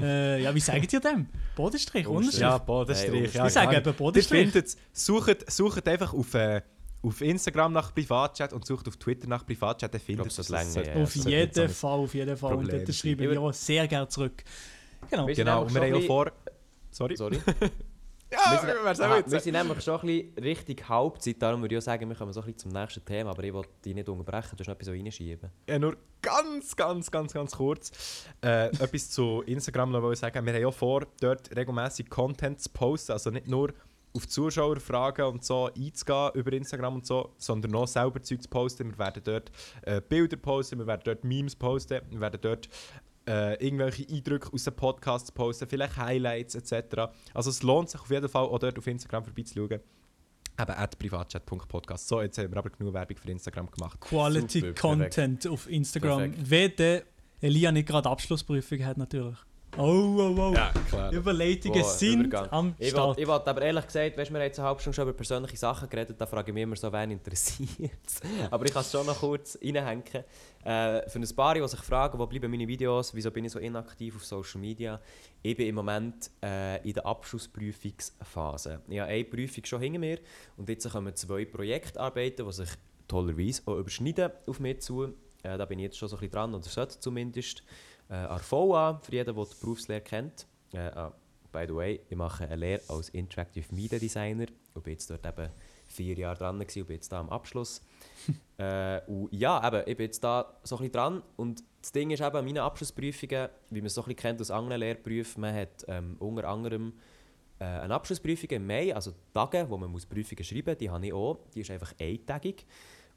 Äh, 0.00 0.42
ja, 0.42 0.54
wie 0.54 0.60
sagt 0.60 0.92
ihr 0.92 1.00
dem? 1.00 1.26
Bodenstrich, 1.54 2.06
Unterstrich? 2.06 2.40
Ja, 2.40 2.58
Bodenstrich. 2.58 3.32
Hey, 3.32 3.38
ja, 3.38 3.46
ich 3.46 3.52
sage 3.52 3.68
klar. 3.68 3.86
eben 3.86 3.94
Bodenstrich. 3.94 4.76
sucht, 4.92 5.50
sucht 5.50 5.86
einfach 5.88 6.14
auf, 6.14 6.34
äh, 6.34 6.62
auf 7.02 7.20
Instagram 7.20 7.72
nach 7.72 7.94
Privatchat 7.94 8.52
und 8.52 8.64
sucht 8.66 8.88
auf 8.88 8.96
Twitter 8.96 9.28
nach 9.28 9.44
Privatchat, 9.44 9.92
dann 9.92 10.00
findet 10.00 10.26
das 10.26 10.38
ihr 10.38 10.56
es. 10.56 10.76
reicht, 10.76 10.86
ja. 10.86 11.02
Auf 11.02 11.14
jeden 11.14 11.68
Fall, 11.68 11.98
auf 11.98 12.14
jeden 12.14 12.36
Fall. 12.36 12.52
Und 12.52 12.58
Problem 12.60 12.78
dort 12.78 12.86
sein. 12.86 12.94
schreiben 12.94 13.24
Ich 13.24 13.30
wir 13.30 13.40
auch 13.40 13.52
sehr 13.52 13.86
gerne 13.88 14.08
zurück. 14.08 14.42
Genau. 15.10 15.26
Genau, 15.26 15.62
und 15.62 15.74
wir 15.74 15.82
haben 15.82 15.94
auch 15.94 16.06
vor... 16.06 16.32
Sorry. 16.90 17.16
Sorry. 17.16 17.38
Ja, 18.32 18.52
wir, 18.52 18.94
sind, 18.94 19.04
aha, 19.04 19.22
wir 19.26 19.40
sind 19.40 19.52
nämlich 19.52 19.82
schon 19.82 20.00
ein 20.00 20.06
bisschen 20.06 20.44
Richtung 20.44 20.88
Halbzeit, 20.88 21.42
darum 21.42 21.62
würde 21.62 21.74
ich 21.74 21.78
auch 21.80 21.84
sagen, 21.84 22.08
wir 22.08 22.16
kommen 22.16 22.32
so 22.32 22.40
ein 22.40 22.46
bisschen 22.46 22.70
zum 22.70 22.80
nächsten 22.80 23.04
Thema, 23.04 23.30
aber 23.30 23.42
ich 23.42 23.52
wollte 23.52 23.70
dich 23.84 23.94
nicht 23.94 24.08
unterbrechen, 24.08 24.56
du 24.56 24.60
hast 24.60 24.68
noch 24.68 24.74
etwas 24.74 24.88
reinschieben. 24.88 25.50
Ja, 25.68 25.78
nur 25.78 25.96
ganz, 26.22 26.76
ganz, 26.76 27.10
ganz, 27.10 27.32
ganz 27.32 27.56
kurz 27.56 27.90
äh, 28.44 28.66
etwas 28.78 29.10
zu 29.10 29.42
Instagram 29.42 29.90
noch 29.90 30.14
sagen. 30.14 30.46
Wir 30.46 30.54
haben 30.54 30.62
ja 30.62 30.70
vor, 30.70 31.06
dort 31.20 31.54
regelmäßig 31.56 32.08
Content 32.08 32.60
zu 32.60 32.70
posten, 32.70 33.12
also 33.12 33.30
nicht 33.30 33.48
nur 33.48 33.72
auf 34.12 34.28
Zuschauerfragen 34.28 35.24
und 35.24 35.44
so 35.44 35.66
einzugehen 35.66 36.30
über 36.34 36.52
Instagram 36.52 36.96
und 36.96 37.06
so, 37.06 37.32
sondern 37.38 37.74
auch 37.74 37.86
selber 37.86 38.22
Zeug 38.22 38.42
zu 38.42 38.48
posten. 38.48 38.90
Wir 38.90 38.98
werden 38.98 39.22
dort 39.24 39.50
äh, 39.82 40.00
Bilder 40.00 40.36
posten, 40.36 40.78
wir 40.78 40.86
werden 40.86 41.02
dort 41.04 41.24
Memes 41.24 41.54
posten, 41.54 42.00
wir 42.10 42.20
werden 42.20 42.40
dort 42.40 42.68
äh, 43.30 43.54
irgendwelche 43.64 44.06
Eindrücke 44.12 44.52
aus 44.52 44.64
den 44.64 44.74
Podcasts 44.74 45.30
posten, 45.30 45.68
vielleicht 45.68 45.96
Highlights 45.96 46.56
etc. 46.56 47.12
Also 47.32 47.50
es 47.50 47.62
lohnt 47.62 47.88
sich 47.88 48.00
auf 48.00 48.10
jeden 48.10 48.28
Fall 48.28 48.44
auch 48.44 48.58
dort 48.58 48.76
auf 48.76 48.86
Instagram 48.86 49.24
vorbeizuschauen. 49.24 49.70
Eben 49.70 49.80
at 50.58 50.98
privatchat.podcast. 50.98 52.08
So, 52.08 52.20
jetzt 52.20 52.36
haben 52.38 52.50
wir 52.50 52.58
aber 52.58 52.70
genug 52.70 52.92
Werbung 52.92 53.16
für 53.16 53.30
Instagram 53.30 53.70
gemacht. 53.70 54.00
Quality 54.00 54.60
Super, 54.60 54.72
Content 54.74 55.46
auf 55.46 55.70
Instagram. 55.70 56.32
Perfekt. 56.32 56.50
Wenn 56.50 56.76
der 56.76 57.02
Elia 57.40 57.72
nicht 57.72 57.88
gerade 57.88 58.10
Abschlussprüfung 58.10 58.84
hat, 58.84 58.98
natürlich. 58.98 59.38
Oh, 59.76 59.82
oh, 59.82 60.34
oh. 60.36 60.52
klar. 60.88 61.12
Überleitungen 61.12 61.80
Boah, 61.80 61.88
sind 61.88 62.24
Übergang. 62.24 62.50
am 62.50 62.74
Ich 62.78 62.90
Start. 62.90 63.16
wollte 63.16 63.28
wollt 63.28 63.48
aber 63.48 63.62
ehrlich 63.62 63.86
gesagt, 63.86 64.16
weißt, 64.16 64.30
wir 64.30 64.38
haben 64.38 64.46
jetzt 64.46 64.58
eine 64.58 64.68
halbe 64.68 64.80
Stunde 64.80 64.96
schon 64.96 65.08
über 65.08 65.12
persönliche 65.12 65.56
Sachen 65.56 65.88
geredet, 65.88 66.20
da 66.20 66.26
frage 66.26 66.50
ich 66.50 66.54
mich 66.54 66.62
immer 66.64 66.76
so, 66.76 66.92
wen 66.92 67.12
interessiert 67.12 67.90
Aber 68.50 68.64
ich 68.66 68.72
kann 68.72 68.82
es 68.82 68.90
schon 68.90 69.06
noch 69.06 69.18
kurz 69.18 69.56
reinhängen. 69.62 70.02
Äh, 70.64 71.08
für 71.08 71.18
ein 71.18 71.36
paar, 71.36 71.54
die 71.54 71.68
sich 71.68 71.80
fragen, 71.80 72.18
wo 72.18 72.26
bleiben 72.26 72.50
meine 72.50 72.66
Videos, 72.66 73.14
wieso 73.14 73.30
bin 73.30 73.44
ich 73.44 73.52
so 73.52 73.60
inaktiv 73.60 74.16
auf 74.16 74.24
Social 74.24 74.60
Media, 74.60 75.00
ich 75.42 75.56
bin 75.56 75.68
im 75.68 75.76
Moment 75.76 76.30
äh, 76.42 76.86
in 76.86 76.94
der 76.94 77.06
Abschlussprüfungsphase. 77.06 78.80
Ich 78.88 78.98
habe 78.98 79.10
eine 79.10 79.24
Prüfung 79.24 79.64
schon 79.64 79.80
hinter 79.80 80.00
mir 80.00 80.18
und 80.56 80.68
jetzt 80.68 80.90
kommen 80.90 81.14
zwei 81.14 81.44
Projektarbeiten, 81.44 82.44
die 82.44 82.52
sich 82.52 82.70
tollerweise 83.06 83.62
auch 83.66 83.78
überschneiden 83.78 84.32
auf 84.46 84.58
mich 84.58 84.80
zu. 84.80 85.14
Äh, 85.42 85.56
da 85.56 85.64
bin 85.64 85.78
ich 85.78 85.84
jetzt 85.84 85.98
schon 85.98 86.08
so 86.08 86.16
ein 86.16 86.20
bisschen 86.20 86.32
dran, 86.32 86.54
oder 86.54 86.64
sollte 86.64 86.98
zumindest. 86.98 87.62
Äh, 88.10 88.26
VA, 88.50 89.00
für 89.02 89.12
jeden, 89.12 89.34
der 89.34 89.44
die 89.44 89.60
Berufslehre 89.60 90.00
kennt. 90.00 90.46
Äh, 90.72 90.78
ah, 90.78 91.12
by 91.52 91.64
the 91.66 91.74
way, 91.74 92.00
ich 92.08 92.16
mache 92.16 92.44
eine 92.44 92.56
Lehre 92.56 92.82
als 92.88 93.08
Interactive 93.10 93.72
Media 93.74 93.98
Designer 93.98 94.46
und 94.74 94.82
bin 94.82 94.92
jetzt 94.92 95.08
dort 95.10 95.24
eben 95.24 95.50
vier 95.86 96.16
Jahre 96.16 96.36
dran 96.36 96.58
gewesen 96.58 96.80
und 96.80 96.86
bin 96.88 96.96
jetzt 96.96 97.12
da 97.12 97.20
am 97.20 97.30
Abschluss. 97.30 97.82
äh, 98.58 99.00
und 99.06 99.32
ja, 99.32 99.66
eben, 99.66 99.88
ich 99.88 99.96
bin 99.96 100.06
jetzt 100.06 100.22
da 100.24 100.58
so 100.64 100.76
ein 100.76 100.78
bisschen 100.78 100.92
dran 100.92 101.22
und 101.36 101.62
das 101.80 101.92
Ding 101.92 102.10
ist 102.10 102.20
eben, 102.20 102.36
an 102.36 102.44
meinen 102.44 102.58
Abschlussprüfungen, 102.58 103.48
wie 103.70 103.80
man 103.80 103.86
es 103.86 103.94
so 103.94 104.02
ein 104.02 104.06
bisschen 104.06 104.16
kennt 104.16 104.40
aus 104.40 104.50
anderen 104.50 104.80
Lehrberufen, 104.80 105.40
man 105.40 105.54
hat 105.54 105.84
ähm, 105.88 106.16
unter 106.18 106.48
anderem 106.48 106.92
äh, 107.60 107.64
eine 107.64 107.94
Abschlussprüfung 107.94 108.50
im 108.50 108.66
Mai, 108.66 108.94
also 108.94 109.12
Tage, 109.32 109.66
wo 109.68 109.76
man 109.76 109.90
muss 109.90 110.06
Prüfungen 110.06 110.44
schreiben 110.44 110.70
muss, 110.70 110.78
die 110.78 110.90
habe 110.90 111.06
ich 111.06 111.12
auch. 111.12 111.38
Die 111.54 111.60
ist 111.60 111.70
einfach 111.70 111.94
eintägig. 112.00 112.66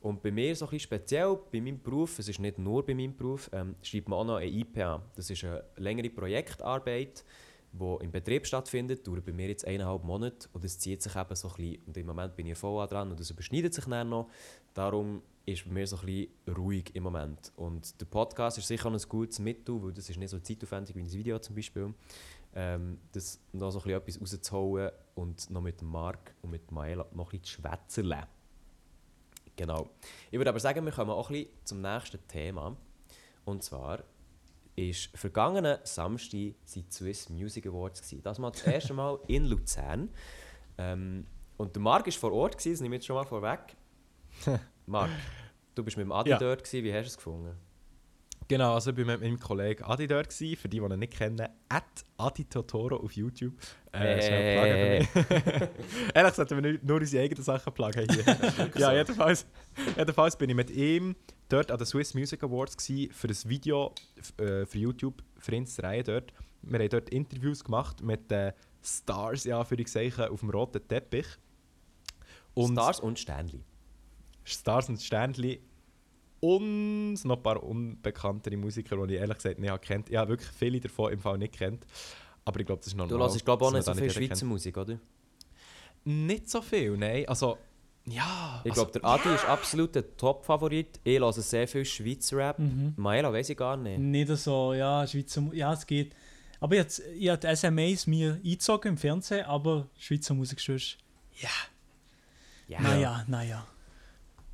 Und 0.03 0.21
bei 0.21 0.31
mir 0.31 0.53
so 0.53 0.67
ein 0.67 0.79
speziell, 0.81 1.39
bei 1.49 1.61
meinem 1.61 1.81
Beruf, 1.81 2.19
es 2.19 2.27
ist 2.27 2.37
nicht 2.37 2.59
nur 2.59 2.85
bei 2.85 2.93
meinem 2.93 3.15
Beruf, 3.15 3.49
ähm, 3.53 3.75
schreibt 3.81 4.09
man 4.09 4.19
auch 4.19 4.25
noch 4.25 4.35
eine 4.35 4.51
IPA. 4.51 5.01
Das 5.15 5.29
ist 5.29 5.45
eine 5.45 5.63
längere 5.77 6.09
Projektarbeit, 6.09 7.23
die 7.71 7.97
im 8.03 8.11
Betrieb 8.11 8.45
stattfindet, 8.45 9.07
dauert 9.07 9.23
bei 9.23 9.31
mir 9.31 9.47
jetzt 9.47 9.65
eineinhalb 9.65 10.03
Monate 10.03 10.49
und 10.51 10.65
es 10.65 10.77
zieht 10.77 11.01
sich 11.01 11.15
eben 11.15 11.35
so 11.35 11.47
ein 11.47 11.55
bisschen, 11.55 11.83
und 11.85 11.95
im 11.95 12.05
Moment 12.05 12.35
bin 12.35 12.47
ich 12.47 12.57
voll 12.57 12.85
dran 12.85 13.11
und 13.11 13.19
es 13.21 13.31
überschneidet 13.31 13.73
sich 13.73 13.85
dann 13.85 14.09
noch. 14.09 14.29
Darum 14.73 15.21
ist 15.45 15.63
bei 15.63 15.71
mir 15.71 15.87
so 15.87 15.95
ein 15.95 16.05
bisschen 16.05 16.33
ruhig 16.53 16.93
im 16.93 17.03
Moment. 17.03 17.53
Und 17.55 18.01
der 18.01 18.05
Podcast 18.05 18.57
ist 18.57 18.67
sicher 18.67 18.91
ein 18.91 18.97
gutes 19.07 19.39
Mittel, 19.39 19.81
weil 19.81 19.93
das 19.93 20.09
ist 20.09 20.19
nicht 20.19 20.31
so 20.31 20.39
zeitaufwendig 20.39 20.97
wie 20.97 21.01
ein 21.01 21.13
Video 21.13 21.39
zum 21.39 21.55
Beispiel. 21.55 21.93
Ähm, 22.53 22.99
das 23.13 23.39
noch 23.53 23.71
so 23.71 23.79
ein 23.79 24.01
bisschen 24.01 24.17
etwas 24.17 24.33
rauszuholen 24.33 24.91
und 25.15 25.49
noch 25.49 25.61
mit 25.61 25.81
Marc 25.81 26.35
und 26.41 26.51
mit 26.51 26.69
Maela 26.73 27.05
noch 27.13 27.31
ein 27.31 27.39
bisschen 27.39 27.43
zu 27.45 27.61
schwätzerle. 27.61 28.27
Genau. 29.55 29.89
Ich 30.31 30.37
würde 30.39 30.49
aber 30.49 30.59
sagen, 30.59 30.83
wir 30.85 30.91
kommen 30.91 31.11
auch 31.11 31.29
ein 31.29 31.33
bisschen 31.33 31.51
zum 31.63 31.81
nächsten 31.81 32.27
Thema. 32.27 32.75
Und 33.45 33.63
zwar 33.63 34.03
ist 34.75 35.15
vergangenen 35.15 35.77
Samstag 35.83 36.31
die 36.31 36.55
Swiss 36.91 37.29
Music 37.29 37.67
Awards. 37.67 38.01
Gewesen. 38.01 38.23
Das 38.23 38.39
mal 38.39 38.51
das 38.51 38.63
erste 38.63 38.93
Mal 38.93 39.19
in 39.27 39.45
Luzern. 39.45 40.09
Ähm, 40.77 41.27
und 41.57 41.75
der 41.75 41.81
Marc 41.83 42.05
war 42.07 42.13
vor 42.13 42.31
Ort, 42.33 42.57
gewesen, 42.57 42.73
das 42.73 42.81
nehme 42.81 42.95
ich 42.95 43.01
jetzt 43.01 43.05
schon 43.07 43.15
mal 43.15 43.25
vorweg. 43.25 43.59
Marc, 44.87 45.11
du 45.75 45.83
bist 45.83 45.97
mit 45.97 46.05
dem 46.05 46.11
Adi 46.11 46.31
Ja. 46.31 46.39
dort, 46.39 46.63
gewesen. 46.63 46.83
wie 46.83 46.91
hast 46.93 47.03
du 47.05 47.09
es 47.09 47.17
gefunden? 47.17 47.55
Genau, 48.47 48.73
also 48.73 48.91
ich 48.91 48.97
war 48.97 49.05
mit 49.05 49.21
meinem 49.21 49.39
Kollegen 49.39 49.83
Adi 49.83 50.07
dort, 50.07 50.29
gewesen, 50.29 50.57
für 50.57 50.69
die, 50.69 50.79
die 50.79 50.85
ihn 50.85 50.99
nicht 50.99 51.13
kennen, 51.13 51.47
at 51.69 51.83
Adi 52.17 52.45
Totoro 52.45 52.97
auf 52.97 53.11
YouTube. 53.13 53.53
Äh, 53.91 54.21
für 54.21 55.17
mich. 55.17 55.27
Ehrlich 56.13 56.31
gesagt, 56.31 56.51
wir 56.51 56.79
nur 56.81 56.97
unsere 56.99 57.23
eigenen 57.23 57.43
Sachen 57.43 57.73
pluggen 57.73 58.07
hier. 58.09 58.69
ja, 58.77 58.93
jedenfalls, 58.93 59.45
jedenfalls 59.97 60.37
bin 60.37 60.49
ich 60.49 60.55
mit 60.55 60.69
ihm 60.71 61.15
dort 61.49 61.71
an 61.71 61.77
den 61.77 61.85
Swiss 61.85 62.13
Music 62.13 62.43
Awards 62.43 62.75
gewesen, 62.75 63.13
für 63.13 63.27
ein 63.27 63.49
Video 63.49 63.93
äh, 64.37 64.65
für 64.65 64.77
YouTube, 64.77 65.23
für 65.37 65.55
uns 65.55 65.81
Reihe 65.81 66.03
dort. 66.03 66.33
Wir 66.63 66.79
haben 66.79 66.89
dort 66.89 67.09
Interviews 67.09 67.63
gemacht 67.63 68.01
mit 68.01 68.31
den 68.31 68.53
Stars, 68.83 69.43
ja, 69.45 69.63
für 69.63 69.75
ich 69.75 70.19
auf 70.19 70.39
dem 70.39 70.49
roten 70.49 70.85
Teppich. 70.87 71.27
Und 72.53 72.73
Stars 72.73 72.99
und 72.99 73.19
Sternli. 73.19 73.63
Stars 74.43 74.89
und 74.89 75.01
Sternli 75.01 75.61
und 76.43 77.23
noch 77.23 77.37
ein 77.37 77.43
paar 77.43 77.63
unbekanntere 77.63 78.57
Musiker, 78.57 79.07
die 79.07 79.13
ich 79.15 79.21
ehrlich 79.21 79.37
gesagt 79.37 79.59
nicht 79.59 79.81
kennt. 79.81 80.09
Ich 80.09 80.17
habe 80.17 80.31
wirklich 80.31 80.49
viele 80.49 80.81
davon 80.81 81.13
im 81.13 81.19
Fall 81.21 81.37
nicht 81.37 81.53
kennt. 81.53 81.85
Aber 82.43 82.59
ich 82.59 82.65
glaube, 82.65 82.79
das 82.79 82.87
ist 82.87 82.97
normal. 82.97 83.17
Du 83.17 83.23
hörst, 83.23 83.45
glaube 83.45 83.63
ich, 83.63 83.69
auch 83.69 83.73
nicht 83.73 83.85
so 83.85 83.93
viel 83.93 84.09
Schweizer 84.11 84.45
Musik, 84.45 84.75
oder? 84.77 84.95
kennt. 84.95 85.01
Nicht 86.03 86.49
so 86.49 86.61
viel, 86.61 86.97
nein. 86.97 87.25
Also, 87.29 87.57
ja. 88.05 88.59
Ich 88.65 88.71
also, 88.71 88.83
glaube, 88.85 88.99
der 88.99 89.09
Adi 89.09 89.29
ist 89.33 89.45
absolut 89.45 89.95
der 89.95 90.17
Top-Favorit. 90.17 90.99
Ich 91.05 91.17
höre 91.17 91.31
sehr 91.31 91.65
viel 91.65 91.85
Schweizer 91.85 92.35
Rap. 92.35 92.59
Mhm. 92.59 92.93
Maela 92.97 93.31
weiß 93.31 93.49
ich 93.49 93.57
gar 93.57 93.77
nicht. 93.77 93.99
Nicht 93.99 94.27
so, 94.35 94.73
ja, 94.73 95.07
Schweizer, 95.07 95.39
Mu- 95.39 95.53
ja, 95.53 95.71
es 95.71 95.87
geht. 95.87 96.13
Aber 96.59 96.75
jetzt, 96.75 96.99
ich 97.17 97.29
habe 97.29 97.39
die 97.39 97.55
SMAs 97.55 98.05
mir 98.05 98.33
eingezogen 98.33 98.89
im 98.89 98.97
Fernsehen, 98.97 99.45
aber 99.45 99.87
Schweizer 99.97 100.33
Musik 100.33 100.59
sonst. 100.59 100.97
ja. 101.41 101.49
Ja. 102.67 102.79
Naja, 102.81 103.25
naja. 103.27 103.67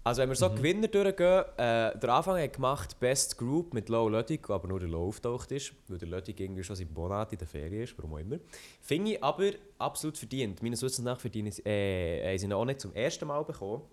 Also 0.10 0.24
wenn 0.24 0.30
wir 0.30 0.36
so 0.36 0.50
Gewinner 0.50 0.88
durchgehen, 0.88 1.44
äh, 1.58 1.96
der 1.96 2.10
Anfang 2.10 2.42
hat 2.42 2.54
gemacht 2.54 3.00
Best 3.00 3.38
Group 3.38 3.76
mit 3.76 3.90
Low 3.90 4.10
wo 4.10 4.54
aber 4.54 4.68
nur 4.68 4.80
der 4.80 4.90
Low 4.90 5.10
auftaucht 5.10 5.52
ist, 5.52 5.72
weil 5.88 6.00
der 6.00 6.08
Ludwig 6.08 6.40
irgendwie 6.40 6.64
schon 6.64 6.76
seit 6.76 6.92
Monaten 6.92 7.36
in 7.36 7.38
der 7.38 7.48
Ferien 7.48 7.84
ist, 7.84 7.96
warum 7.96 8.16
auch 8.16 8.18
immer. 8.18 8.38
Finde 8.82 9.12
ich 9.12 9.24
aber 9.24 9.52
absolut 9.78 10.18
verdient. 10.18 10.64
Meines 10.64 10.82
Wissens 10.82 11.06
nach 11.06 11.20
verdienen 11.20 11.52
sie, 11.52 11.62
äh, 11.64 12.28
haben 12.28 12.40
sie 12.40 12.46
ihn 12.48 12.54
auch 12.54 12.66
nicht 12.66 12.82
zum 12.82 12.92
ersten 12.96 13.28
Mal 13.28 13.44
bekommen. 13.44 13.84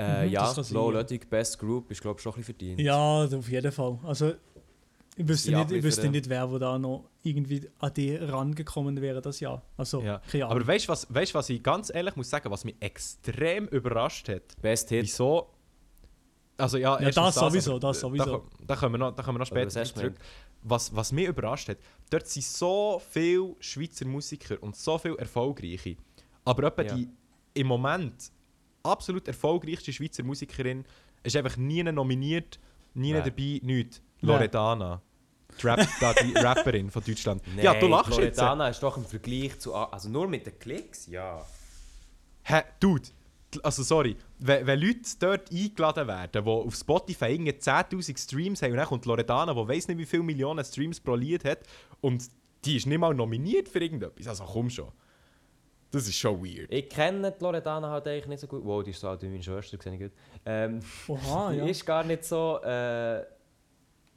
Äh, 0.00 0.26
Mhm, 0.26 0.32
ja, 0.32 0.52
Low. 0.70 0.90
Ludwig 0.90 1.30
Best 1.30 1.60
Group 1.60 1.88
ist 1.92 2.00
glaube 2.00 2.18
ich 2.18 2.22
schon 2.24 2.32
ein 2.32 2.36
bisschen 2.40 2.56
verdient. 2.56 2.80
Ja, 2.80 3.22
auf 3.24 3.48
jeden 3.48 3.70
Fall. 3.70 4.00
Also, 4.02 4.32
ich 5.16 5.28
wüsste, 5.28 5.52
nicht, 5.52 5.70
ich 5.70 5.82
wüsste 5.82 6.08
nicht, 6.08 6.28
wer 6.28 6.50
wo 6.50 6.58
da 6.58 6.78
noch 6.78 7.10
irgendwie 7.22 7.68
an 7.80 7.92
die 7.94 8.16
rangekommen 8.16 9.00
wäre 9.00 9.20
das 9.20 9.40
Jahr. 9.40 9.62
Also, 9.76 10.00
ja. 10.00 10.20
keine 10.30 10.46
Ahnung. 10.46 10.56
Aber 10.58 10.66
weißt 10.66 10.86
du, 10.86 10.92
was, 10.92 11.12
weißt, 11.12 11.34
was 11.34 11.50
ich 11.50 11.62
ganz 11.62 11.92
ehrlich 11.94 12.16
muss 12.16 12.30
sagen, 12.30 12.50
was 12.50 12.64
mich 12.64 12.76
extrem 12.80 13.68
überrascht 13.68 14.28
hat? 14.28 14.60
Best 14.62 14.88
Hit. 14.88 15.04
Wieso? 15.04 15.50
Also 16.56 16.78
ja, 16.78 17.00
Ja, 17.00 17.10
das 17.10 17.34
sowieso, 17.34 17.78
das 17.78 18.00
sowieso. 18.00 18.46
Da, 18.60 18.66
da, 18.68 18.76
kommen 18.76 18.94
wir 18.94 18.98
noch, 18.98 19.14
da 19.14 19.22
kommen 19.22 19.36
wir 19.36 19.40
noch 19.40 19.46
später 19.46 19.80
was 19.80 19.94
zurück. 19.94 20.14
Was, 20.62 20.94
was 20.94 21.12
mich 21.12 21.26
überrascht 21.26 21.68
hat, 21.68 21.78
dort 22.08 22.26
sind 22.28 22.44
so 22.44 23.02
viele 23.10 23.56
Schweizer 23.58 24.06
Musiker 24.06 24.62
und 24.62 24.76
so 24.76 24.96
viele 24.96 25.18
erfolgreiche. 25.18 25.96
Aber 26.44 26.64
etwa 26.64 26.82
Ja. 26.82 26.94
die 26.94 27.08
im 27.54 27.66
Moment 27.66 28.30
absolut 28.82 29.26
erfolgreichste 29.28 29.92
Schweizer 29.92 30.22
Musikerin 30.22 30.84
ist 31.22 31.36
einfach 31.36 31.56
nie 31.56 31.82
nominiert, 31.82 32.58
nie 32.94 33.12
dabei, 33.12 33.60
nichts. 33.62 34.00
Loredana. 34.22 35.02
Die, 35.60 35.66
Rap, 35.66 35.86
da, 36.00 36.14
die 36.14 36.32
Rapperin 36.38 36.90
von 36.90 37.02
Deutschland. 37.04 37.42
Nein, 37.54 37.64
ja, 37.64 37.74
du 37.74 37.86
lachst 37.86 38.18
jetzt. 38.18 38.38
Loredana 38.38 38.68
ist 38.68 38.82
doch 38.82 38.96
im 38.96 39.04
Vergleich 39.04 39.58
zu... 39.58 39.74
Also 39.74 40.08
nur 40.08 40.26
mit 40.28 40.46
den 40.46 40.58
Klicks, 40.58 41.06
ja. 41.06 41.44
Hä, 42.44 42.62
Dude, 42.80 43.08
also 43.62 43.82
sorry, 43.82 44.16
wenn, 44.38 44.66
wenn 44.66 44.80
Leute 44.80 45.00
dort 45.18 45.52
eingeladen 45.52 46.06
werden, 46.06 46.44
die 46.44 46.50
auf 46.50 46.74
Spotify 46.74 47.26
irgendwie 47.26 47.52
10'000 47.52 48.18
Streams 48.18 48.62
haben 48.62 48.72
und 48.72 48.78
dann 48.78 48.86
kommt 48.86 49.04
Loredana, 49.04 49.52
die 49.52 49.68
weiss 49.68 49.88
nicht 49.88 49.98
wie 49.98 50.06
viele 50.06 50.22
Millionen 50.22 50.64
Streams 50.64 51.00
pro 51.00 51.14
Lied 51.14 51.44
hat 51.44 51.60
und 52.00 52.24
die 52.64 52.76
ist 52.76 52.86
nicht 52.86 52.98
mal 52.98 53.14
nominiert 53.14 53.68
für 53.68 53.80
irgendetwas, 53.80 54.28
also 54.28 54.44
komm 54.44 54.70
schon. 54.70 54.90
Das 55.90 56.08
ist 56.08 56.16
schon 56.16 56.42
weird. 56.42 56.72
Ich 56.72 56.88
kenne 56.88 57.32
die 57.32 57.44
Loredana 57.44 57.90
halt 57.90 58.08
eigentlich 58.08 58.26
nicht 58.26 58.40
so 58.40 58.46
gut. 58.46 58.64
Wow, 58.64 58.82
die 58.82 58.92
ist 58.92 59.00
so 59.00 59.08
alt 59.08 59.20
wie 59.20 59.28
meine 59.28 59.42
Schwester, 59.42 59.76
sehe 59.78 59.92
ich 59.92 60.00
gut. 60.00 60.12
Ähm, 60.46 60.80
Oha, 61.06 61.50
die 61.52 61.58
ja. 61.58 61.66
ist 61.66 61.84
gar 61.84 62.02
nicht 62.02 62.24
so... 62.24 62.60
Äh, 62.62 63.22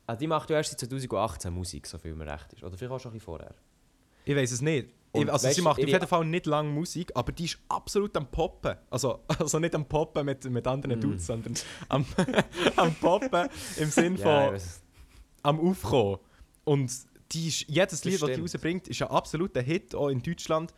also 0.08 0.20
die 0.20 0.28
macht 0.28 0.50
ja 0.50 0.58
erst 0.58 0.72
seit 0.72 0.80
2018 0.80 1.54
Musik, 1.54 1.88
so 1.88 1.98
viel 1.98 2.16
mir 2.16 2.28
recht 2.28 2.54
ist. 2.54 2.64
Oder 2.64 2.78
vielleicht 2.78 2.92
auch 2.92 3.00
schon 3.00 3.12
ein 3.12 3.14
bisschen 3.14 3.26
vorher. 3.26 3.56
Ich 4.26 4.36
weiß 4.36 4.52
es 4.52 4.62
nicht. 4.62 4.90
Ich, 5.14 5.32
also 5.32 5.48
weißt 5.48 5.56
sie 5.56 5.62
macht 5.62 5.82
auf 5.82 5.88
jeden 5.88 6.08
Fall 6.08 6.26
nicht 6.26 6.46
lange 6.46 6.70
Musik, 6.70 7.12
aber 7.16 7.32
die 7.32 7.46
ist 7.46 7.58
absolut 7.70 8.16
am 8.18 8.30
Poppen. 8.30 8.76
Also, 8.90 9.22
also 9.40 9.60
nicht 9.60 9.74
am 9.76 9.86
Poppen 9.86 10.26
mit, 10.26 10.44
mit 10.46 10.68
anderen 10.68 11.00
Mm. 11.00 11.02
Dudes, 11.02 11.26
sondern 11.26 11.54
am, 11.90 12.06
am 12.76 12.94
Poppen 12.96 13.48
im 13.78 13.90
Sinn 13.90 14.18
von... 14.18 14.26
Ja, 14.26 14.54
am 15.44 15.60
Aufkommen. 15.60 16.18
Und 16.64 16.92
die 17.32 17.48
ist, 17.48 17.70
jedes 17.70 18.04
Lied, 18.04 18.16
das 18.16 18.28
die 18.28 18.34
stimmt. 18.34 18.44
rausbringt, 18.44 18.88
ist 18.88 19.02
ein 19.02 19.10
absoluter 19.10 19.62
Hit, 19.62 19.94
auch 19.96 20.10
in 20.10 20.22
Deutschland. 20.22 20.74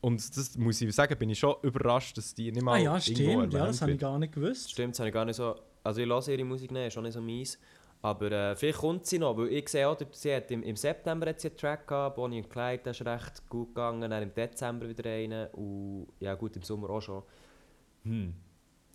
Und 0.00 0.36
das 0.36 0.56
muss 0.56 0.80
ich 0.80 0.94
sagen, 0.94 1.16
bin 1.18 1.30
ich 1.30 1.38
schon 1.38 1.54
überrascht, 1.62 2.16
dass 2.16 2.34
die 2.34 2.50
nicht 2.50 2.62
mal 2.62 2.74
Ah 2.74 2.82
ja, 2.82 3.00
stimmt, 3.00 3.52
ja, 3.52 3.66
das 3.66 3.82
habe 3.82 3.92
ich 3.92 3.98
gar 3.98 4.18
nicht 4.18 4.32
gewusst. 4.32 4.70
Stimmt, 4.70 4.94
das 4.94 5.00
habe 5.00 5.08
ich 5.08 5.14
gar 5.14 5.24
nicht 5.24 5.36
so... 5.36 5.56
Also 5.84 6.00
ich 6.00 6.08
höre 6.08 6.28
ihre 6.28 6.44
Musik 6.44 6.70
nicht, 6.70 6.86
ist 6.86 6.98
auch 6.98 7.02
nicht 7.02 7.12
so 7.12 7.20
meins. 7.20 7.58
Aber 8.04 8.32
äh, 8.32 8.56
vielleicht 8.56 8.78
kommt 8.80 9.06
sie 9.06 9.18
noch, 9.20 9.36
weil 9.36 9.48
ich 9.52 9.68
sehe 9.68 9.88
auch, 9.88 9.96
sie 10.10 10.34
hat 10.34 10.50
im, 10.50 10.62
im 10.64 10.74
September 10.74 11.28
hat 11.28 11.40
sie 11.40 11.48
einen 11.48 11.56
Track 11.56 11.86
gehabt, 11.86 12.16
Bonnie 12.16 12.42
und 12.42 12.50
Clyde, 12.50 12.82
der 12.82 12.90
ist 12.90 13.06
recht 13.06 13.48
gut 13.48 13.68
gegangen, 13.68 14.10
dann 14.10 14.22
im 14.24 14.34
Dezember 14.34 14.88
wieder 14.88 15.08
einen 15.08 15.46
und 15.52 16.08
ja 16.18 16.34
gut, 16.34 16.56
im 16.56 16.62
Sommer 16.62 16.90
auch 16.90 17.00
schon. 17.00 17.22
Hm. 18.02 18.34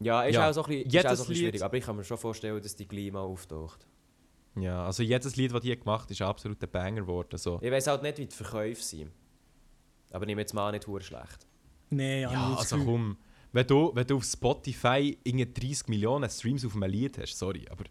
Ja, 0.02 0.24
ist 0.24 0.36
Ja, 0.36 0.50
auch 0.50 0.54
so 0.54 0.62
ein 0.64 0.68
bisschen, 0.68 0.86
ist 0.88 0.94
jedes 0.94 1.06
auch 1.12 1.16
so 1.16 1.24
ein 1.24 1.28
bisschen 1.30 1.34
Lied- 1.46 1.52
schwierig, 1.54 1.64
aber 1.64 1.78
ich 1.78 1.86
kann 1.86 1.96
mir 1.96 2.04
schon 2.04 2.18
vorstellen, 2.18 2.62
dass 2.62 2.76
die 2.76 2.88
gleich 2.88 3.12
mal 3.12 3.22
auftaucht. 3.22 3.88
Ja, 4.56 4.86
also 4.86 5.04
jedes 5.04 5.36
Lied, 5.38 5.54
das 5.54 5.62
die 5.62 5.78
gemacht 5.80 6.04
hat, 6.04 6.12
ist 6.12 6.22
ein 6.22 6.28
absoluter 6.28 6.68
Banger 6.68 7.02
geworden. 7.02 7.38
So. 7.38 7.60
Ich 7.62 7.72
weiß 7.72 7.88
halt 7.88 8.04
nicht, 8.04 8.18
wie 8.18 8.26
die 8.26 8.36
Verkäufe 8.36 8.82
sind. 8.82 9.12
Aber 10.12 10.24
ich 10.24 10.28
nehme 10.28 10.42
jetzt 10.42 10.54
mal 10.54 10.72
nicht 10.72 10.86
hure 10.88 11.02
schlecht. 11.02 11.48
Nein, 11.92 12.22
ja, 12.24 12.32
Ja, 12.34 12.50
nicht 12.50 12.60
also 12.60 12.76
das 12.76 12.86
komm, 12.86 13.18
wenn 13.54 13.68
du, 13.68 13.92
wenn 13.96 14.06
du 14.06 14.18
auf 14.18 14.24
Spotify 14.26 15.18
irgendwie 15.24 15.46
30 15.54 15.88
Millionen 15.88 16.30
Streams 16.30 16.66
auf 16.66 16.76
einem 16.76 16.90
Lied 16.92 17.18
hast, 17.20 17.38
sorry, 17.38 17.66
aber 17.70 17.86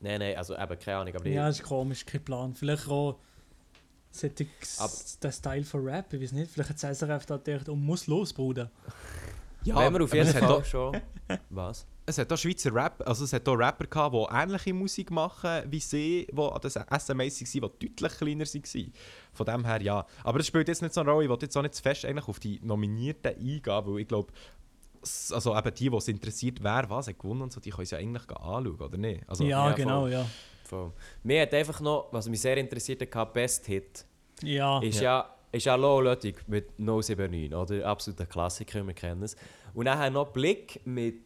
Nein, 0.00 0.20
nein, 0.20 0.36
also 0.36 0.56
eben, 0.56 0.78
keine 0.78 0.98
Ahnung. 0.98 1.14
Aber 1.16 1.28
Ja, 1.28 1.46
das 1.46 1.60
ist 1.60 1.64
komisch, 1.64 2.04
kein 2.04 2.24
Plan. 2.24 2.54
Vielleicht 2.54 2.88
auch 2.88 3.18
der 5.22 5.32
Style 5.32 5.64
von 5.64 5.84
Rap, 5.84 6.12
ich 6.12 6.22
weiß 6.22 6.32
nicht, 6.32 6.50
vielleicht 6.50 6.70
hat 6.70 6.78
SRF 6.96 7.26
da 7.26 7.36
gedacht, 7.36 7.68
oh, 7.68 7.74
muss 7.76 8.06
los, 8.06 8.32
Bruder. 8.32 8.70
ich, 9.62 9.68
ja, 9.68 9.76
wenn 9.76 9.92
wir 9.92 10.04
auf 10.04 10.14
jeden 10.14 10.28
Fall 10.32 10.48
doch- 10.48 10.64
schon... 10.64 10.96
Was? 11.50 11.86
Es 12.08 12.18
hat 12.18 12.32
auch 12.32 12.38
Schweizer 12.38 12.72
Rap, 12.72 13.02
also 13.04 13.24
es 13.24 13.32
hat 13.32 13.48
auch 13.48 13.56
Rapper 13.56 13.84
gehabt, 13.86 14.14
die 14.14 14.26
ähnliche 14.32 14.72
Musik 14.72 15.10
machen 15.10 15.64
wie 15.68 15.80
sie, 15.80 16.26
die 16.30 16.40
an 16.40 16.60
das 16.62 16.74
SMAs 16.74 17.40
waren, 17.40 17.50
die 17.52 17.60
deutlich 17.60 17.96
kleiner 17.96 18.44
waren. 18.46 18.92
Von 19.32 19.46
dem 19.46 19.64
her 19.64 19.82
ja. 19.82 20.06
Aber 20.22 20.38
das 20.38 20.46
spielt 20.46 20.68
jetzt 20.68 20.82
nicht 20.82 20.94
so 20.94 21.00
eine 21.00 21.10
Rolle, 21.10 21.24
ich 21.24 21.30
will 21.30 21.38
jetzt 21.40 21.56
auch 21.56 21.62
nicht 21.62 21.74
zu 21.74 21.82
fest 21.82 22.04
eigentlich 22.04 22.28
auf 22.28 22.38
die 22.38 22.60
Nominierten 22.62 23.32
eingehen, 23.34 23.62
weil 23.64 23.98
ich 23.98 24.06
glaube, 24.08 24.32
also 25.32 25.56
eben 25.56 25.74
die, 25.74 25.90
die 25.90 25.96
es 25.96 26.08
interessiert, 26.08 26.58
wer 26.62 26.88
was 26.88 27.08
hat 27.08 27.18
gewonnen 27.18 27.42
und 27.42 27.52
so, 27.52 27.60
die 27.60 27.70
können 27.70 27.82
es 27.84 27.90
ja 27.90 27.98
eigentlich 27.98 28.28
anschauen, 28.30 28.66
oder 28.80 28.96
nicht? 28.96 29.22
Also, 29.28 29.44
ja, 29.44 29.68
ja, 29.68 29.74
genau, 29.74 30.00
voll. 30.02 30.12
ja. 30.12 30.26
Voll. 30.64 30.92
Mir 31.22 31.42
hat 31.42 31.54
einfach 31.54 31.80
noch, 31.80 32.08
was 32.12 32.28
mich 32.28 32.40
sehr 32.40 32.56
interessiert 32.56 33.14
hat, 33.14 33.32
Best 33.32 33.66
Hit. 33.66 34.04
Ja, 34.42 34.80
Ist 34.80 35.00
ja, 35.00 35.34
ist 35.52 35.64
ja 35.64 35.74
Low 35.76 36.00
Ludwig 36.00 36.36
mit 36.48 36.78
No 36.78 36.96
79, 37.00 37.54
oder? 37.54 37.86
Absoluter 37.86 38.26
Klassiker, 38.26 38.84
wir 38.86 38.94
kennen 38.94 39.22
es. 39.22 39.36
Und 39.74 39.84
dann 39.86 40.12
noch 40.12 40.28
Blick 40.32 40.80
mit 40.84 41.22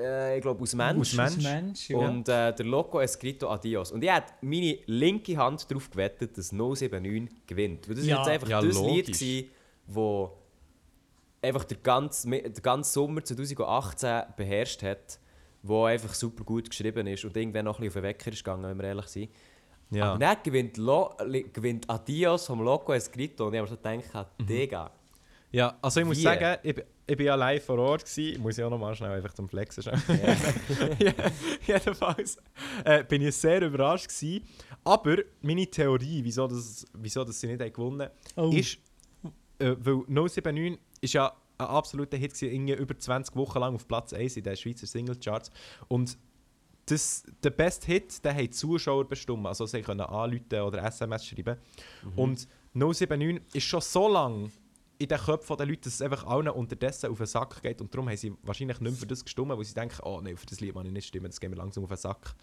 äh, 0.00 0.36
ich 0.36 0.42
glaube 0.42 0.62
aus 0.62 0.74
Mensch. 0.74 1.12
Aus 1.12 1.14
Mensch. 1.16 1.42
Mensch 1.44 1.90
ja. 1.90 1.96
Und 1.98 2.28
äh, 2.28 2.52
der 2.54 2.66
Loco 2.66 3.00
Escrito 3.00 3.48
Adios. 3.48 3.92
Und 3.92 4.02
ich 4.04 4.12
hätte 4.12 4.32
meine 4.42 4.78
linke 4.86 5.36
Hand 5.36 5.70
darauf 5.70 5.88
gewettet, 5.90 6.36
dass 6.36 6.52
079 6.52 7.46
gewinnt. 7.46 7.88
Weil 7.88 7.94
das 7.96 8.04
Ja. 8.06 8.16
war 8.18 8.22
jetzt 8.24 8.32
einfach 8.34 8.48
Ja, 8.48 8.60
das 8.60 8.74
logisch. 8.74 8.92
Lied, 8.96 9.06
gewesen, 9.06 9.50
wo 9.86 10.36
einfach 11.44 11.64
den 11.64 11.82
ganzen, 11.82 12.30
den 12.32 12.52
ganzen 12.54 12.92
Sommer 12.92 13.24
2018 13.24 14.22
beherrscht 14.36 14.82
hat, 14.82 15.18
wo 15.62 15.84
einfach 15.84 16.14
super 16.14 16.44
gut 16.44 16.68
geschrieben 16.68 17.06
ist 17.06 17.24
und 17.24 17.36
irgendwann 17.36 17.64
noch 17.66 17.78
ein 17.78 17.84
bisschen 17.84 17.88
auf 17.90 17.94
den 17.94 18.02
Wecker 18.02 18.32
ist 18.32 18.44
gegangen, 18.44 18.64
wenn 18.64 18.76
wir 18.78 18.84
ehrlich 18.84 19.06
sind. 19.06 19.30
Ja. 19.90 20.10
Aber 20.12 20.18
dann 20.18 20.36
gewinnt, 20.42 20.76
Lo 20.78 21.10
gewinnt 21.52 21.88
Adios 21.88 22.46
vom 22.46 22.62
Loco 22.62 22.92
Escrito 22.92 23.46
und 23.46 23.54
ich 23.54 23.60
habe 23.60 23.70
mir 23.70 23.76
so 23.76 24.00
gedacht, 24.02 24.28
Mhm. 24.40 24.46
Digga. 24.46 24.90
Ja, 25.52 25.78
also 25.80 26.00
ich 26.00 26.06
muss 26.06 26.18
Wie? 26.18 26.22
sagen, 26.22 26.58
ich, 26.64 26.74
bin- 26.74 26.84
ich 27.06 27.16
bin 27.16 27.26
ja 27.26 27.36
live 27.36 27.64
vor 27.64 27.78
Ort 27.78 28.04
gewesen. 28.04 28.42
Muss 28.42 28.58
ich 28.58 28.64
auch 28.64 28.70
noch 28.70 28.78
mal 28.78 28.92
schnell 28.96 29.12
einfach 29.12 29.32
zum 29.34 29.48
Flexen 29.48 29.84
schnell. 29.84 30.00
ja, 30.98 31.12
jedenfalls 31.66 32.38
äh, 32.84 33.04
bin 33.04 33.22
ich 33.22 33.36
sehr 33.36 33.62
überrascht 33.62 34.08
gewesen. 34.08 34.44
Aber 34.82 35.16
meine 35.42 35.66
Theorie, 35.66 36.24
wieso, 36.24 36.48
das, 36.48 36.84
wieso 36.94 37.22
das 37.22 37.38
sie 37.40 37.46
nicht 37.46 37.60
haben 37.60 37.72
gewonnen 37.72 38.10
Oh. 38.36 38.50
ist, 38.52 38.78
äh, 39.60 39.76
weil 39.78 40.02
079 40.08 40.78
ist 41.04 41.12
ja 41.14 41.32
ein 41.58 41.66
absoluter 41.66 42.16
Hit 42.16 42.40
irgendwie 42.42 42.74
über 42.74 42.98
20 42.98 43.36
Wochen 43.36 43.58
lang 43.58 43.74
auf 43.74 43.86
Platz 43.86 44.12
1 44.12 44.36
in 44.36 44.42
den 44.44 44.56
Schweizer 44.56 44.86
Singlecharts. 44.86 45.50
Und 45.88 46.18
das, 46.86 47.24
der 47.42 47.50
beste 47.50 47.86
Hit, 47.86 48.24
den 48.24 48.34
haben 48.36 48.52
Zuschauer 48.52 49.08
bestimmt. 49.08 49.46
Also 49.46 49.64
sie 49.66 49.80
können 49.82 50.00
anrufen 50.00 50.60
oder 50.60 50.82
SMS 50.84 51.24
schreiben. 51.26 51.56
Und 52.16 52.46
079 52.74 53.42
ist 53.54 53.64
schon 53.64 53.80
so 53.80 54.08
lange 54.08 54.50
in 54.98 55.08
den 55.08 55.18
Köpfen 55.18 55.56
der 55.56 55.66
Leute, 55.66 55.82
dass 55.82 55.94
es 55.94 56.02
einfach 56.02 56.24
allen 56.26 56.48
unterdessen 56.48 57.10
auf 57.10 57.18
den 57.18 57.26
Sack 57.26 57.62
geht. 57.62 57.80
Und 57.80 57.92
darum 57.94 58.08
haben 58.08 58.16
sie 58.16 58.32
wahrscheinlich 58.42 58.80
nicht 58.80 58.90
mehr 58.90 58.98
für 59.00 59.06
das 59.06 59.24
gestimmt, 59.24 59.50
weil 59.50 59.64
sie 59.64 59.74
denken, 59.74 60.00
oh 60.04 60.20
nein, 60.22 60.36
für 60.36 60.46
das 60.46 60.60
Lied 60.60 60.74
kann 60.74 60.86
ich 60.86 60.92
nicht 60.92 61.08
stimmen, 61.08 61.26
das 61.26 61.40
geht 61.40 61.50
mir 61.50 61.56
langsam 61.56 61.84
auf 61.84 61.90
den 61.90 61.96
Sack. 61.98 62.34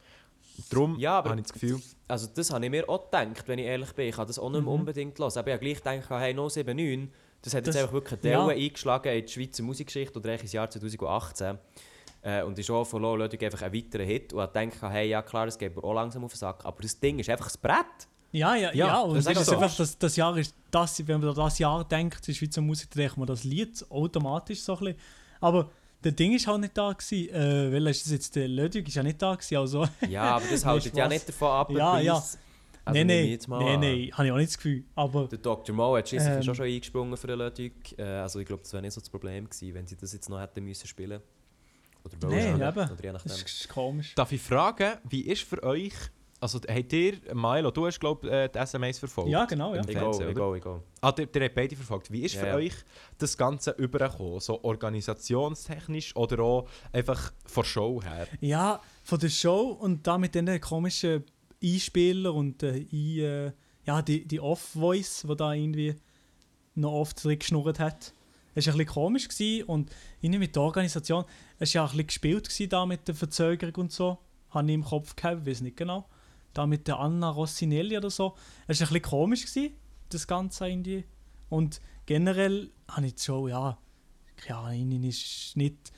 Darum 0.70 0.97
Ja, 0.99 1.20
aber- 1.20 1.30
habe 1.32 1.39
ich 1.39 1.47
das 1.47 1.53
Gefühl, 1.53 1.80
Also 2.07 2.28
das 2.34 2.51
habe 2.51 2.66
ich 2.66 2.72
mir 2.72 2.88
auch 2.89 3.05
gedacht, 3.09 3.47
wenn 3.47 3.59
ich 3.59 3.66
ehrlich 3.66 3.93
bin. 3.93 4.07
Ich 4.07 4.18
habe 4.18 4.28
das 4.28 4.38
auch 4.39 4.49
nicht 4.49 4.64
mehr 4.64 4.74
unbedingt 4.74 5.18
los. 5.20 5.38
Aber 5.38 5.47
ich 5.49 5.53
habe 5.53 5.66
gleich 5.66 5.78
gedacht, 5.78 6.09
hey, 6.09 6.34
079, 6.34 7.09
das 7.42 7.54
hat 7.54 7.66
jetzt 7.66 7.76
Das- 7.76 7.82
einfach 7.82 7.94
wirklich 7.94 8.24
ja. 8.24 8.39
eine 8.44 8.50
Delle 8.54 8.66
eingeschlagen 8.66 9.14
in 9.14 9.26
die 9.26 9.32
Schweizer 9.32 9.64
Musikgeschichte 9.64 10.18
oder 10.20 10.30
eigentlich 10.30 10.44
ins 10.44 10.54
Jahr 10.54 10.70
2018. 10.70 11.58
Äh, 12.24 12.44
und 12.44 12.58
ist 12.60 12.70
auch 12.70 12.84
von 12.84 13.02
Low 13.02 13.16
Ludwig 13.16 13.44
einfach 13.44 13.64
ein 13.64 13.74
weiterer 13.74 14.04
Hit. 14.04 14.32
Und 14.34 14.44
ich 14.44 14.54
gedacht, 14.54 14.92
hey, 14.94 15.10
ja 15.10 15.22
klar, 15.24 15.46
das 15.48 15.58
geht 15.58 15.76
mir 15.76 15.84
auch 15.84 15.94
langsam 15.94 16.24
auf 16.24 16.32
den 16.34 16.38
Sack. 16.38 16.64
Aber 16.66 16.80
das 16.82 17.00
Ding 17.00 17.18
ist 17.18 17.30
einfach 17.30 17.46
das 17.48 17.58
Brett. 17.58 17.86
Ja, 18.32 18.56
ja, 18.56 18.70
Ja, 18.74 18.88
ja. 18.88 19.00
Und 19.02 19.16
das 19.16 19.26
das, 19.26 19.34
ist 19.34 19.39
ist 19.42 19.48
so. 19.48 19.56
einfach, 19.58 19.76
das, 19.76 19.98
das 19.98 20.16
Jahr 20.16 20.38
ist, 20.38 20.54
das, 20.70 21.08
wenn 21.08 21.20
man 21.20 21.30
an 21.30 21.36
das 21.36 21.58
Jahr 21.58 21.84
denkt, 21.84 22.26
die 22.28 22.36
Schweizer 22.36 22.62
Musik, 22.62 22.92
dann 22.92 23.00
denkt 23.02 23.18
man 23.18 23.26
das 23.28 23.44
Lied 23.44 23.84
automatisch 23.89 24.62
so 24.62 24.74
ein 24.74 24.80
bisschen. 24.80 24.96
Aber 25.39 25.72
der 26.04 26.12
Ding 26.12 26.34
ist 26.36 26.46
halt 26.46 26.62
nicht 26.62 26.78
da 26.78 26.94
gewesen. 26.94 27.30
Äh, 27.34 27.74
weil 27.74 27.88
ist 27.88 28.06
das 28.06 28.12
jetzt 28.14 28.36
der 28.36 28.48
Ludwig 28.48 28.88
ist 28.88 28.94
ja 28.96 29.02
nicht 29.04 29.20
da 29.22 29.34
gewesen, 29.34 29.58
also. 29.58 29.88
Ja, 30.08 30.36
aber 30.36 30.46
das 30.50 30.64
hält 30.66 30.96
ja 30.96 31.08
nicht 31.08 31.28
davon 31.28 31.48
ab, 31.50 31.72
Ja, 31.72 32.00
ja. 32.00 32.24
Also 32.84 32.98
nein, 32.98 33.08
nein, 33.08 33.26
jetzt 33.28 33.48
mal 33.48 33.64
nein, 33.64 33.80
nein, 33.80 34.10
habe 34.14 34.26
ich 34.26 34.32
auch 34.32 34.38
nicht 34.38 34.50
das 34.50 34.58
Gefühl. 34.58 34.84
Aber 34.96 35.28
Der 35.28 35.38
Dr. 35.38 35.76
Mo 35.76 35.96
hat 35.96 36.10
schliesslich 36.10 36.34
Ähm. 36.38 36.44
schon 36.44 36.56
schon 36.56 36.66
eingesprungen 36.66 37.16
für 37.16 37.28
den 37.28 37.38
Ludwig. 37.40 37.74
Äh, 38.00 38.04
also 38.04 38.40
ich 38.40 38.46
glaube, 38.48 38.64
das 38.64 38.74
wäre 38.74 38.82
nicht 38.82 38.94
so 38.94 39.02
das 39.02 39.10
Problem 39.10 39.48
gewesen, 39.50 39.74
wenn 39.76 39.86
sie 39.88 39.96
das 39.96 40.14
jetzt 40.14 40.30
noch 40.30 40.40
hätten 40.40 40.64
müssen 40.64 40.88
spielen. 40.88 41.22
Oder 42.04 42.30
Nein, 42.30 42.56
eben. 42.56 42.64
Oder 42.64 43.04
je 43.04 43.12
nachdem. 43.12 43.30
das 43.32 43.42
ist 43.44 43.70
komisch. 43.70 44.16
darf 44.16 44.32
ich 44.32 44.42
fragen, 44.42 44.94
wie 45.08 45.22
ist 45.22 45.44
für 45.44 45.62
euch, 45.62 45.94
also 46.40 46.60
habt 46.68 46.92
ihr, 46.94 47.14
Milo, 47.36 47.70
du 47.70 47.86
hast 47.86 48.00
glaube 48.00 48.26
ich 48.26 48.34
äh, 48.34 48.50
die 48.50 48.66
SMAs 48.66 48.98
verfolgt? 48.98 49.30
Ja, 49.30 49.46
genau, 49.46 49.76
ja. 49.76 49.82
Ich 49.82 49.86
gehe, 49.88 49.98
Fernsehen, 50.00 50.30
ich 50.30 50.36
gehe, 50.36 50.58
ich 50.58 50.64
gehe. 50.64 50.82
Ah, 51.02 51.14
ihr, 51.20 51.28
ihr 51.36 51.44
habt 51.44 51.54
beide 51.54 51.76
verfolgt. 51.76 52.12
Wie 52.12 52.24
ist 52.24 52.34
Ja, 52.34 52.40
für 52.42 52.48
ja. 52.48 52.56
euch 52.56 52.74
das 53.20 53.38
Ganze 53.38 53.72
übergekommen? 53.78 54.40
So 54.40 54.64
organisationstechnisch 54.64 56.16
oder 56.16 56.40
auch 56.44 56.68
einfach 56.92 57.32
von 57.46 57.64
Show 57.64 58.02
her? 58.02 58.28
Ja, 58.40 58.82
von 59.04 59.20
der 59.20 59.30
Show 59.30 59.78
und 59.80 60.06
da 60.08 60.18
mit 60.18 60.34
den 60.36 60.60
komischen 60.60 61.24
Einspielern 61.64 62.34
und 62.36 62.64
äh, 62.64 62.86
ein, 62.91 63.20
äh, 63.20 63.51
ja, 63.86 64.01
die, 64.01 64.26
die 64.28 64.39
Off-Voice, 64.39 65.26
die 65.30 65.36
da 65.36 65.53
irgendwie 65.53 65.95
noch 66.76 66.91
oft 66.93 67.22
geschnurrt 67.24 67.80
hat. 67.80 68.14
Es 68.53 68.68
war 68.68 68.74
ein 68.74 68.78
bisschen 68.80 68.93
komisch 68.93 69.28
gewesen 69.30 69.64
und 69.66 69.91
irgendwie 70.22 70.39
mit 70.39 70.55
der 70.55 70.64
Organisation, 70.64 71.24
es 71.59 71.74
war 71.74 71.82
ja 71.82 71.86
ein 71.86 71.91
bisschen 71.91 72.07
gespielt 72.07 72.74
da 72.74 72.86
mit 72.86 73.07
der 73.07 73.16
Verzögerung 73.16 73.76
und 73.76 73.91
so. 73.91 74.18
Habe 74.49 74.68
ich 74.68 74.74
im 74.76 74.84
Kopf 74.84 75.16
gehabt, 75.16 75.45
weiß 75.45 75.62
nicht 75.62 75.78
genau. 75.78 76.07
Da 76.53 76.68
mit 76.68 76.88
der 76.88 76.99
Anna 76.99 77.30
Rossinelli 77.30 77.97
oder 77.97 78.09
so. 78.09 78.36
Es 78.68 78.80
war 78.82 78.88
ein 78.88 78.93
bisschen 78.93 79.01
komisch 79.09 79.45
gewesen, 79.45 79.74
das 80.09 80.28
Ganze 80.28 80.68
irgendwie. 80.68 81.05
Und 81.49 81.80
generell 82.05 82.70
habe 82.89 83.07
ich 83.07 83.16
die 83.16 83.22
Show, 83.24 83.47
ja, 83.47 83.78
keine 84.36 84.59
Ahnung, 84.59 85.03
ist 85.03 85.55
nicht 85.55 85.93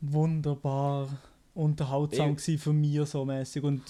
wunderbar 0.00 1.08
unterhaltsam 1.54 2.30
Ich- 2.32 2.36
gewesen 2.38 2.58
für 2.58 2.72
mich 2.72 3.08
so 3.08 3.24
mäßig 3.24 3.62
und 3.62 3.82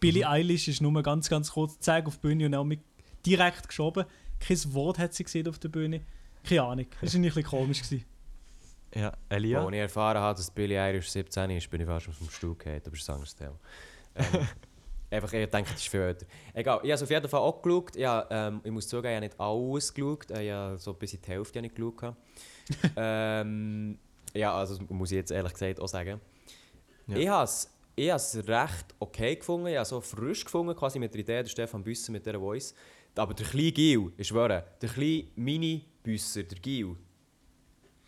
Billie 0.00 0.28
Eilish 0.28 0.68
ist 0.68 0.80
nur 0.80 1.02
ganz 1.02 1.28
ganz 1.28 1.50
kurz 1.50 1.74
gezeigt 1.74 2.06
auf 2.06 2.16
die 2.16 2.28
Bühne 2.28 2.46
und 2.46 2.54
auch 2.54 2.64
mit 2.64 2.80
direkt 3.24 3.68
geschoben 3.68 4.04
kein 4.38 4.74
Wort 4.74 4.98
hat 4.98 5.14
sie 5.14 5.24
gesehen 5.24 5.48
auf 5.48 5.58
der 5.58 5.68
Bühne 5.68 6.02
keine 6.44 6.62
Ahnung 6.62 6.86
das 7.00 7.14
war 7.14 7.20
ein 7.20 7.22
bisschen 7.22 7.42
komisch 7.44 7.82
gewesen. 7.82 8.04
Ja, 8.94 9.12
Elia? 9.28 9.62
Als 9.62 9.72
ich 9.74 9.78
erfahren 9.78 10.18
habe, 10.18 10.36
dass 10.36 10.50
Billy 10.50 10.74
Irish 10.74 11.10
17 11.10 11.50
ist, 11.50 11.70
bin 11.70 11.80
ich 11.82 11.86
fast 11.86 12.08
auf 12.08 12.18
dem 12.18 12.30
Stuhl 12.30 12.54
gefallen, 12.54 12.80
aber 12.80 12.90
das 12.92 13.00
ist 13.00 13.10
ein 13.10 13.14
anderes 13.14 13.36
Thema. 13.36 13.58
Ähm, 14.14 14.48
einfach, 15.10 15.32
ich 15.34 15.50
denke, 15.50 15.70
das 15.70 15.80
ist 15.80 15.88
viel 15.88 16.00
älter. 16.00 16.26
Egal, 16.54 16.80
ich 16.82 16.90
habe 16.90 16.92
es 16.92 17.02
auf 17.02 17.10
jeden 17.10 17.28
Fall 17.28 17.40
auch 17.40 17.60
geschaut. 17.60 17.94
Ich, 17.94 18.06
habe, 18.06 18.26
ähm, 18.30 18.60
ich 18.64 18.70
muss 18.70 18.88
zugeben, 18.88 19.08
ich 19.08 19.16
habe 19.16 19.26
nicht 19.26 19.40
alles 19.40 19.92
geschaut. 19.92 20.30
Ich 20.30 20.50
habe 20.50 20.78
so 20.78 20.94
bis 20.94 21.12
in 21.12 21.20
die 21.20 21.28
Hälfte 21.28 21.60
nicht 21.60 21.74
geschaut. 21.74 22.16
ähm, 22.96 23.98
ja, 24.34 24.54
also 24.54 24.78
das 24.78 24.88
muss 24.88 25.10
ich 25.10 25.16
jetzt 25.16 25.30
ehrlich 25.30 25.52
gesagt 25.52 25.78
auch 25.78 25.88
sagen. 25.88 26.20
Ja. 27.08 27.16
Ich 27.16 27.28
habe 27.28 27.44
es 27.44 27.70
ich 27.96 28.10
habe 28.10 28.16
es 28.18 28.36
recht 28.46 28.94
okay 28.98 29.36
gefunden. 29.36 29.66
Ich 29.68 29.74
habe 29.74 29.82
es 29.82 29.88
so 29.88 30.00
frisch 30.00 30.44
gefunden, 30.44 30.76
quasi 30.76 30.98
mit 30.98 31.12
der 31.14 31.20
Idee, 31.20 31.42
der 31.42 31.48
Stefan 31.48 31.82
Büsser 31.82 32.12
mit 32.12 32.24
dieser 32.26 32.38
Voice. 32.38 32.74
Aber 33.14 33.32
der 33.32 33.46
kleine 33.46 33.72
Gil, 33.72 34.12
ich 34.18 34.28
schwöre, 34.28 34.64
der 34.80 34.88
kleine 34.90 35.24
Mini-Büsser, 35.36 36.42
der 36.42 36.58
Gil, 36.58 36.94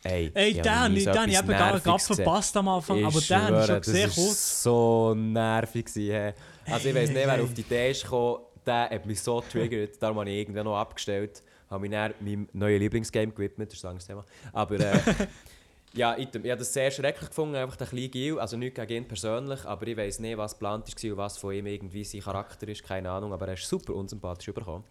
Ey, 0.04 0.30
Ey, 0.32 0.50
ich 0.50 0.60
den 0.60 0.70
habe 0.70 0.80
habe 0.84 0.94
ich, 0.94 1.04
so 1.04 1.10
den 1.10 1.20
habe 1.20 1.30
ich 1.32 1.38
eben 1.38 1.48
gar, 1.48 1.80
gesehen. 1.80 2.16
verpasst 2.16 2.56
am 2.56 2.68
Anfang, 2.68 2.98
Ich 2.98 3.04
aber 3.04 3.20
den 3.20 3.36
habe 3.42 3.60
ich 3.60 3.66
schon 3.66 3.66
schwöre, 3.66 3.80
gesehen 3.80 4.06
das 4.06 4.14
kurz. 4.14 4.62
so 4.62 5.14
nervig 5.16 5.86
gewesen. 5.86 6.34
Also 6.66 6.88
ich 6.88 6.94
weiß 6.94 7.08
nicht, 7.10 7.26
wer 7.26 7.42
auf 7.42 7.52
die 7.54 7.60
Idee 7.62 7.90
ist 7.90 8.02
gekommen, 8.04 8.38
der 8.64 8.90
hat 8.90 9.06
mich 9.06 9.20
so 9.20 9.40
triggert, 9.40 10.00
darum 10.00 10.18
habe 10.20 10.30
ich 10.30 10.36
irgendwann 10.36 10.64
noch 10.66 10.76
abgestellt, 10.76 11.42
habe 11.68 11.80
mich 11.80 11.90
dann 11.90 12.14
meinem 12.20 12.48
neuen 12.52 12.78
Lieblingsgame 12.80 13.32
gewidmet, 13.32 13.72
das 13.72 13.78
ist 13.78 13.84
ein 13.84 13.98
Thema. 13.98 14.24
Aber 14.52 14.78
äh, 14.78 15.00
ja, 15.98 16.16
ich, 16.16 16.28
ich 16.32 16.50
habe 16.50 16.56
das 16.56 16.72
sehr 16.72 16.90
schrecklich 16.90 17.28
gefunden, 17.28 17.56
einfach 17.56 17.76
der 17.76 17.88
kleine 17.88 18.08
Gil, 18.08 18.38
also 18.38 18.56
nicht 18.56 18.76
gegen 18.76 18.92
ihn 19.02 19.08
persönlich, 19.08 19.64
aber 19.64 19.86
ich 19.86 19.96
weiß 19.96 20.20
nicht, 20.20 20.38
was 20.38 20.52
geplant 20.52 20.86
war 20.88 21.10
und 21.10 21.16
was 21.16 21.38
von 21.38 21.52
ihm 21.52 21.66
irgendwie 21.66 22.04
sein 22.04 22.20
Charakter 22.20 22.68
ist, 22.68 22.84
keine 22.84 23.10
Ahnung, 23.10 23.32
aber 23.32 23.48
er 23.48 23.54
ist 23.54 23.68
super 23.68 23.94
unsympathisch 23.94 24.48
überkommen. 24.48 24.84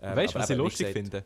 Ähm, 0.00 0.16
weißt 0.16 0.34
du, 0.34 0.38
was 0.38 0.50
ich 0.50 0.56
lustig 0.56 0.86
gesagt- 0.86 0.98
finde? 0.98 1.24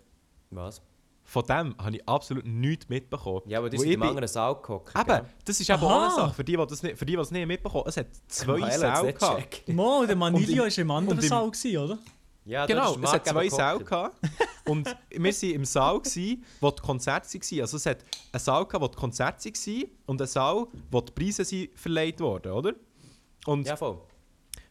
Was? 0.51 0.83
Von 1.23 1.45
dem 1.45 1.77
habe 1.79 1.95
ich 1.97 2.09
absolut 2.09 2.47
nichts 2.47 2.89
mitbekommen. 2.89 3.43
Ja, 3.47 3.59
aber 3.59 3.69
die 3.69 3.77
Wo 3.77 3.83
sind 3.83 3.91
ich 3.91 3.97
im 3.97 4.03
anderen 4.03 4.27
Saal 4.29 4.57
gehockt. 4.63 4.99
Eben, 4.99 5.27
das 5.45 5.61
ist 5.61 5.69
eben 5.69 5.83
auch 5.83 6.03
eine 6.05 6.11
Sache, 6.15 6.35
für 6.35 6.43
die, 6.45 6.57
die 6.57 6.67
das 6.67 6.83
nicht, 6.83 6.99
für 6.99 7.05
die, 7.05 7.13
die 7.17 7.19
es 7.21 7.31
nicht 7.31 7.47
mitbekommen 7.47 7.85
Es 7.87 7.99
hat 7.99 8.07
zwei 8.29 8.71
Säle 8.71 9.13
gehabt. 9.13 9.69
Mo, 9.69 10.07
der 10.07 10.17
Manilio 10.17 10.63
war 10.63 10.79
im 10.79 10.91
anderen 10.91 11.21
Saal, 11.21 11.51
oder? 11.85 11.99
Ja, 12.49 12.65
Genau, 12.65 12.97
es 12.97 13.13
hat 13.13 13.27
zwei 13.27 13.49
Säle 13.49 13.85
gehabt. 13.85 14.17
Und 14.65 14.87
wir 15.11 15.21
waren 15.21 15.51
im 15.51 15.65
Saal, 15.65 15.99
gewesen, 16.01 16.45
wo 16.61 16.71
die 16.71 16.83
Konzerte 16.83 17.29
waren. 17.29 17.61
Also 17.61 17.77
es 17.77 17.87
hat 17.87 17.99
einen 18.33 18.41
Saal 18.41 18.67
gehabt, 18.67 18.83
wo 18.83 18.89
die 18.89 18.97
Konzerte 18.97 19.49
waren 19.51 19.85
und 20.07 20.21
einen 20.21 20.29
Saal, 20.29 20.67
wo 20.91 21.01
die 21.01 21.13
Preise 21.13 21.45
sind 21.45 21.79
verleiht 21.79 22.21
wurden, 22.21 22.53
oder? 22.53 22.75
Und 23.47 23.67
Ja, 23.67 23.77
voll. 23.77 23.99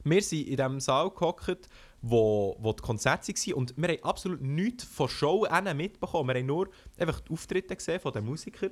wir 0.03 0.21
sind 0.21 0.47
in 0.47 0.55
diesem 0.55 0.80
Saal 0.80 1.09
gehockt, 1.09 1.67
wo, 2.01 2.55
wo 2.59 2.73
die 2.73 2.84
Konzerte 2.84 3.34
waren 3.34 3.53
und 3.55 3.73
wir 3.75 3.88
haben 3.89 4.03
absolut 4.03 4.41
nichts 4.41 4.84
von 4.84 5.09
Show 5.09 5.47
mitbekommen. 5.75 6.30
Wir 6.30 6.41
haben 6.41 6.45
nur 6.45 6.69
einfach 6.99 7.19
die 7.21 7.32
Auftritte 7.32 7.75
gesehen 7.75 7.99
von 7.99 8.13
den 8.13 8.25
Musikern 8.25 8.71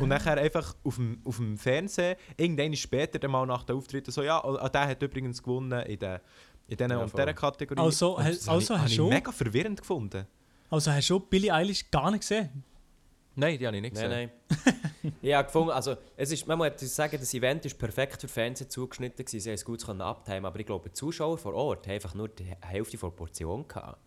und 0.00 0.08
nachher 0.08 0.38
einfach 0.38 0.74
auf 0.82 0.96
dem, 0.96 1.20
auf 1.24 1.36
dem 1.36 1.56
Fernsehen, 1.56 2.16
irgendwann 2.36 2.74
später 2.74 3.20
dann 3.20 3.30
mal 3.30 3.46
nach 3.46 3.62
den 3.62 3.76
Auftritten, 3.76 4.10
so 4.10 4.22
ja, 4.22 4.40
der 4.68 4.88
hat 4.88 5.02
übrigens 5.02 5.40
gewonnen 5.40 5.86
in 5.86 5.98
der 6.00 6.20
in 6.66 6.76
diesen 6.76 6.90
Ja, 6.90 6.98
und 6.98 7.12
dieser 7.12 7.34
Kategorie. 7.34 7.80
Also, 7.80 8.16
das 8.18 8.48
also 8.48 8.74
habe 8.74 8.82
hast 8.82 8.90
ich, 8.90 8.96
du- 8.96 9.04
habe 9.04 9.12
ich 9.12 9.18
mega 9.18 9.32
verwirrend 9.32 9.80
gefunden. 9.80 10.26
Also 10.70 10.90
hast 10.90 11.08
du 11.08 11.20
Billie 11.20 11.52
Eilish 11.52 11.90
gar 11.90 12.10
nicht 12.10 12.20
gesehen? 12.20 12.64
Nein, 13.36 13.58
die 13.58 13.66
habe 13.66 13.76
ich 13.76 13.82
nicht 13.82 13.94
gesehen. 13.94 14.10
Nein, 14.10 14.30
nein. 14.48 15.12
ich 15.22 15.34
habe 15.34 15.44
gefunden, 15.44 15.70
also 15.70 15.96
es 16.16 16.30
ist, 16.30 16.46
man 16.46 16.56
muss 16.56 16.68
sagen, 16.94 17.16
das 17.18 17.34
Event 17.34 17.64
ist 17.66 17.76
perfekt 17.78 18.20
für 18.20 18.28
Fernsehen 18.28 18.70
zugeschnitten 18.70 19.24
gewesen. 19.24 19.40
Sie 19.40 19.50
haben 19.50 19.54
es 19.54 19.64
gut 19.64 19.88
abtimen, 19.88 20.44
aber 20.44 20.60
ich 20.60 20.66
glaube, 20.66 20.88
die 20.88 20.94
Zuschauer 20.94 21.36
vor 21.36 21.54
Ort 21.54 21.86
haben 21.86 21.94
einfach 21.94 22.14
nur 22.14 22.28
die 22.28 22.46
Hälfte 22.60 22.96
der 22.96 23.08
Portion 23.08 23.66
gehabt. 23.66 23.98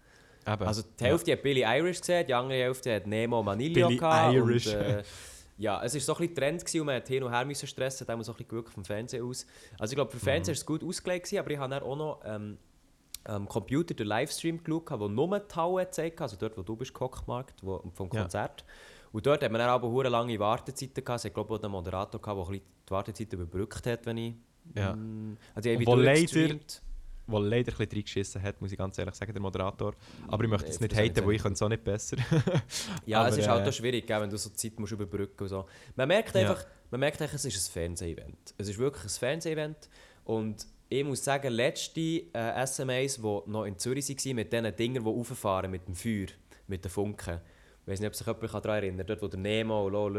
Eben. 0.48 0.64
Also 0.64 0.82
die 0.98 1.04
Hälfte 1.04 1.34
hat 1.34 1.44
Billie 1.44 1.66
Irish 1.78 2.00
gesehen, 2.00 2.26
die 2.26 2.34
andere 2.34 2.58
Hälfte 2.60 2.96
hat 2.96 3.06
Nemo 3.06 3.44
Manilio 3.44 3.88
Billie 3.88 4.00
gehabt. 4.00 4.34
Irish. 4.34 4.68
Und, 4.68 4.74
äh, 4.74 5.04
ja, 5.58 5.84
es 5.84 5.94
war 5.94 6.02
so 6.02 6.14
ein 6.14 6.18
bisschen 6.20 6.36
Trend 6.36 6.60
gewesen 6.62 6.80
und 6.82 6.86
man 6.88 6.96
hat 6.98 7.08
hin 7.08 7.24
und 7.24 7.32
her 7.32 7.46
müssen 7.46 7.68
stressen, 7.68 8.06
da 8.06 8.14
haben 8.14 8.20
wir 8.20 8.24
so 8.24 8.32
ein 8.32 8.36
bisschen 8.38 8.50
gewirkt 8.50 8.70
vom 8.70 8.86
Fernsehen 8.86 9.24
aus. 9.26 9.46
Also 9.80 9.92
ich 9.92 9.96
glaube, 9.96 10.12
für 10.12 10.20
Fernsehen 10.20 10.54
war 10.54 10.60
es 10.60 10.66
gut 10.66 10.84
ausgelegt, 10.84 11.26
gewesen, 11.26 11.40
aber 11.40 11.52
ich 11.52 11.58
habe 11.58 11.70
dann 11.72 11.84
auch 11.84 11.96
noch 11.96 12.22
ähm, 12.26 12.58
am 13.24 13.48
Computer 13.48 13.94
den 13.94 14.08
Livestream 14.08 14.64
geschaut, 14.64 14.90
der 14.90 15.10
nur 15.10 15.40
die 15.40 15.56
Halle 15.56 15.86
gezeigt 15.86 16.20
hat, 16.20 16.24
also 16.32 16.38
dort, 16.38 16.58
wo 16.58 16.62
du 16.62 16.76
bist, 16.76 16.94
Marc, 17.26 17.54
wo, 17.62 17.84
vom 17.94 18.10
Ja. 18.14 18.22
Konzert. 18.22 18.64
Und 19.12 19.26
dort 19.26 19.44
hat 19.44 19.52
man 19.52 19.60
dann 19.60 19.70
aber 19.70 19.88
hure 19.90 20.10
lange 20.10 20.38
Wartezeiten 20.38 21.04
gehabt. 21.04 21.20
Es 21.20 21.26
hat, 21.26 21.34
glaube 21.34 21.54
ich, 21.54 21.60
auch 21.60 21.64
einen 21.64 21.72
Moderator 21.72 22.22
gehabt, 22.22 22.50
der 22.50 22.56
die 22.60 22.92
Wartezeit 22.92 23.34
überbrückt 23.34 23.86
hat, 23.88 24.06
wenn 24.06 24.18
ich... 24.18 24.34
Ja. 24.76 24.94
Mm, 24.96 25.38
also 25.56 25.70
ich 25.70 25.76
habe 25.76 25.86
Und 25.86 25.88
wo 25.88 26.02
wieder 26.02 26.04
leider- 26.06 26.22
gestreamt. 26.22 26.82
Der 27.30 27.40
leider 27.42 27.72
ein 27.74 27.78
bisschen 27.78 27.92
reingeschissen 27.92 28.42
hat, 28.42 28.62
muss 28.62 28.72
ich 28.72 28.78
ganz 28.78 28.98
ehrlich 28.98 29.16
sagen, 29.16 29.34
der 29.34 29.42
Moderator. 29.42 29.94
Aber 30.28 30.44
ich 30.44 30.50
möchte 30.50 30.70
es 30.70 30.80
nicht 30.80 30.96
haten, 30.96 31.26
weil 31.26 31.36
ich 31.36 31.44
es 31.46 31.62
auch 31.62 31.70
nicht 31.70 31.84
besser. 31.84 32.18
Ja, 33.06 33.28
es 33.28 33.34
Aber, 33.34 33.42
ist 33.42 33.48
halt 33.50 33.66
äh, 33.66 33.70
auch 33.70 33.74
schwierig, 33.74 34.08
wenn 34.08 34.30
du 34.30 34.38
so 34.38 34.50
Zeit 34.50 34.80
musst 34.80 34.94
überbrücken 34.94 35.44
und 35.44 35.50
so. 35.50 35.66
Man 35.96 36.08
merkt 36.08 36.34
Ja. 36.36 36.42
einfach, 36.42 36.66
man 36.90 37.00
merkt 37.00 37.22
einfach, 37.22 37.36
es 37.36 37.46
ist 37.46 37.70
ein 37.70 37.72
Fernseh-Event. 37.74 38.54
Es 38.58 38.70
ist 38.70 38.78
wirklich 38.78 39.04
ein 39.04 39.10
Fernseh-Event. 39.10 39.90
Und 40.26 40.66
ich 40.90 41.04
muss 41.04 41.24
sagen, 41.24 41.52
letzte 41.52 42.00
äh, 42.34 42.66
SMAs, 42.66 43.16
die 43.18 43.22
noch 43.48 43.66
in 43.66 43.78
Zürich 43.78 44.08
waren, 44.08 44.36
mit 44.36 44.54
diesen 44.54 44.76
Dingern, 44.76 45.04
die 45.04 45.10
rauffahren, 45.10 45.70
mit 45.72 45.86
dem 45.88 45.96
Feuer, 45.96 46.28
mit 46.68 46.84
den 46.86 46.90
Funken. 46.92 47.40
Ich 47.86 47.92
weiß 47.92 48.00
nicht, 48.00 48.08
ob 48.08 48.16
sich 48.16 48.28
jemand 48.28 48.44
daran 48.54 48.84
erinnert, 48.84 49.10
dort 49.10 49.22
wo 49.22 49.28
der 49.28 49.40
Nemo 49.40 49.86
und 49.88 49.96
un- 49.96 50.14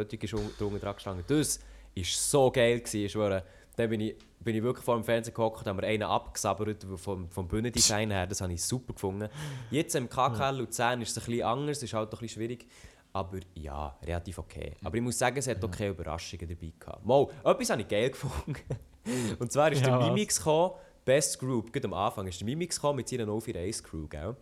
drunter 0.58 0.78
dran 0.78 0.94
gestanden. 0.94 1.24
Das 1.26 1.58
war 1.94 2.04
so 2.04 2.50
geil, 2.50 2.80
gewesen, 2.80 3.04
ich 3.06 3.12
schwöre. 3.12 3.44
Dann 3.78 3.90
bin 3.90 4.00
ich, 4.00 4.16
bin 4.40 4.56
ich 4.56 4.62
wirklich 4.62 4.84
vor 4.84 4.96
dem 4.96 5.04
Fernseher 5.04 5.32
gehockt, 5.32 5.64
haben 5.66 5.80
wir 5.80 5.86
einen 5.86 6.02
abgesabbert 6.02 6.84
vom, 6.96 7.30
vom 7.30 7.46
Bühnendesign 7.46 8.10
her. 8.10 8.26
Das 8.26 8.40
habe 8.40 8.52
ich 8.52 8.62
super 8.62 8.92
gefunden. 8.92 9.28
Jetzt 9.70 9.94
im 9.94 10.08
KKL 10.08 10.56
Luzern 10.56 11.00
ist 11.00 11.16
es 11.16 11.18
ein 11.22 11.26
bisschen 11.26 11.46
anders, 11.46 11.80
ist 11.82 11.94
halt 11.94 12.08
ein 12.08 12.10
bisschen 12.18 12.28
schwierig. 12.40 12.66
Aber 13.12 13.38
ja, 13.54 13.96
relativ 14.04 14.38
okay. 14.38 14.74
Aber 14.82 14.96
ich 14.96 15.02
muss 15.02 15.16
sagen, 15.16 15.36
es 15.38 15.46
hat 15.46 15.64
auch 15.64 15.70
keine 15.70 15.90
Überraschungen 15.90 16.48
dabei 16.48 16.72
gehabt. 16.78 17.06
Mal, 17.06 17.26
etwas 17.44 17.70
habe 17.70 17.82
ich 17.82 17.88
geil 17.88 18.10
gefunden. 18.10 18.56
Und 19.38 19.52
zwar 19.52 19.70
ist 19.70 19.86
Ja, 19.86 19.96
der? 19.96 20.08
Mimix 20.08 20.38
gekommen, 20.38 20.72
Best 21.04 21.38
Group, 21.38 21.72
gerade 21.72 21.86
am 21.86 21.94
Anfang 21.94 22.26
ist 22.26 22.40
der 22.40 22.44
Mimix 22.46 22.76
gekommen 22.76 22.96
mit 22.96 23.08
seiner 23.08 23.26
041 23.26 23.82
Crew, 23.84 24.06
gell? 24.08 24.36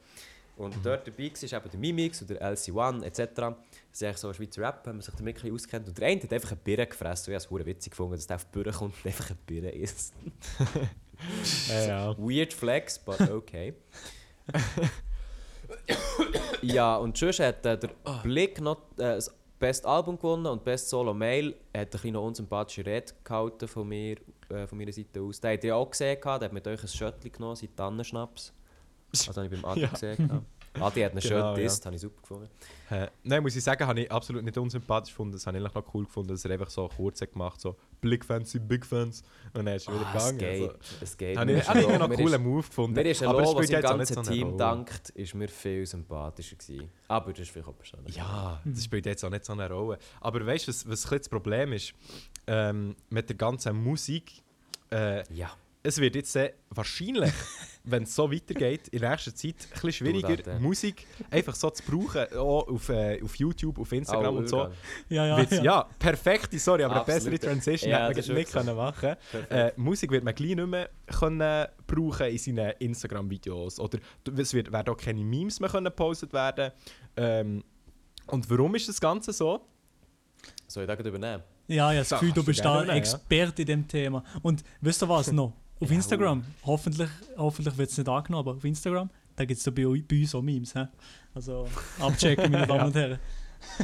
Und 0.56 0.76
Mhm. 0.76 0.82
dort 0.82 1.06
dabei 1.06 1.30
war 1.30 1.58
eben 1.60 1.70
der 1.70 1.80
Mimix 1.80 2.22
und 2.22 2.30
der 2.30 2.40
LC1 2.42 3.02
etc. 3.02 3.18
Das 3.34 3.54
ist 3.92 4.02
eigentlich 4.02 4.16
so 4.16 4.28
ein 4.28 4.34
Schweizer 4.34 4.62
Rap, 4.62 4.86
wenn 4.86 4.96
man 4.96 5.02
sich 5.02 5.14
damit 5.14 5.36
ein 5.36 5.42
bisschen 5.42 5.54
auskennt. 5.54 5.88
Und 5.88 5.98
der 5.98 6.08
eine 6.08 6.22
hat 6.22 6.32
einfach 6.32 6.52
eine 6.52 6.60
Birne 6.64 6.86
gefressen. 6.86 7.34
Ich 7.34 7.44
habe 7.46 7.60
es 7.60 7.66
witzig 7.66 7.90
gefunden, 7.90 8.14
dass 8.14 8.26
der 8.26 8.36
auf 8.36 8.44
die 8.46 8.52
Birne 8.52 8.72
kommt 8.72 8.94
und 8.96 9.06
einfach 9.06 9.30
eine 9.30 9.38
Birne 9.46 9.70
isst. 9.70 10.14
Ja. 11.68 12.14
Weird 12.18 12.52
flex, 12.52 12.98
but 12.98 13.18
okay. 13.30 13.72
ja, 16.62 16.96
und 16.96 17.16
sonst 17.16 17.40
hat 17.40 17.64
äh, 17.64 17.78
der 17.78 17.90
Blick 18.22 18.60
noch 18.60 18.76
äh, 18.98 19.16
das 19.16 19.34
Best 19.58 19.86
Album 19.86 20.16
gewonnen 20.16 20.46
und 20.46 20.62
Best 20.62 20.90
Solo 20.90 21.14
Mail. 21.14 21.54
Er 21.72 21.80
hat 21.80 21.88
ein 21.88 21.90
bisschen 21.92 22.12
noch 22.12 22.24
unsympathische 22.26 22.84
Rede 22.84 23.12
gehalten 23.24 23.66
von, 23.66 23.88
mir, 23.88 24.18
äh, 24.50 24.66
von 24.66 24.76
meiner 24.76 24.92
Seite 24.92 25.22
aus. 25.22 25.40
Den 25.40 25.52
habt 25.52 25.64
ihr 25.64 25.74
auch 25.74 25.90
gesehen, 25.90 26.18
der 26.22 26.32
hat 26.32 26.52
mit 26.52 26.66
euch 26.66 26.82
ein 26.82 26.88
Schöttchen 26.88 27.32
genommen, 27.32 27.56
sein 27.56 27.74
Tannenschnaps. 27.74 28.52
Also 29.12 29.42
habe 29.42 29.54
ich 29.54 29.60
beim 29.60 29.70
Adi 29.70 29.80
Ja. 29.82 29.88
gesehen. 29.88 30.28
gehabt. 30.28 30.46
Adi 30.78 31.00
hat 31.00 31.12
einen 31.12 31.20
Genau, 31.20 31.22
Shirt 31.22 31.30
ja. 31.42 31.54
disst, 31.54 31.86
habe 31.86 31.94
ich 31.96 32.02
super 32.02 32.20
gefunden. 32.20 32.48
Äh, 32.90 33.06
nein, 33.22 33.42
muss 33.42 33.56
ich 33.56 33.64
sagen, 33.64 33.86
habe 33.86 33.98
ich 34.00 34.12
absolut 34.12 34.44
nicht 34.44 34.58
unsympathisch 34.58 35.10
gefunden. 35.12 35.32
Das 35.32 35.46
habe 35.46 35.56
ich 35.56 35.64
eigentlich 35.64 35.74
noch 35.74 35.94
cool 35.94 36.04
gefunden, 36.04 36.28
dass 36.28 36.44
er 36.44 36.50
einfach 36.50 36.68
so 36.68 36.86
kurz 36.94 37.22
hat 37.22 37.32
gemacht 37.32 37.58
so 37.62 37.76
Blick-Fans 38.02 38.50
sind 38.52 38.68
Big-Fans. 38.68 39.22
Und 39.54 39.64
dann 39.64 39.74
ist 39.76 39.88
er 39.88 39.94
wieder 39.94 40.06
Ah, 40.06 40.16
es 40.16 40.24
gegangen. 40.24 40.38
geht, 40.38 40.62
Also, 40.70 40.78
es 41.00 41.16
geht. 41.16 41.38
habe 41.38 41.52
ich 41.52 41.58
ist 41.60 41.68
habe 41.68 41.80
ich 41.80 41.86
ein 41.88 41.98
noch 41.98 42.10
einen 42.10 42.16
coolen 42.18 42.42
Move 42.42 42.66
gefunden. 42.66 42.92
Mir 42.92 43.06
ist 43.10 43.22
ein 43.22 43.28
Aber 43.30 43.42
es 43.42 43.52
Lo, 43.52 43.58
was 43.58 43.70
im 43.70 43.80
ganzen 43.80 44.14
so 44.24 44.30
Team 44.30 44.58
dankt, 44.58 45.08
ist 45.10 45.34
mir 45.34 45.48
viel 45.48 45.86
sympathischer 45.86 46.56
gewesen. 46.56 46.90
Aber 47.08 47.30
das 47.32 47.40
ist 47.40 47.50
vielleicht 47.50 47.68
auch 47.68 47.78
persönlich. 47.78 48.14
Ja, 48.16 48.60
das 48.62 48.84
spielt 48.84 49.06
jetzt 49.06 49.24
auch 49.24 49.30
nicht 49.30 49.46
so 49.46 49.54
eine 49.54 49.70
Rolle. 49.70 49.98
Aber 50.20 50.44
weißt 50.44 50.66
du, 50.66 50.72
was, 50.72 50.86
was 50.86 51.02
das 51.08 51.28
Problem 51.30 51.72
ist? 51.72 51.94
Ähm, 52.46 52.96
mit 53.08 53.30
der 53.30 53.36
ganzen 53.36 53.82
Musik. 53.82 54.42
Äh, 54.92 55.24
Ja. 55.34 55.50
es 55.82 55.96
wird 55.98 56.14
jetzt 56.16 56.36
äh, 56.36 56.52
wahrscheinlich, 56.70 57.32
wenn 57.86 58.02
es 58.02 58.14
so 58.14 58.30
weitergeht, 58.30 58.88
in 58.88 59.00
nächster 59.00 59.34
Zeit 59.34 59.54
ein 59.54 59.68
bisschen 59.70 59.92
schwieriger, 59.92 60.36
Date. 60.36 60.60
Musik 60.60 61.06
einfach 61.30 61.54
so 61.54 61.70
zu 61.70 61.82
brauchen, 61.84 62.36
auch 62.36 62.68
auf, 62.68 62.88
äh, 62.88 63.22
auf 63.22 63.34
YouTube, 63.36 63.78
auf 63.78 63.92
Instagram 63.92 64.34
Oh, 64.34 64.38
und 64.38 64.48
so. 64.48 64.68
Ja, 65.08 65.26
ja, 65.26 65.40
ja. 65.40 65.62
ja. 65.62 65.88
perfekte, 65.98 66.58
sorry, 66.58 66.82
aber 66.82 66.96
Absolut. 66.96 67.22
eine 67.22 67.30
bessere 67.30 67.52
Transition 67.52 67.90
Ja, 67.90 68.08
hätte 68.08 68.16
das 68.16 68.28
man 68.28 68.36
nicht 68.36 68.54
wirklich 68.54 68.64
können 68.66 68.76
machen 68.76 69.16
äh, 69.50 69.72
Musik 69.76 70.10
wird 70.10 70.24
man 70.24 70.34
gleich 70.34 70.56
nicht 70.56 70.66
mehr 70.66 70.90
können 71.06 71.66
brauchen 71.86 72.26
in 72.26 72.38
seinen 72.38 72.72
Instagram-Videos. 72.78 73.78
Oder 73.80 73.98
es 74.36 74.52
wird, 74.52 74.72
werden 74.72 74.92
auch 74.92 74.96
keine 74.98 75.24
Memes 75.24 75.60
mehr 75.60 75.70
können 75.70 75.84
gepostet 75.86 76.32
werden. 76.32 76.72
Ähm, 77.16 77.62
und 78.26 78.50
warum 78.50 78.74
ist 78.74 78.88
das 78.88 79.00
Ganze 79.00 79.32
so? 79.32 79.60
Soll 80.66 80.82
ich 80.82 80.86
da 80.88 80.94
gleich 80.96 81.06
übernehmen? 81.06 81.42
Ja, 81.68 81.92
ja, 81.92 82.00
das 82.00 82.10
So, 82.10 82.16
Gefühl, 82.16 82.32
du 82.32 82.44
bist 82.44 82.64
da 82.64 82.84
ja. 82.84 82.94
Experte 82.94 83.62
in 83.62 83.66
dem 83.66 83.88
Thema. 83.88 84.22
Und 84.42 84.62
wisst 84.80 85.02
ihr 85.02 85.08
was 85.08 85.32
noch? 85.32 85.52
Auf 85.78 85.90
Ja, 85.90 85.96
Instagram, 85.96 86.44
hoffentlich, 86.64 87.10
hoffentlich 87.36 87.76
wird 87.76 87.90
es 87.90 87.98
nicht 87.98 88.08
angenommen, 88.08 88.48
aber 88.48 88.56
auf 88.56 88.64
Instagram, 88.64 89.10
da 89.34 89.44
gibt 89.44 89.58
es 89.60 89.74
bei, 89.74 89.82
eu- 89.86 90.02
bei 90.08 90.20
uns 90.20 90.34
auch 90.34 90.42
Memes. 90.42 90.72
He? 90.72 90.84
Also 91.34 91.68
abchecken, 92.00 92.50
meine 92.50 92.66
Damen 92.68 92.86
und 92.86 92.94
Herren. 92.94 93.18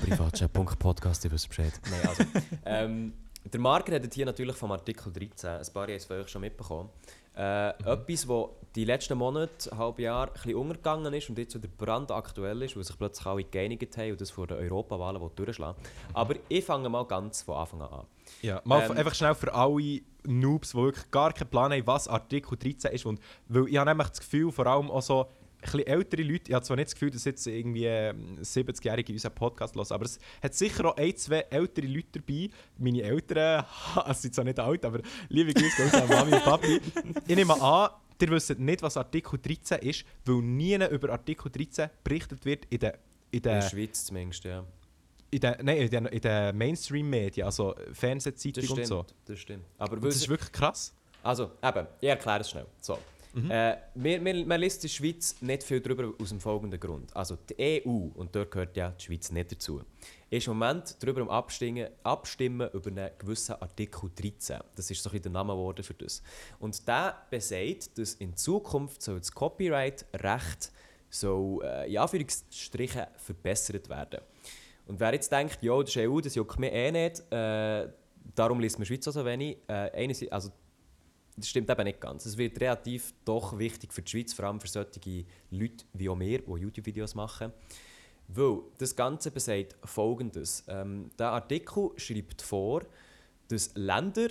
Privatchat.podcast, 0.00 1.24
ihr 1.24 1.32
wisst 1.32 1.48
Bescheid. 1.48 1.72
Nein, 1.90 2.08
also. 2.08 2.24
ähm, 2.64 3.12
der 3.52 3.60
Marker 3.60 3.94
hat 3.94 4.14
hier 4.14 4.24
natürlich 4.26 4.56
vom 4.56 4.72
Artikel 4.72 5.12
13, 5.12 5.50
ein 5.50 5.66
paar 5.72 5.82
haben 5.84 5.90
es 5.90 6.04
von 6.04 6.16
euch 6.18 6.28
schon 6.28 6.40
mitbekommen, 6.40 6.88
äh, 7.36 7.70
etwas, 7.70 8.26
das 8.26 8.48
die 8.74 8.84
letzten 8.84 9.18
Monate, 9.18 9.76
halbe 9.76 10.02
Jahr, 10.02 10.28
ein 10.28 10.32
bisschen 10.32 10.54
untergegangen 10.54 11.12
ist 11.12 11.28
und 11.28 11.38
jetzt 11.38 11.54
wieder 11.54 11.68
brandaktuell 11.76 12.62
ist, 12.62 12.76
weil 12.76 12.84
sich 12.84 12.96
plötzlich 12.96 13.26
alle 13.26 13.44
geeinigt 13.44 13.96
haben 13.96 14.12
und 14.12 14.20
das 14.20 14.30
vor 14.30 14.46
den 14.46 14.58
Europawahlen 14.58 15.20
will 15.20 15.30
durchschlagen 15.34 15.76
Aber 16.14 16.36
ich 16.48 16.64
fange 16.64 16.88
mal 16.88 17.04
ganz 17.04 17.42
von 17.42 17.56
Anfang 17.56 17.82
an 17.82 17.92
an. 17.92 18.06
Ja, 18.40 18.62
mal 18.64 18.82
Ähm, 18.82 18.96
einfach 18.96 19.14
schnell 19.14 19.34
für 19.34 19.52
alle 19.52 20.00
Noobs, 20.24 20.70
die 20.70 20.76
wirklich 20.76 21.10
gar 21.10 21.32
keinen 21.32 21.50
Plan 21.50 21.72
haben, 21.72 21.86
was 21.86 22.08
Artikel 22.08 22.56
13 22.56 22.92
ist. 22.92 23.04
Und, 23.04 23.20
weil 23.48 23.68
ich 23.68 23.76
habe 23.76 23.90
nämlich 23.90 24.08
das 24.08 24.20
Gefühl, 24.20 24.50
vor 24.50 24.66
allem 24.66 24.90
auch 24.90 25.02
so 25.02 25.26
bisschen 25.62 25.86
ältere 25.86 26.22
Leute, 26.22 26.44
ich 26.48 26.54
habe 26.54 26.64
zwar 26.64 26.76
nicht 26.76 26.88
das 26.88 26.94
Gefühl, 26.94 27.10
dass 27.10 27.24
jetzt 27.24 27.46
irgendwie 27.46 27.86
ähm, 27.86 28.38
70-Jährige 28.40 29.12
unseren 29.12 29.34
Podcast 29.34 29.74
hören, 29.74 29.86
aber 29.90 30.04
es 30.04 30.18
hat 30.42 30.54
sicher 30.54 30.84
auch 30.86 30.96
ein, 30.96 31.16
zwei 31.16 31.40
ältere 31.50 31.86
Leute 31.86 32.20
dabei. 32.20 32.50
Meine 32.78 33.02
Eltern, 33.02 33.64
es 34.08 34.22
sind 34.22 34.34
zwar 34.34 34.44
nicht 34.44 34.58
alt, 34.58 34.84
aber 34.84 35.00
liebe 35.28 35.54
Grüße 35.54 36.02
an 36.02 36.08
Mami 36.08 36.32
und 36.34 36.44
Papi. 36.44 36.80
Ich 37.26 37.36
nehme 37.36 37.60
an, 37.60 37.90
ihr 38.20 38.30
wisst 38.30 38.58
nicht, 38.58 38.82
was 38.82 38.96
Artikel 38.96 39.38
13 39.38 39.78
ist, 39.80 40.04
weil 40.24 40.36
nie 40.36 40.74
über 40.74 41.10
Artikel 41.10 41.50
13 41.50 41.90
berichtet 42.04 42.44
wird 42.44 42.66
in 42.66 42.78
den 42.78 42.92
in 43.32 43.38
In 43.38 43.42
der, 43.42 43.60
der 43.60 43.68
Schweiz 43.68 44.04
zumindest, 44.04 44.44
ja. 44.44 44.64
in 45.30 45.40
der, 45.40 45.62
nein, 45.62 45.78
in 45.78 45.90
der, 45.90 46.12
in 46.12 46.20
der 46.20 46.52
Mainstream-Medien, 46.52 47.46
also 47.46 47.74
Fernsehzeitung 47.92 48.62
Das 48.62 48.70
und 48.70 48.76
stimmt, 48.76 48.86
so. 48.88 49.06
das 49.24 49.38
stimmt. 49.38 49.64
Aber 49.78 49.94
Und 49.94 50.04
das 50.04 50.16
ist 50.16 50.28
wirklich 50.28 50.52
krass. 50.52 50.94
Also, 51.22 51.52
eben, 51.62 51.86
ich 52.00 52.08
erkläre 52.08 52.40
es 52.40 52.50
schnell. 52.50 52.66
So. 52.80 52.98
Äh, 53.34 53.76
wir, 53.94 54.24
wir, 54.24 54.46
man 54.46 54.60
liest 54.60 54.78
in 54.78 54.82
der 54.82 54.88
Schweiz 54.88 55.36
nicht 55.40 55.62
viel 55.62 55.80
darüber 55.80 56.12
aus 56.20 56.28
dem 56.28 56.40
folgenden 56.40 56.78
Grund. 56.78 57.14
Also 57.16 57.36
die 57.36 57.82
EU, 57.86 58.08
und 58.14 58.34
dort 58.34 58.50
gehört 58.50 58.76
ja 58.76 58.90
die 58.90 59.04
Schweiz 59.04 59.30
nicht 59.30 59.52
dazu, 59.52 59.82
ist 60.28 60.46
im 60.46 60.58
Moment 60.58 60.96
darüber 61.00 61.22
am 61.22 61.30
Abstimmen, 61.30 61.88
abstimmen 62.02 62.68
über 62.72 62.90
einen 62.90 63.10
gewissen 63.18 63.54
Artikel 63.54 64.10
13. 64.14 64.60
Das 64.74 64.90
ist 64.90 65.02
so 65.02 65.10
ein 65.10 65.22
der 65.22 65.32
Name 65.32 65.52
geworden 65.52 65.82
für 65.82 65.94
das. 65.94 66.22
Und 66.58 66.86
der 66.86 67.16
besagt, 67.30 67.96
dass 67.96 68.14
in 68.14 68.36
Zukunft 68.36 69.02
soll 69.02 69.18
das 69.18 69.32
Copyright-Recht 69.32 70.72
so, 71.08 71.62
äh, 71.62 71.90
in 71.90 71.98
Anführungsstrichen 71.98 73.06
verbessert 73.16 73.88
werden. 73.88 74.20
Und 74.86 74.98
wer 75.00 75.12
jetzt 75.12 75.30
denkt, 75.30 75.58
ja, 75.62 75.78
das 75.80 75.90
ist 75.90 75.96
EU, 75.98 76.20
das 76.20 76.34
juckt 76.34 76.58
mir 76.58 76.72
eh 76.72 76.90
nicht, 76.90 77.20
äh, 77.30 77.88
darum 78.34 78.60
liest 78.60 78.78
man 78.78 78.86
Schweiz 78.86 79.04
so 79.04 79.24
wenig. 79.24 79.58
Äh, 79.68 80.28
also 80.30 80.50
das 81.36 81.48
stimmt 81.48 81.70
eben 81.70 81.84
nicht 81.84 82.00
ganz. 82.00 82.26
Es 82.26 82.36
wird 82.36 82.60
relativ 82.60 83.14
doch 83.24 83.58
wichtig 83.58 83.92
für 83.92 84.02
die 84.02 84.10
Schweiz, 84.10 84.32
vor 84.32 84.46
allem 84.46 84.60
für 84.60 84.68
solche 84.68 85.24
Leute 85.50 85.84
wie 85.94 86.08
auch 86.08 86.18
wir, 86.18 86.38
die 86.38 86.60
YouTube-Videos 86.60 87.14
machen. 87.14 87.52
Weil 88.28 88.60
das 88.78 88.94
Ganze 88.94 89.30
besagt 89.30 89.76
Folgendes. 89.84 90.64
Ähm, 90.68 91.10
der 91.18 91.28
Artikel 91.30 91.90
schreibt 91.96 92.42
vor, 92.42 92.82
dass 93.48 93.70
Länder, 93.74 94.28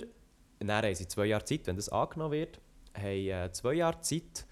dann 0.58 0.70
haben 0.70 0.94
sie 0.94 1.08
zwei 1.08 1.26
Jahre 1.26 1.44
Zeit, 1.44 1.66
wenn 1.66 1.76
das 1.76 1.88
angenommen 1.88 2.32
wird, 2.32 2.60
haben 2.94 3.06
äh, 3.06 3.50
zwei 3.52 3.74
Jahre 3.74 4.00
Zeit, 4.00 4.46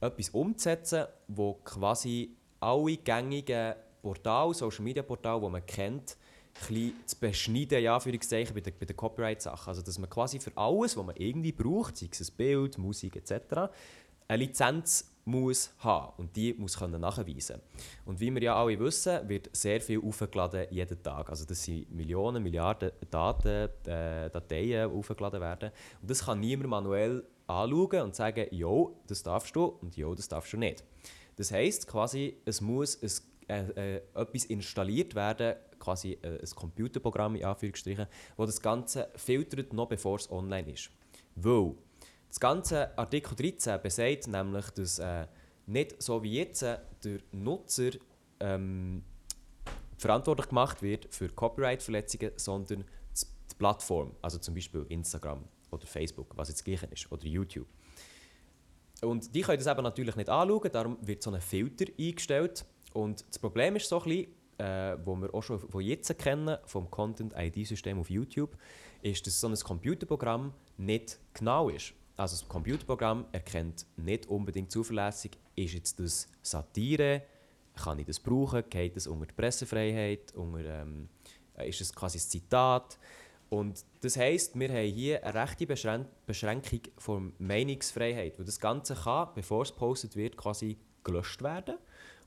etwas 0.00 0.30
umzusetzen, 0.30 1.06
wo 1.28 1.54
quasi 1.64 2.36
alle 2.60 2.96
gängigen 2.96 3.74
Portale, 4.02 4.54
Social 4.54 4.82
Media 4.82 5.02
Portale, 5.02 5.40
die 5.40 5.48
man 5.50 5.66
kennt, 5.66 6.16
bisschen 6.52 6.92
zu 7.06 7.18
beschneiden, 7.18 7.82
ja, 7.82 7.98
für 8.00 8.12
bei 8.12 8.60
den, 8.60 8.74
den 8.78 8.96
Copyright-Sachen. 8.96 9.68
Also, 9.68 9.82
dass 9.82 9.98
man 9.98 10.10
quasi 10.10 10.38
für 10.38 10.56
alles, 10.56 10.96
was 10.96 11.04
man 11.04 11.16
irgendwie 11.16 11.52
braucht, 11.52 11.96
sei 11.96 12.08
es 12.10 12.30
ein 12.30 12.36
Bild, 12.36 12.78
Musik 12.78 13.16
etc., 13.16 13.70
eine 14.28 14.44
Lizenz 14.44 15.10
muss 15.24 15.72
haben 15.78 16.12
und 16.18 16.36
die 16.36 16.54
muss 16.54 16.78
können 16.78 17.00
nachweisen. 17.00 17.60
Und 18.04 18.20
wie 18.20 18.32
wir 18.32 18.42
ja 18.42 18.54
alle 18.54 18.78
wissen, 18.78 19.28
wird 19.28 19.50
sehr 19.52 19.80
viel 19.80 20.00
aufgeladen 20.00 20.66
jeden 20.70 21.02
Tag. 21.02 21.28
Also 21.28 21.44
das 21.44 21.64
sind 21.64 21.90
Millionen, 21.90 22.42
Milliarden 22.42 22.92
Daten, 23.10 23.68
äh, 23.86 24.30
Dateien 24.30 24.90
aufgeladen 24.90 25.40
werden. 25.40 25.70
Und 26.00 26.10
das 26.10 26.24
kann 26.24 26.38
niemand 26.38 26.70
manuell 26.70 27.24
anschauen 27.46 28.02
und 28.02 28.14
sagen, 28.14 28.46
jo, 28.52 29.00
das 29.06 29.22
darfst 29.22 29.54
du 29.56 29.64
und 29.64 29.96
jo, 29.96 30.14
das 30.14 30.28
darfst 30.28 30.52
du 30.52 30.56
nicht. 30.56 30.84
Das 31.36 31.50
heisst 31.50 31.86
quasi, 31.86 32.36
es 32.44 32.60
muss 32.60 33.02
ein, 33.48 33.76
äh, 33.76 33.96
äh, 33.96 34.02
etwas 34.14 34.44
installiert 34.44 35.14
werden, 35.14 35.56
quasi 35.80 36.12
äh, 36.22 36.38
ein 36.38 36.50
Computerprogramm 36.54 37.34
in 37.34 37.44
Anführungsstrichen, 37.44 38.06
wo 38.36 38.46
das 38.46 38.60
Ganze 38.60 39.08
filtert, 39.16 39.72
noch 39.72 39.88
bevor 39.88 40.16
es 40.16 40.30
online 40.30 40.70
ist. 40.70 40.90
Weil 41.34 41.74
das 42.28 42.38
ganze 42.38 42.96
Artikel 42.96 43.34
13 43.34 43.82
besagt 43.82 44.28
nämlich, 44.28 44.70
dass 44.70 44.98
äh, 45.00 45.26
nicht 45.66 46.00
so 46.00 46.22
wie 46.22 46.34
jetzt 46.34 46.62
äh, 46.62 46.78
der 47.02 47.18
Nutzer 47.32 47.90
ähm, 48.38 49.02
verantwortlich 49.98 50.48
gemacht 50.48 50.82
wird 50.82 51.12
für 51.12 51.28
Copyright-Verletzungen, 51.28 52.32
sondern 52.36 52.84
die 52.84 53.54
Plattform, 53.56 54.12
also 54.22 54.38
zum 54.38 54.54
Beispiel 54.54 54.86
Instagram 54.88 55.44
oder 55.70 55.86
Facebook, 55.86 56.36
was 56.36 56.48
jetzt 56.48 56.64
gleich 56.64 56.82
ist, 56.84 57.10
oder 57.10 57.26
YouTube. 57.26 57.68
Und 59.02 59.34
die 59.34 59.42
können 59.42 59.58
das 59.58 59.66
eben 59.66 59.82
natürlich 59.82 60.16
nicht 60.16 60.28
anschauen, 60.28 60.70
darum 60.72 60.98
wird 61.00 61.22
so 61.22 61.30
ein 61.30 61.40
Filter 61.40 61.86
eingestellt. 61.98 62.64
Und 62.92 63.24
das 63.28 63.38
Problem 63.38 63.76
ist 63.76 63.88
so 63.88 63.98
ein 64.00 64.04
bisschen, 64.04 64.34
äh, 64.60 64.98
wo 65.04 65.16
wir 65.16 65.34
auch 65.34 65.42
schon 65.42 65.58
von 65.58 65.80
jetzt 65.80 66.16
kennen, 66.18 66.58
vom 66.66 66.90
Content-ID-System 66.90 67.98
auf 67.98 68.10
YouTube, 68.10 68.56
ist, 69.02 69.26
dass 69.26 69.40
so 69.40 69.48
ein 69.48 69.54
Computerprogramm 69.54 70.52
nicht 70.76 71.18
genau 71.32 71.70
ist. 71.70 71.94
Also 72.16 72.36
das 72.36 72.46
Computerprogramm 72.46 73.24
erkennt 73.32 73.86
nicht 73.96 74.26
unbedingt 74.26 74.70
zuverlässig, 74.70 75.38
ist 75.56 75.72
jetzt 75.72 75.98
das 75.98 76.28
Satire, 76.42 77.22
kann 77.74 77.98
ich 77.98 78.06
das 78.06 78.20
brauchen, 78.20 78.62
geht 78.68 78.96
das 78.96 79.06
unter 79.06 79.24
die 79.24 79.32
Pressefreiheit, 79.32 80.34
unter, 80.34 80.82
ähm, 80.82 81.08
ist 81.64 81.80
es 81.80 81.94
quasi 81.94 82.18
ein 82.18 82.20
Zitat. 82.20 82.98
Und 83.48 83.84
das 84.02 84.18
heisst, 84.18 84.58
wir 84.58 84.68
haben 84.68 84.92
hier 84.92 85.24
eine 85.24 85.34
rechte 85.34 85.66
Beschrän 85.66 86.04
Beschränkung 86.26 86.80
von 86.98 87.32
Meinungsfreiheit, 87.38 88.38
weil 88.38 88.44
das 88.44 88.60
Ganze 88.60 88.94
kann, 88.94 89.30
bevor 89.34 89.62
es 89.62 89.72
gepostet 89.72 90.14
wird, 90.14 90.36
quasi 90.36 90.76
gelöscht 91.02 91.42
werden 91.42 91.76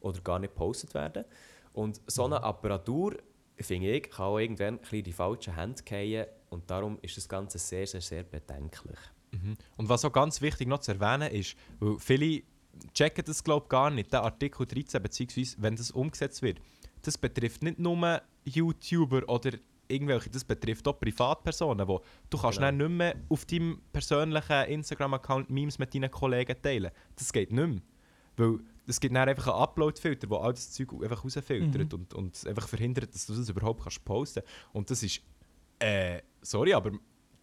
oder 0.02 0.20
gar 0.22 0.40
nicht 0.40 0.54
gepostet 0.54 0.96
werden. 0.96 1.26
Und 1.74 2.02
so 2.08 2.26
eine 2.26 2.42
Apparatur, 2.44 3.18
finde 3.60 3.92
ich, 3.92 4.10
kann 4.10 4.26
auch 4.26 4.40
irgendwann 4.40 4.80
ein 4.80 4.98
in 4.98 5.04
die 5.04 5.12
falschen 5.12 5.56
Hände 5.56 5.84
fallen 5.88 6.26
und 6.50 6.70
darum 6.70 7.00
ist 7.02 7.18
das 7.18 7.28
Ganze 7.28 7.58
sehr, 7.58 7.88
sehr, 7.88 8.02
sehr 8.02 8.24
bedenklich. 8.24 9.00
Mhm. 9.32 9.58
Und 9.78 9.90
was 9.90 10.06
auch 10.06 10.12
ganz 10.12 10.42
wichtig 10.42 10.68
noch 10.68 10.80
zu 10.80 10.92
erwähnen 10.92 11.32
ist, 11.32 11.56
weil 11.80 11.98
viele 12.00 12.44
checken 12.94 13.26
das 13.26 13.44
glaube 13.44 13.68
gar 13.68 13.90
nicht, 13.90 14.12
der 14.14 14.24
Artikel 14.24 14.66
13, 14.66 15.02
beziehungsweise 15.02 15.56
wenn 15.60 15.76
das 15.76 15.92
umgesetzt 15.92 16.42
wird, 16.42 16.60
das 17.02 17.18
betrifft 17.18 17.64
nicht 17.64 17.80
nur 17.80 18.22
YouTuber 18.46 19.28
oder 19.28 19.52
irgendwelche, 19.88 20.30
das 20.30 20.44
betrifft 20.44 20.88
auch 20.88 21.00
Privatpersonen, 21.00 21.88
wo 21.88 22.02
du 22.30 22.38
kannst 22.38 22.60
genau. 22.60 22.72
nicht 22.72 22.98
mehr 22.98 23.16
auf 23.30 23.46
deinem 23.46 23.82
persönlichen 23.92 24.66
Instagram-Account 24.66 25.50
Memes 25.50 25.78
mit 25.78 25.94
deinen 25.94 26.10
Kollegen 26.10 26.56
teilen. 26.62 26.92
Das 27.16 27.32
geht 27.32 27.52
nicht 27.52 27.68
mehr. 27.68 27.82
Weil 28.38 28.60
es 28.88 29.00
gibt 29.00 29.16
dann 29.16 29.28
einfach 29.28 29.48
einen 29.48 29.62
Upload-Filter, 29.62 30.28
der 30.28 30.38
all 30.38 30.54
das 30.54 30.72
Zeug 30.72 30.94
einfach 31.02 31.24
rausfiltert 31.24 31.92
mhm. 31.92 32.00
und, 32.00 32.14
und 32.14 32.48
einfach 32.48 32.68
verhindert, 32.68 33.14
dass 33.14 33.26
du 33.26 33.34
das 33.34 33.50
überhaupt 33.50 33.84
kannst 33.84 34.04
posten 34.04 34.42
kannst. 34.42 34.74
Und 34.74 34.90
das 34.90 35.04
ist, 35.04 35.22
äh, 35.80 36.22
sorry, 36.42 36.74
aber 36.74 36.92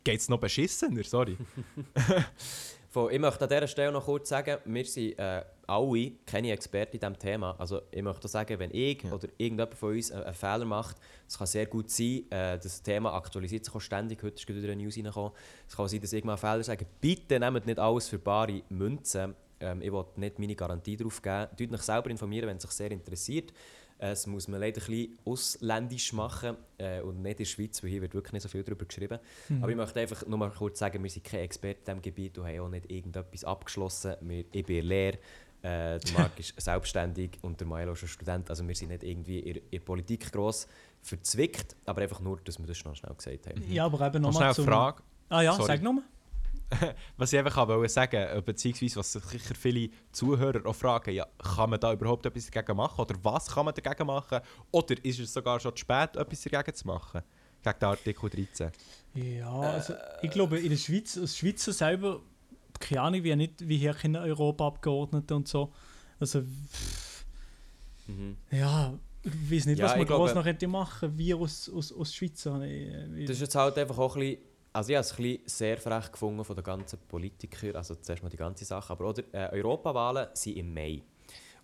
geht 0.05 0.21
es 0.21 0.29
noch 0.29 0.39
beschissener, 0.39 1.05
sorry. 1.05 1.37
ich 3.11 3.19
möchte 3.19 3.45
an 3.45 3.49
dieser 3.49 3.67
Stelle 3.69 3.93
noch 3.93 4.05
kurz 4.05 4.29
sagen, 4.29 4.59
wir 4.65 4.85
sind 4.85 5.19
äh, 5.19 5.45
alle 5.67 6.13
keine 6.27 6.51
Experten 6.53 6.97
in 6.97 7.01
diesem 7.01 7.19
Thema. 7.19 7.55
Also 7.59 7.83
ich 7.91 8.03
möchte 8.03 8.27
sagen, 8.27 8.59
wenn 8.59 8.71
ich 8.73 9.03
ja. 9.03 9.13
oder 9.13 9.29
irgendjemand 9.39 9.75
von 9.75 9.95
uns 9.95 10.11
einen, 10.11 10.25
einen 10.25 10.35
Fehler 10.35 10.65
macht, 10.65 10.97
es 11.29 11.39
kann 11.39 11.47
sehr 11.47 11.67
gut 11.67 11.91
sein, 11.91 12.25
äh, 12.31 12.59
das 12.59 12.83
Thema 12.83 13.15
aktualisiert 13.15 13.65
sich 13.65 13.83
ständig, 13.83 14.23
heute 14.23 14.35
ist 14.35 14.49
wieder 14.49 14.73
eine 14.73 14.83
News 14.83 14.97
reingekommen, 14.97 15.33
es 15.69 15.77
kann 15.77 15.89
sein, 15.89 16.01
dass 16.01 16.13
ich 16.13 16.25
mal 16.25 16.33
einen 16.33 16.39
Fehler 16.39 16.65
sage, 16.65 16.87
bitte 17.01 17.39
nehmt 17.39 17.67
nicht 17.67 17.79
alles 17.79 18.09
für 18.09 18.19
bare 18.19 18.63
Münzen. 18.69 19.35
Ähm, 19.61 19.83
ich 19.83 19.93
will 19.93 20.05
nicht 20.17 20.39
meine 20.39 20.57
Garantie 20.57 20.97
darauf 20.97 21.21
geben. 21.21 21.49
Tut 21.57 21.73
euch 21.73 21.83
selber 21.83 22.11
informieren, 22.11 22.49
wenn 22.49 22.57
es 22.57 22.63
sich 22.63 22.73
sehr 22.73 22.91
interessiert. 22.91 23.53
Es 24.03 24.27
muss 24.27 24.49
man 24.49 24.61
leider 24.61 24.81
ein 24.81 24.87
bisschen 24.87 25.19
ausländisch 25.27 26.15
machen 26.15 26.57
äh, 26.79 27.03
und 27.03 27.21
nicht 27.21 27.33
in 27.33 27.37
der 27.37 27.45
Schweiz, 27.45 27.83
weil 27.83 27.91
hier 27.91 28.01
wird 28.01 28.15
wirklich 28.15 28.33
nicht 28.33 28.43
so 28.43 28.49
viel 28.49 28.63
darüber 28.63 28.87
geschrieben. 28.87 29.19
Mhm. 29.51 29.63
Aber 29.63 29.71
ich 29.71 29.77
möchte 29.77 30.01
einfach 30.01 30.27
nur 30.27 30.39
mal 30.39 30.51
kurz 30.51 30.79
sagen, 30.79 31.03
wir 31.03 31.11
sind 31.11 31.23
keine 31.23 31.43
Experten 31.43 31.91
in 31.91 31.97
diesem 31.97 32.03
Gebiet 32.03 32.39
und 32.39 32.47
haben 32.47 32.61
auch 32.61 32.71
nicht 32.71 32.91
irgendetwas 32.91 33.45
abgeschlossen. 33.45 34.15
Wir, 34.23 34.47
ich 34.53 34.65
bin 34.65 34.87
leer, 34.87 35.19
äh, 35.63 35.99
der 35.99 36.13
Marc 36.17 36.33
ist 36.41 36.59
selbstständig 36.59 37.39
und 37.43 37.61
der 37.61 37.67
Maelo 37.67 37.93
ist 37.93 38.03
ein 38.03 38.09
Student. 38.09 38.49
Also 38.49 38.67
wir 38.67 38.75
sind 38.75 38.89
nicht 38.89 39.03
irgendwie 39.03 39.41
in, 39.41 39.61
der 39.71 39.81
Politik 39.81 40.33
gross 40.33 40.67
verzwickt, 41.03 41.77
aber 41.85 42.01
einfach 42.01 42.21
nur, 42.21 42.41
dass 42.43 42.59
wir 42.59 42.67
das 42.67 42.79
schnell, 42.79 42.95
schnell 42.95 43.15
gesagt 43.15 43.49
haben. 43.49 43.63
Ja, 43.71 43.85
aber 43.85 44.07
eben 44.07 44.23
nochmal 44.23 44.45
eine 44.45 44.55
Frage. 44.55 45.03
Ah 45.29 45.43
ja, 45.43 45.53
Sorry. 45.53 45.67
sag 45.67 45.83
nochmal. 45.83 46.05
was 47.17 47.33
ich 47.33 47.39
einfach 47.39 47.69
wollte 47.69 47.93
sagen, 47.93 48.17
äh, 48.17 48.43
beziehungsweise 48.45 48.97
was 48.97 49.13
sich 49.13 49.25
sicher 49.25 49.55
viele 49.55 49.91
Zuhörer 50.13 50.65
auch 50.67 50.75
fragen, 50.75 51.15
ja, 51.15 51.27
kann 51.39 51.71
man 51.71 51.81
da 51.81 51.93
überhaupt 51.93 52.27
etwas 52.27 52.51
dagegen 52.51 52.77
machen 52.77 53.01
oder 53.01 53.15
was 53.23 53.49
kann 53.49 53.65
man 53.65 53.75
dagegen 53.75 54.07
machen 54.07 54.41
oder 54.71 55.05
ist 55.05 55.19
es 55.19 55.33
sogar 55.33 55.59
schon 55.61 55.75
zu 55.75 55.81
spät, 55.81 56.17
etwas 56.17 56.43
dagegen 56.43 56.75
zu 56.75 56.87
machen? 56.87 57.23
Gegen 57.63 57.79
den 57.79 57.89
Artikel 57.89 58.31
13. 58.31 58.71
Ja, 59.15 59.61
also 59.61 59.95
ich 60.23 60.31
glaube 60.31 60.59
in 60.59 60.71
der 60.71 60.77
Schweiz, 60.77 61.19
als 61.19 61.37
Schweizer 61.37 61.73
selber, 61.73 62.21
keine 62.79 63.03
Ahnung, 63.03 63.25
wie, 63.25 63.37
nicht, 63.37 63.69
wie 63.69 63.77
hier 63.77 63.93
keine 63.93 64.21
Europaabgeordnete 64.21 65.35
und 65.35 65.49
so, 65.49 65.73
also 66.19 66.43
mhm. 68.07 68.37
ja, 68.51 68.95
ich 69.23 69.51
weiß 69.51 69.67
nicht, 69.67 69.79
ja, 69.79 69.85
was 69.85 69.97
man 69.97 70.07
groß 70.07 70.35
noch 70.35 70.47
hätte 70.47 70.67
machen, 70.69 71.19
wir 71.19 71.37
aus, 71.37 71.69
aus, 71.69 71.93
aus 71.93 72.15
Schweizer. 72.15 72.59
Das 72.59 73.31
ist 73.31 73.41
jetzt 73.41 73.55
halt 73.55 73.77
einfach 73.77 73.99
auch 73.99 74.17
ein 74.17 74.21
bisschen 74.21 74.50
also 74.73 74.91
ich 74.91 74.97
habe 74.97 75.07
es 75.07 75.19
ein 75.19 75.39
sehr 75.47 75.79
frech 75.79 76.13
gefunden 76.13 76.45
von 76.45 76.57
den 76.57 76.65
ganzen 76.65 76.99
Politikern, 77.09 77.77
also 77.77 77.95
zuerst 77.97 78.23
mal 78.23 78.29
die 78.29 78.37
ganze 78.37 78.65
Sache, 78.65 78.93
aber 78.93 79.09
oder, 79.09 79.23
äh, 79.33 79.49
Europawahlen 79.53 80.29
sind 80.35 80.57
im 80.57 80.73
Mai. 80.73 81.03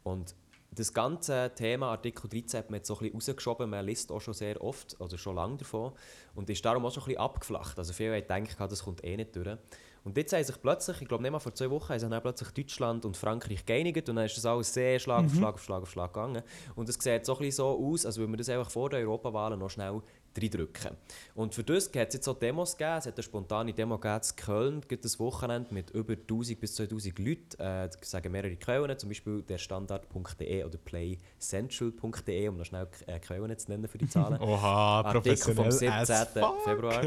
Und 0.03 0.35
das 0.73 0.93
ganze 0.93 1.53
Thema 1.55 1.93
Artikel 1.93 2.29
13 2.29 2.59
hat 2.59 2.71
man 2.71 2.79
jetzt 2.79 2.89
so 2.89 2.95
ein 2.95 3.11
bisschen 3.11 3.15
rausgeschoben, 3.15 3.71
man 3.71 3.87
liest 3.87 4.13
auch 4.13 4.21
schon 4.21 4.35
sehr 4.35 4.63
oft, 4.63 5.01
oder 5.01 5.17
schon 5.17 5.37
lange 5.37 5.57
davon, 5.57 5.93
und 6.35 6.51
ist 6.51 6.65
darum 6.65 6.85
auch 6.85 6.93
schon 6.93 7.03
ein 7.05 7.07
bisschen 7.07 7.21
abgeflacht. 7.21 7.79
Also 7.79 7.93
viele 7.93 8.15
haben 8.15 8.45
gedacht, 8.45 8.73
das 8.73 8.83
kommt 8.83 9.03
eh 9.05 9.17
nicht 9.17 9.35
durch. 9.35 9.57
Und 10.05 10.17
jetzt 10.17 10.33
haben 10.33 10.45
sich 10.45 10.61
plötzlich, 10.63 11.03
ich 11.03 11.09
glaube 11.09 11.23
nicht 11.23 11.33
mal 11.33 11.41
vor 11.41 11.55
zwei 11.55 11.69
Wochen, 11.71 11.89
haben 11.89 11.99
sich 11.99 12.09
dann 12.09 12.23
plötzlich 12.23 12.51
Deutschland 12.51 13.05
und 13.05 13.17
Frankreich 13.17 13.67
geeinigt 13.67 14.09
und 14.09 14.15
dann 14.15 14.27
ist 14.27 14.37
das 14.37 14.47
alles 14.47 14.73
sehr 14.73 15.01
Schlag 15.01 15.25
auf 15.25 15.33
mhm. 15.33 15.39
Schlag 15.39 15.55
auf 15.55 15.65
Schlag 15.65 15.83
auf 15.83 15.91
Schlag 15.91 16.13
gegangen. 16.15 16.43
Und 16.77 16.89
es 16.89 16.95
sieht 16.95 17.27
so 17.27 17.33
ein 17.33 17.39
bisschen 17.39 17.57
so 17.57 17.93
aus, 17.93 18.07
als 18.07 18.17
würde 18.17 18.31
man 18.31 18.39
das 18.39 18.49
einfach 18.49 18.71
vor 18.71 18.91
den 18.91 19.05
Europawahlen 19.05 19.59
noch 19.59 19.71
schnell 19.71 20.01
reindrücken. 20.41 20.97
Und 21.35 21.55
für 21.55 21.65
das 21.65 21.87
hat 21.87 22.09
es 22.09 22.15
jetzt 22.15 22.29
auch 22.29 22.39
Demos 22.39 22.77
gegeben. 22.77 22.99
Es 22.99 23.07
hat 23.07 23.15
eine 23.15 23.23
spontane 23.23 23.73
Demo 23.73 23.99
gegeben 23.99 24.21
in 24.31 24.37
Köln, 24.37 24.81
gibt 24.89 25.05
das 25.05 25.19
Wochenende 25.19 25.73
mit 25.73 25.91
über 25.91 26.15
1000 26.15 26.61
bis 26.61 26.75
2000 26.77 27.19
Leuten. 27.19 27.61
Äh, 27.61 27.89
sagen 28.01 28.33
mehrere 28.33 28.57
Quellen, 28.57 28.99
zum 28.99 29.09
Beispiel 29.09 29.43
der 29.43 29.59
Standard.de 29.59 30.65
oder 30.65 30.79
playcentral.de, 30.79 32.49
um 32.49 32.57
noch 32.57 32.65
schnell 32.65 32.89
äh, 33.07 33.19
Quellen 33.19 33.57
zu 33.59 33.71
nennen 33.71 33.89
für 33.89 33.99
die 33.99 34.09
Zahlen. 34.09 34.39
Oha, 34.41 35.03
Artikel 35.03 35.55
vom 35.55 35.71
17. 35.71 36.07
Februar. 36.65 37.03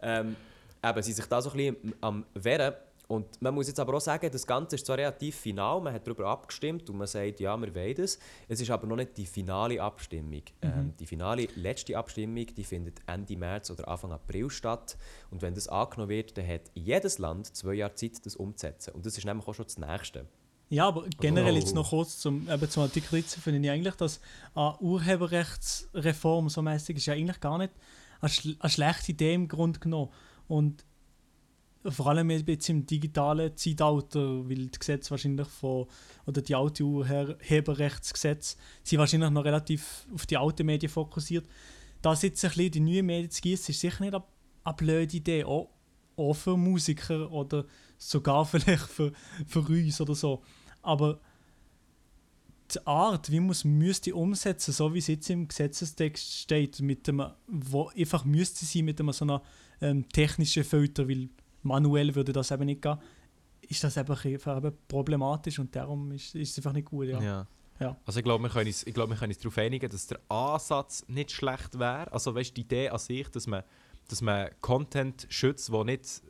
Ähm, 0.00 0.36
eben, 0.82 1.02
sie 1.02 1.12
sich 1.12 1.26
da 1.26 1.40
so 1.40 1.50
ein 1.50 1.56
bisschen 1.56 1.94
am 2.00 2.24
Wehren. 2.34 2.74
Und 3.12 3.42
man 3.42 3.54
muss 3.54 3.68
jetzt 3.68 3.78
aber 3.78 3.92
auch 3.92 4.00
sagen, 4.00 4.30
das 4.32 4.46
Ganze 4.46 4.76
ist 4.76 4.86
zwar 4.86 4.96
relativ 4.96 5.36
final, 5.36 5.82
man 5.82 5.92
hat 5.92 6.06
darüber 6.06 6.28
abgestimmt 6.28 6.88
und 6.88 6.96
man 6.96 7.06
sagt, 7.06 7.40
ja, 7.40 7.54
wir 7.58 7.74
wollen 7.74 8.00
es. 8.00 8.18
Es 8.48 8.58
ist 8.58 8.70
aber 8.70 8.86
noch 8.86 8.96
nicht 8.96 9.18
die 9.18 9.26
finale 9.26 9.82
Abstimmung. 9.82 10.40
Mhm. 10.62 10.72
Ähm, 10.74 10.94
die 10.98 11.04
finale, 11.04 11.46
letzte 11.56 11.98
Abstimmung, 11.98 12.46
die 12.46 12.64
findet 12.64 13.02
Ende 13.06 13.36
März 13.36 13.70
oder 13.70 13.86
Anfang 13.86 14.12
April 14.12 14.48
statt. 14.48 14.96
Und 15.30 15.42
wenn 15.42 15.52
das 15.52 15.68
angenommen 15.68 16.08
wird, 16.08 16.38
dann 16.38 16.48
hat 16.48 16.62
jedes 16.72 17.18
Land 17.18 17.54
zwei 17.54 17.74
Jahre 17.74 17.94
Zeit, 17.94 18.24
das 18.24 18.34
umzusetzen. 18.34 18.94
Und 18.94 19.04
das 19.04 19.18
ist 19.18 19.26
nämlich 19.26 19.46
auch 19.46 19.54
schon 19.54 19.66
das 19.66 19.76
Nächste. 19.76 20.24
Ja, 20.70 20.88
aber 20.88 21.04
generell 21.20 21.52
oh. 21.52 21.58
jetzt 21.58 21.74
noch 21.74 21.90
kurz 21.90 22.16
zum, 22.16 22.48
eben 22.48 22.70
zum 22.70 22.84
Artikel 22.84 23.20
13 23.20 23.42
finde 23.42 23.60
ich 23.60 23.70
eigentlich, 23.70 23.94
dass 23.96 24.20
eine 24.54 24.78
Urheberrechtsreform 24.78 26.48
so 26.48 26.62
mäßig 26.62 26.96
ist 26.96 27.04
ja 27.04 27.12
eigentlich 27.12 27.40
gar 27.40 27.58
nicht 27.58 27.74
eine, 28.22 28.30
schl 28.30 28.56
eine 28.58 28.70
schlechte 28.70 29.12
Idee 29.12 29.34
im 29.34 29.48
Grunde 29.48 29.80
genommen. 29.80 30.10
Und 30.48 30.82
vor 31.84 32.06
allem 32.06 32.30
jetzt 32.30 32.68
im 32.68 32.86
digitalen 32.86 33.56
Zeitalter, 33.56 34.48
weil 34.48 34.66
die 34.66 34.78
Gesetze 34.78 35.10
wahrscheinlich 35.10 35.48
von, 35.48 35.86
oder 36.26 36.40
die 36.40 36.54
Autourheberrechtsgesetze 36.54 38.56
sind 38.84 38.98
wahrscheinlich 38.98 39.30
noch 39.30 39.44
relativ 39.44 40.06
auf 40.14 40.26
die 40.26 40.36
alten 40.36 40.66
Medien 40.66 40.90
fokussiert. 40.90 41.46
Da 42.00 42.12
jetzt 42.12 42.44
ein 42.44 42.50
bisschen 42.50 42.70
die 42.70 42.80
neuen 42.80 43.06
Medien 43.06 43.30
zu 43.30 43.40
gießen, 43.40 43.72
ist 43.72 43.80
sicher 43.80 44.04
nicht 44.04 44.14
eine, 44.14 44.24
eine 44.64 44.74
blöde 44.74 45.16
Idee, 45.16 45.44
auch, 45.44 45.70
auch 46.16 46.34
für 46.34 46.56
Musiker 46.56 47.30
oder 47.30 47.64
sogar 47.98 48.46
vielleicht 48.46 48.86
für, 48.86 49.12
für 49.46 49.60
uns 49.60 50.00
oder 50.00 50.14
so. 50.14 50.42
Aber 50.82 51.20
die 52.72 52.86
Art, 52.86 53.30
wie 53.30 53.40
man 53.40 53.50
es 53.50 53.64
müsste 53.64 54.14
umsetzen, 54.14 54.72
so 54.72 54.94
wie 54.94 54.98
es 54.98 55.08
jetzt 55.08 55.28
im 55.30 55.48
Gesetzestext 55.48 56.38
steht, 56.38 56.80
mit 56.80 57.06
dem, 57.06 57.22
wo 57.46 57.90
einfach 57.96 58.24
müsste 58.24 58.64
sein 58.64 58.84
mit 58.84 59.00
einem 59.00 59.12
so 59.12 59.24
einer 59.24 59.42
ähm, 59.80 60.08
technischen 60.08 60.64
Filter, 60.64 61.08
weil 61.08 61.28
manuell 61.62 62.14
würde 62.14 62.32
das 62.32 62.50
eben 62.50 62.66
nicht 62.66 62.82
gehen, 62.82 62.98
ist 63.62 63.82
das 63.84 63.96
einfach, 63.96 64.24
einfach 64.24 64.72
problematisch 64.88 65.58
und 65.58 65.74
darum 65.74 66.12
ist, 66.12 66.34
ist 66.34 66.50
es 66.50 66.58
einfach 66.58 66.72
nicht 66.72 66.86
gut. 66.86 67.06
Ja. 67.06 67.22
ja. 67.22 67.46
ja. 67.80 67.96
Also 68.04 68.18
ich 68.18 68.24
glaube, 68.24 68.42
wir 68.42 68.50
können 68.50 68.66
uns, 68.66 68.84
glaub, 68.84 69.08
wir 69.08 69.16
können 69.16 69.32
uns 69.32 69.38
darauf 69.38 69.58
einigen, 69.58 69.88
dass 69.90 70.06
der 70.06 70.20
Ansatz 70.28 71.04
nicht 71.08 71.30
schlecht 71.30 71.78
wäre. 71.78 72.12
Also 72.12 72.34
weißt, 72.34 72.56
die 72.56 72.62
Idee 72.62 72.88
an 72.88 72.98
sich, 72.98 73.28
dass 73.28 73.46
man, 73.46 73.62
dass 74.08 74.20
man 74.20 74.50
Content 74.60 75.26
schützt, 75.30 75.70
wo 75.72 75.84
nicht 75.84 76.22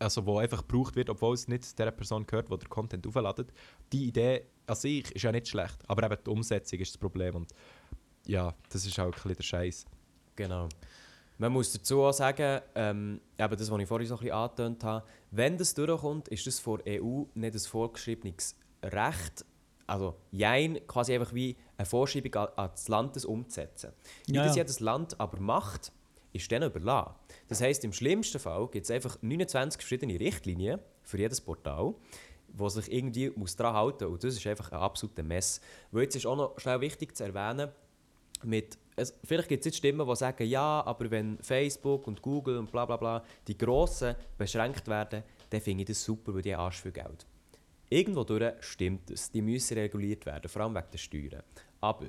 also 0.00 0.24
wo 0.24 0.38
einfach 0.38 0.66
gebraucht 0.66 0.96
wird, 0.96 1.10
obwohl 1.10 1.34
es 1.34 1.46
nicht 1.46 1.78
der 1.78 1.90
Person 1.90 2.26
gehört, 2.26 2.50
die 2.50 2.58
der 2.58 2.68
Content 2.68 3.06
aufladet. 3.06 3.52
Die 3.92 4.06
Idee 4.08 4.46
an 4.66 4.74
sich 4.74 5.10
ist 5.12 5.22
ja 5.22 5.30
nicht 5.30 5.48
schlecht, 5.48 5.78
aber 5.88 6.10
eben 6.10 6.16
die 6.24 6.30
Umsetzung 6.30 6.78
ist 6.78 6.94
das 6.94 6.98
Problem 6.98 7.34
und 7.34 7.52
ja, 8.26 8.54
das 8.70 8.86
ist 8.86 8.98
auch 8.98 9.04
ein 9.04 9.10
bisschen 9.10 9.34
der 9.34 9.42
Scheiß. 9.42 9.84
Genau. 10.36 10.68
Man 11.40 11.54
muss 11.54 11.72
dazu 11.72 12.02
auch 12.02 12.12
sagen, 12.12 12.60
ähm, 12.74 13.18
eben 13.38 13.56
das, 13.56 13.70
was 13.70 13.80
ich 13.80 13.88
vorhin 13.88 14.06
so 14.06 14.14
ein 14.14 14.20
bisschen 14.20 14.34
angetönt 14.34 14.84
habe, 14.84 15.06
wenn 15.30 15.56
das 15.56 15.72
durchkommt, 15.72 16.28
ist 16.28 16.46
das 16.46 16.60
vor 16.60 16.80
EU 16.86 17.22
nicht 17.32 17.54
ein 17.54 17.58
vorgeschriebenes 17.58 18.56
Recht, 18.82 19.46
also 19.86 20.16
Jein 20.32 20.86
quasi 20.86 21.14
einfach 21.14 21.32
wie 21.32 21.56
eine 21.78 21.86
Vorschreibung 21.86 22.34
an, 22.34 22.48
an 22.56 22.70
das 22.72 22.88
Land 22.88 23.16
das 23.16 23.24
umzusetzen. 23.24 23.94
Wie 24.26 24.34
Ja, 24.34 24.44
das 24.44 24.54
ja. 24.54 24.64
jedes 24.64 24.80
Land 24.80 25.18
aber 25.18 25.40
macht, 25.40 25.92
ist 26.34 26.50
denen 26.50 26.68
überlassen. 26.68 27.14
Das 27.48 27.62
heisst, 27.62 27.84
im 27.84 27.94
schlimmsten 27.94 28.38
Fall 28.38 28.68
gibt 28.68 28.84
es 28.84 28.90
einfach 28.90 29.16
29 29.22 29.80
verschiedene 29.80 30.20
Richtlinien 30.20 30.78
für 31.02 31.16
jedes 31.16 31.40
Portal, 31.40 31.94
wo 32.48 32.68
sich 32.68 32.92
irgendwie 32.92 33.30
muss 33.30 33.56
daran 33.56 33.76
halten 33.76 34.04
muss. 34.04 34.12
Und 34.12 34.24
das 34.24 34.34
ist 34.36 34.46
einfach 34.46 34.72
ein 34.72 34.78
absoluter 34.78 35.22
Mess. 35.22 35.62
Weil 35.90 36.02
jetzt 36.02 36.16
ist 36.16 36.26
auch 36.26 36.36
noch 36.36 36.58
schnell 36.58 36.82
wichtig 36.82 37.16
zu 37.16 37.24
erwähnen, 37.24 37.70
mit, 38.44 38.78
es, 38.96 39.14
vielleicht 39.24 39.48
gibt 39.48 39.60
es 39.60 39.66
jetzt 39.66 39.78
Stimmen, 39.78 40.06
die 40.06 40.16
sagen, 40.16 40.46
ja, 40.46 40.82
aber 40.84 41.10
wenn 41.10 41.38
Facebook 41.38 42.06
und 42.06 42.22
Google 42.22 42.58
und 42.58 42.70
bla 42.70 42.86
bla 42.86 42.96
bla, 42.96 43.24
die 43.46 43.56
Grossen 43.56 44.14
beschränkt 44.36 44.86
werden, 44.88 45.22
dann 45.50 45.60
finde 45.60 45.82
ich 45.82 45.88
das 45.88 46.04
super, 46.04 46.34
weil 46.34 46.42
die 46.42 46.54
haben 46.54 46.62
Arsch 46.62 46.80
viel 46.80 46.92
Geld. 46.92 47.26
Irgendwo 47.88 48.24
stimmt 48.60 49.10
es. 49.10 49.30
Die 49.30 49.42
müssen 49.42 49.76
reguliert 49.76 50.24
werden, 50.24 50.48
vor 50.48 50.62
allem 50.62 50.74
wegen 50.74 50.90
der 50.92 50.98
Steuern. 50.98 51.42
Aber 51.80 52.06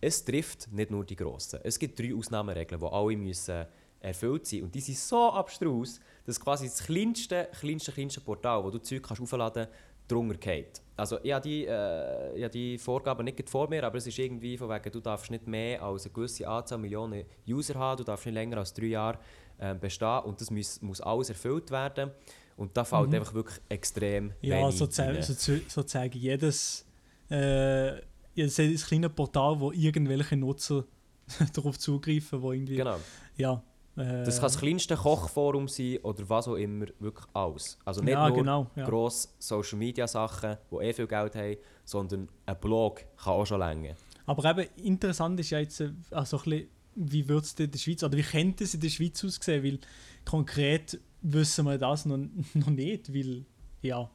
es 0.00 0.24
trifft 0.24 0.70
nicht 0.70 0.90
nur 0.90 1.04
die 1.04 1.16
Grossen. 1.16 1.60
Es 1.62 1.78
gibt 1.78 1.98
drei 1.98 2.14
Ausnahmeregeln, 2.14 2.80
die 2.80 2.86
alle 2.86 3.16
müssen 3.16 3.66
erfüllt 4.00 4.46
sein 4.46 4.64
Und 4.64 4.74
die 4.74 4.80
sind 4.80 4.98
so 4.98 5.30
abstrus, 5.30 6.00
dass 6.26 6.40
quasi 6.40 6.66
das 6.66 6.84
kleinste, 6.84 7.48
kleinste, 7.58 7.92
kleinste 7.92 8.20
Portal, 8.20 8.62
wo 8.64 8.70
du 8.70 8.78
Zeug 8.78 9.02
kannst 9.02 9.22
aufladen 9.22 9.66
kannst, 9.66 9.80
drunter 10.08 10.36
geht. 10.36 10.80
Also 10.96 11.18
ich 11.22 11.32
habe 11.32 11.42
die, 11.48 11.64
äh, 11.66 12.36
ich 12.36 12.42
habe 12.44 12.52
die 12.52 12.78
Vorgaben 12.78 13.24
nicht 13.24 13.48
vor 13.48 13.68
mir, 13.68 13.82
aber 13.84 13.96
es 13.98 14.06
ist 14.06 14.18
irgendwie 14.18 14.56
von 14.58 14.68
wegen, 14.68 14.92
du 14.92 15.00
darfst 15.00 15.30
nicht 15.30 15.46
mehr 15.46 15.82
als 15.82 16.04
eine 16.04 16.12
gewisse 16.14 16.46
Anzahl 16.46 16.78
Millionen 16.78 17.24
User 17.48 17.74
haben, 17.74 17.96
du 17.98 18.04
darfst 18.04 18.26
nicht 18.26 18.34
länger 18.34 18.58
als 18.58 18.72
drei 18.74 18.86
Jahre 18.86 19.18
äh, 19.58 19.74
bestehen 19.74 20.20
und 20.24 20.40
das 20.40 20.50
muss, 20.50 20.80
muss 20.82 21.00
alles 21.00 21.30
erfüllt 21.30 21.70
werden. 21.70 22.10
Und 22.56 22.76
da 22.76 22.84
fällt 22.84 23.12
einfach 23.14 23.32
wirklich 23.32 23.58
extrem 23.70 24.26
Mhm. 24.26 24.32
Ja, 24.42 24.56
wenig 24.60 24.76
sozusagen, 24.76 25.12
rein. 25.14 25.22
so, 25.22 25.56
sozusagen 25.66 26.18
jedes, 26.18 26.84
äh, 27.30 27.96
jedes, 28.34 28.56
jedes 28.58 28.86
kleine 28.86 29.08
Portal, 29.08 29.58
wo 29.58 29.72
irgendwelche 29.72 30.36
Nutzer 30.36 30.84
darauf 31.54 31.78
zugreifen, 31.78 32.42
wo 32.42 32.52
irgendwie, 32.52 32.76
Genau. 32.76 32.98
ja. 33.36 33.62
Äh, 33.96 34.24
Das 34.24 34.36
kann 34.36 34.44
das 34.44 34.58
kleinste 34.58 34.96
Kochforum 34.96 35.68
sein 35.68 35.98
oder 36.02 36.28
was 36.28 36.48
auch 36.48 36.54
immer, 36.56 36.86
wirklich 36.98 37.26
alles. 37.34 37.78
Also 37.84 38.00
nicht 38.02 38.12
Ja, 38.12 38.28
nur 38.28 38.36
genau, 38.38 38.70
ja. 38.76 38.84
grosse 38.88 39.28
Social 39.38 39.78
Media 39.78 40.06
Sachen, 40.06 40.56
die 40.70 40.76
eh 40.76 40.92
viel 40.92 41.06
Geld 41.06 41.34
haben, 41.34 41.56
sondern 41.84 42.28
ein 42.46 42.56
Blog 42.60 43.04
kann 43.22 43.32
auch 43.34 43.44
schon 43.46 43.58
länger. 43.60 43.94
Aber 44.26 44.44
eben 44.58 44.68
interessant 44.84 45.38
ist 45.40 45.50
ja 45.50 45.58
jetzt, 45.58 45.80
äh, 45.80 45.90
also 46.10 46.38
ein 46.38 46.42
bisschen, 46.44 46.68
wie 46.94 47.28
wird 47.28 47.44
es 47.44 47.54
in 47.58 47.70
der 47.70 47.78
Schweiz, 47.78 48.02
oder 48.02 48.16
wie 48.16 48.22
könnte 48.22 48.64
es 48.64 48.74
in 48.74 48.80
der 48.80 48.88
Schweiz 48.88 49.24
aussehen, 49.24 49.62
weil 49.64 49.78
konkret 50.24 50.98
wissen 51.22 51.64
wir 51.66 51.78
das 51.78 52.04
noch, 52.06 52.18
noch 52.54 52.70
nicht, 52.70 53.12
weil, 53.12 53.44
ja, 53.82 54.08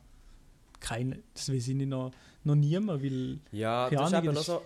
keine, 0.79 1.19
das 1.33 1.51
weiß 1.51 1.67
ich 1.69 1.75
noch, 1.75 2.11
noch 2.43 2.55
niemand, 2.55 3.03
weil, 3.03 3.39
Ja, 3.51 3.89
Keine 3.89 4.01
das 4.01 4.11
ist 4.13 4.17
eben 4.23 4.35
das 4.35 4.45
so. 4.45 4.61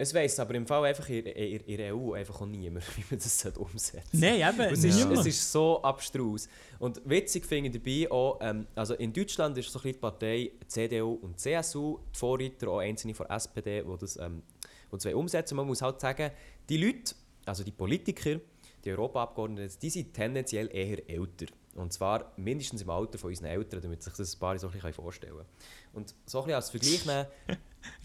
Es 0.00 0.14
weiss 0.14 0.40
aber 0.40 0.54
im 0.54 0.66
Fall 0.66 0.82
einfach 0.86 1.06
in, 1.10 1.26
in, 1.26 1.60
in 1.60 1.76
der 1.76 1.94
EU 1.94 2.14
einfach 2.14 2.40
auch 2.40 2.46
niemand, 2.46 2.82
wie 2.96 3.04
man 3.10 3.20
das 3.20 3.44
umsetzen 3.54 4.18
nein, 4.18 4.40
eben, 4.40 4.72
Es 4.72 4.82
ist, 4.82 5.04
es 5.04 5.26
ist 5.26 5.52
so 5.52 5.82
abstrus. 5.82 6.48
Und 6.78 7.02
witzig 7.04 7.44
finde 7.44 7.68
ich 7.68 7.74
dabei 7.74 8.10
auch, 8.10 8.38
ähm, 8.40 8.66
also 8.74 8.94
in 8.94 9.12
Deutschland 9.12 9.58
ist 9.58 9.70
so 9.70 9.78
ein 9.78 9.82
bisschen 9.82 9.92
die 9.92 9.98
Partei 9.98 10.52
CDU 10.68 11.18
und 11.20 11.38
CSU, 11.38 11.98
die 12.14 12.18
Vorreiter, 12.18 12.68
auch 12.68 12.78
einzelne 12.78 13.12
von 13.12 13.28
SPD, 13.28 13.82
die 13.82 13.98
das, 13.98 14.16
ähm, 14.16 14.42
das 14.90 15.04
wollen 15.04 15.16
umsetzen 15.16 15.54
Man 15.54 15.66
muss 15.66 15.82
halt 15.82 16.00
sagen, 16.00 16.30
die 16.66 16.78
Leute, 16.78 17.14
also 17.44 17.62
die 17.62 17.72
Politiker, 17.72 18.40
die 18.82 18.90
Europaabgeordneten, 18.92 19.76
die 19.82 19.90
sind 19.90 20.14
tendenziell 20.14 20.74
eher 20.74 21.06
älter. 21.10 21.52
Und 21.76 21.92
zwar 21.92 22.32
mindestens 22.36 22.82
im 22.82 22.90
Alter 22.90 23.16
von 23.18 23.30
unseren 23.30 23.46
Eltern, 23.46 23.80
damit 23.80 24.02
sich 24.02 24.12
das 24.12 24.34
ein 24.34 24.38
paar 24.40 24.58
so 24.58 24.66
ein 24.66 24.72
bisschen 24.72 24.92
vorstellen 24.92 25.34
können. 25.34 25.48
Und 25.92 26.14
so 26.26 26.40
ein 26.40 26.44
bisschen 26.44 26.56
als 26.56 26.70
Vergleich 26.70 27.06
nehmen, 27.06 27.26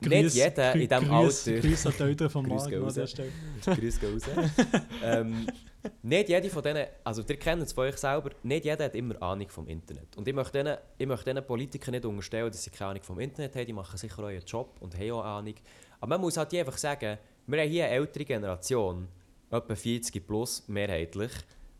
nicht 0.23 0.35
jeder 0.35 0.73
in 0.75 0.81
diesem 0.81 1.03
Grüß- 1.05 1.49
Alter... 1.49 1.67
Grüß 1.67 1.85
an 1.87 1.93
die 1.97 2.03
Eltern 2.03 2.29
von 2.29 2.45
Marc 2.47 2.73
an 2.73 2.93
der 2.93 3.07
Stelle. 3.07 3.31
Grüß 3.65 3.99
raus. 4.03 4.23
ähm, 5.03 5.47
nicht 6.03 6.29
jede 6.29 6.49
von 6.49 6.63
denen, 6.63 6.85
also 7.03 7.23
ihr 7.27 7.37
kennt 7.37 7.63
es 7.63 7.73
von 7.73 7.85
euch 7.85 7.97
selber, 7.97 8.31
nicht 8.43 8.65
jeder 8.65 8.85
hat 8.85 8.95
immer 8.95 9.21
Ahnung 9.21 9.49
vom 9.49 9.67
Internet. 9.67 10.15
Und 10.15 10.27
ich 10.27 10.33
möchte 10.33 10.63
diesen, 10.63 10.77
ich 10.97 11.07
möchte 11.07 11.33
diesen 11.33 11.45
Politikern 11.45 11.91
nicht 11.93 12.05
unterstellen, 12.05 12.51
dass 12.51 12.63
sie 12.63 12.69
keine 12.69 12.91
Ahnung 12.91 13.03
vom 13.03 13.19
Internet 13.19 13.55
haben, 13.55 13.65
die 13.65 13.73
machen 13.73 13.97
sicher 13.97 14.29
ihren 14.31 14.45
Job 14.45 14.77
und 14.79 14.97
haben 14.97 15.11
auch 15.11 15.23
Ahnung. 15.23 15.55
Aber 15.99 16.09
man 16.09 16.21
muss 16.21 16.37
halt 16.37 16.53
einfach 16.53 16.77
sagen, 16.77 17.17
wir 17.47 17.61
haben 17.61 17.69
hier 17.69 17.85
eine 17.85 17.93
ältere 17.95 18.25
Generation, 18.25 19.07
etwa 19.49 19.75
40 19.75 20.25
plus 20.25 20.67
mehrheitlich, 20.67 21.31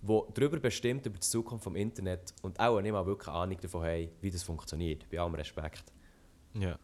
die 0.07 0.21
darüber 0.33 0.59
bestimmt, 0.59 1.05
über 1.05 1.15
die 1.15 1.21
Zukunft 1.27 1.63
vom 1.63 1.75
Internet 1.75 2.33
und 2.41 2.59
auch 2.59 2.79
nicht 2.81 2.91
mal 2.91 3.05
wirklich 3.05 3.27
Ahnung 3.27 3.57
davon 3.61 3.83
haben, 3.83 4.09
wie 4.21 4.31
das 4.31 4.43
funktioniert, 4.43 5.09
bei 5.09 5.19
allem 5.19 5.35
Respekt. 5.35 5.91
Ja, 6.53 6.77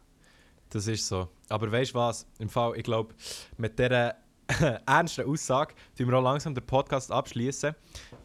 das 0.70 0.88
ist 0.88 1.08
so. 1.08 1.28
Aber 1.50 1.72
weißt 1.72 1.92
du 1.92 1.96
was? 1.96 2.26
Im 2.40 2.50
Fall, 2.50 2.78
ich 2.78 2.84
glaube, 2.84 3.14
mit 3.58 3.78
dieser 3.78 4.16
ernsten 4.86 5.26
Aussage 5.26 5.76
tun 5.98 6.08
wir 6.08 6.18
auch 6.18 6.24
langsam 6.24 6.54
den 6.54 6.66
Podcast 6.66 7.12
abschließen, 7.12 7.76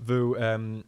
weil 0.01 0.33
ähm, 0.39 0.85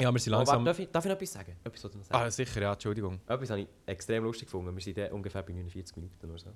ja, 0.00 0.10
wir 0.12 0.18
sind 0.18 0.32
Oh, 0.32 0.38
warte, 0.38 0.50
langsam. 0.52 0.64
darf, 0.64 0.78
ich, 0.78 0.90
darf 0.90 1.04
ich 1.04 1.08
noch 1.10 1.16
etwas 1.16 1.32
sagen? 1.32 1.56
Etwas, 1.62 1.80
sagen? 1.82 1.96
ah, 2.10 2.30
sicher, 2.30 2.62
ja, 2.62 2.72
Entschuldigung. 2.72 3.20
Etwas 3.26 3.50
habe 3.50 3.60
ich 3.60 3.68
extrem 3.86 4.24
lustig 4.24 4.46
gefunden. 4.48 4.74
Wir 4.74 4.82
sind 4.82 5.12
ungefähr 5.12 5.42
bei 5.42 5.52
49 5.52 5.96
Minuten 5.96 6.30
oder 6.30 6.38
so. 6.38 6.50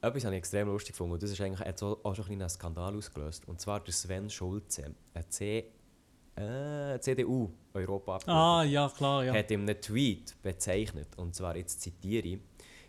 Etwas 0.00 0.24
habe 0.24 0.34
ich 0.34 0.38
extrem 0.38 0.68
lustig 0.68 0.92
gefunden 0.92 1.14
und 1.14 1.22
das 1.22 1.30
ist 1.30 1.40
eigentlich, 1.40 1.60
hat 1.66 1.82
auch 1.82 2.14
schon 2.14 2.26
ein 2.26 2.32
einen 2.40 2.48
Skandal 2.48 2.96
ausgelöst. 2.96 3.46
Und 3.48 3.60
zwar 3.60 3.80
der 3.80 3.92
Sven 3.92 4.30
Schulze, 4.30 4.94
ein 5.14 5.30
C, 5.30 5.70
äh, 6.36 6.98
cdu 6.98 7.50
europa 7.74 8.18
Ah, 8.26 8.62
ja, 8.64 8.88
klar, 8.88 9.24
ja. 9.24 9.34
hat 9.34 9.50
in 9.50 9.62
einem 9.62 9.80
Tweet 9.80 10.34
bezeichnet, 10.42 11.08
und 11.16 11.34
zwar 11.34 11.56
jetzt 11.56 11.80
zitiere 11.80 12.26
ich, 12.26 12.38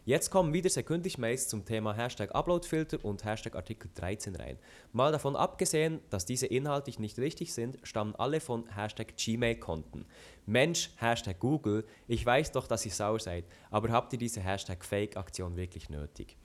Jetzt 0.08 0.30
kommen 0.32 0.54
wieder 0.54 0.70
sekündlich 0.70 1.18
Mails 1.18 1.50
zum 1.50 1.66
Thema 1.66 1.93
Hashtag 1.93 2.34
Uploadfilter 2.34 3.04
und 3.04 3.26
Hashtag 3.26 3.58
Artikel 3.58 3.91
13 3.93 4.38
rein. 4.38 4.58
Mal 4.93 5.12
davon 5.12 5.36
abgesehen, 5.36 6.00
dass 6.10 6.24
diese 6.24 6.45
inhaltlich 6.45 6.98
nicht 6.98 7.20
richtig 7.20 7.54
sind, 7.54 7.78
stammen 7.84 8.16
alle 8.16 8.39
von 8.39 8.74
Hashtag 8.74 9.18
Gmail-Konten. 9.18 10.06
Mensch, 10.45 10.91
Hashtag 10.95 11.41
Google, 11.41 11.86
ich 12.08 12.26
weiß 12.26 12.54
doch, 12.54 12.68
dass 12.68 12.86
ihr 12.86 12.93
sauer 12.93 13.20
seid, 13.20 13.43
aber 13.70 13.89
habt 13.89 14.14
ihr 14.14 14.20
diese 14.20 14.39
Hashtag 14.39 14.86
Fake-Aktion 14.86 15.58
wirklich 15.58 15.89
nötig? 15.89 16.38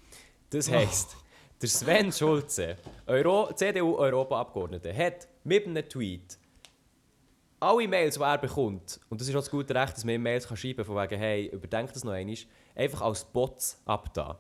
Das 0.50 0.68
heisst, 0.68 1.16
der 1.60 1.68
Sven 1.68 2.10
Schulze, 2.10 2.78
Euro 3.06 3.52
CDU-Europa-Abgeordnete, 3.54 4.92
hat 4.92 5.28
mit 5.44 5.68
einem 5.68 5.88
Tweet 5.88 6.36
alle 7.62 7.88
Mails, 7.88 8.16
die 8.16 8.20
er 8.22 8.38
bekommt, 8.38 9.00
und 9.08 9.20
das 9.20 9.28
ist 9.28 9.34
auch 9.34 9.40
das 9.40 9.50
gute 9.50 9.74
Recht, 9.74 9.94
dass 9.96 10.04
man 10.04 10.14
ihm 10.16 10.22
Mails 10.22 10.46
kann 10.46 10.56
schreiben 10.56 10.76
kann, 10.76 10.84
von 10.86 10.96
wegen, 10.96 11.18
hey, 11.18 11.46
überdenk 11.46 11.92
das 11.92 12.04
noch 12.04 12.12
einmal, 12.12 12.36
einfach 12.74 13.00
als 13.02 13.24
Bots 13.24 13.80
abda. 13.84 14.38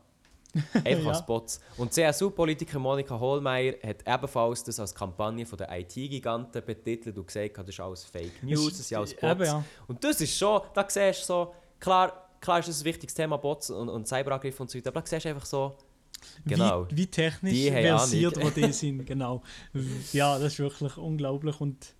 Einfach 0.84 1.04
Ja. 1.04 1.08
als 1.08 1.24
Bots. 1.24 1.60
Und 1.78 1.94
CSU-Politiker 1.94 2.78
Monika 2.78 3.18
Hohlmeier 3.18 3.72
hat 3.86 4.06
ebenfalls 4.06 4.62
das 4.62 4.78
als 4.78 4.94
Kampagne 4.94 5.46
von 5.46 5.56
der 5.56 5.70
IT-Giganten 5.80 6.62
betitelt 6.62 7.16
und 7.16 7.26
gesagt, 7.26 7.56
das 7.56 7.68
ist 7.70 7.80
alles 7.80 8.04
Fake 8.04 8.42
News, 8.42 8.76
das 8.76 8.86
sind 8.86 8.98
alles 8.98 9.14
Bots. 9.14 9.32
Eben, 9.32 9.44
ja. 9.44 9.64
Und 9.88 10.04
das 10.04 10.20
ist 10.20 10.36
schon, 10.36 10.60
da 10.74 10.84
siehst 10.86 11.22
du 11.22 11.24
so, 11.24 11.54
klar, 11.80 12.28
klar 12.38 12.58
ist 12.58 12.68
das 12.68 12.82
ein 12.82 12.84
wichtiges 12.84 13.14
Thema, 13.14 13.38
Bots 13.38 13.70
und, 13.70 13.88
und 13.88 14.06
Cyberangriffe 14.06 14.62
und 14.62 14.70
so 14.70 14.76
weiter, 14.76 14.90
aber 14.90 15.00
da 15.00 15.06
siehst 15.06 15.24
du 15.24 15.30
einfach 15.30 15.46
so, 15.46 15.74
genau. 16.44 16.86
Wie, 16.90 16.96
wie 16.98 17.06
technisch 17.06 17.70
versiert 17.70 18.44
wo 18.44 18.50
die 18.50 18.72
sind, 18.74 19.06
genau. 19.06 19.40
Ja, 20.12 20.38
das 20.38 20.52
ist 20.52 20.58
wirklich 20.58 20.98
unglaublich 20.98 21.58
und 21.62 21.94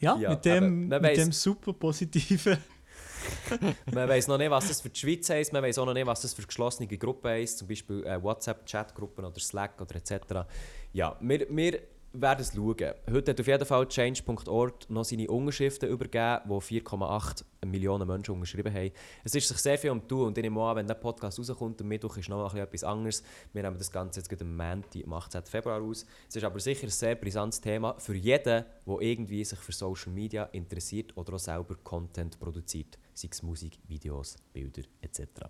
ja, 0.00 0.16
Ja, 0.16 0.30
mit, 0.30 0.44
dem, 0.44 0.88
mit 0.88 1.02
weiss- 1.02 1.18
dem 1.18 1.32
super 1.32 1.72
positiven 1.72 2.58
Man 3.92 4.08
weiß 4.08 4.28
noch 4.28 4.38
nicht, 4.38 4.50
was 4.50 4.68
das 4.68 4.80
für 4.80 4.88
die 4.88 4.98
Schweiz 4.98 5.28
heisst, 5.28 5.52
man 5.52 5.62
weiß 5.62 5.76
auch 5.78 5.84
noch 5.86 5.92
nicht, 5.94 6.06
was 6.06 6.22
das 6.22 6.32
für 6.32 6.42
geschlossene 6.42 6.88
Gruppen 6.88 7.30
heisst, 7.30 7.58
zum 7.58 7.68
Beispiel 7.68 8.04
äh, 8.06 8.20
WhatsApp-Chatgruppen 8.22 9.24
oder 9.26 9.38
Slack 9.38 9.78
oder 9.80 9.96
etc. 9.96 10.48
Ja, 10.94 11.16
wir, 11.20 11.46
wir 11.50 11.80
werden 12.12 12.40
es 12.40 12.52
schauen. 12.54 12.94
Heute 13.10 13.30
hat 13.30 13.40
auf 13.40 13.46
jeden 13.46 13.64
Fall 13.64 13.86
Change.org 13.86 14.90
noch 14.90 15.04
seine 15.04 15.28
Unterschriften 15.28 15.88
übergeben, 15.88 16.40
wo 16.46 16.58
4,8 16.58 17.44
Millionen 17.66 18.06
Menschen 18.06 18.34
unterschrieben 18.34 18.72
haben. 18.72 18.90
Es 19.22 19.34
ist 19.34 19.46
sich 19.46 19.56
sehr 19.58 19.78
viel 19.78 19.90
um 19.90 20.06
tun 20.06 20.28
und 20.28 20.38
ich 20.38 20.42
nehme 20.42 20.60
an, 20.62 20.76
wenn 20.76 20.86
der 20.86 20.94
Podcast 20.94 21.38
rauskommt, 21.38 21.80
am 21.80 21.88
Mittwoch 21.88 22.16
ist 22.16 22.28
noch 22.28 22.54
etwas 22.54 22.84
anderes. 22.84 23.22
Wir 23.52 23.62
nehmen 23.62 23.78
das 23.78 23.92
Ganze 23.92 24.20
jetzt 24.20 24.42
am 24.42 24.56
Montag, 24.56 25.04
am 25.04 25.12
18. 25.12 25.44
Februar 25.44 25.80
aus. 25.80 26.04
Es 26.28 26.36
ist 26.36 26.44
aber 26.44 26.58
sicher 26.58 26.84
ein 26.84 26.90
sehr 26.90 27.14
brisantes 27.14 27.60
Thema 27.60 27.94
für 27.98 28.14
jeden, 28.14 28.64
der 28.64 29.00
irgendwie 29.00 29.44
sich 29.44 29.58
für 29.58 29.72
Social 29.72 30.12
Media 30.12 30.44
interessiert 30.46 31.16
oder 31.16 31.34
auch 31.34 31.38
selber 31.38 31.76
Content 31.84 32.40
produziert, 32.40 32.98
sei 33.14 33.28
es 33.30 33.42
Musik, 33.42 33.78
Videos, 33.86 34.36
Bilder 34.52 34.82
etc. 35.00 35.48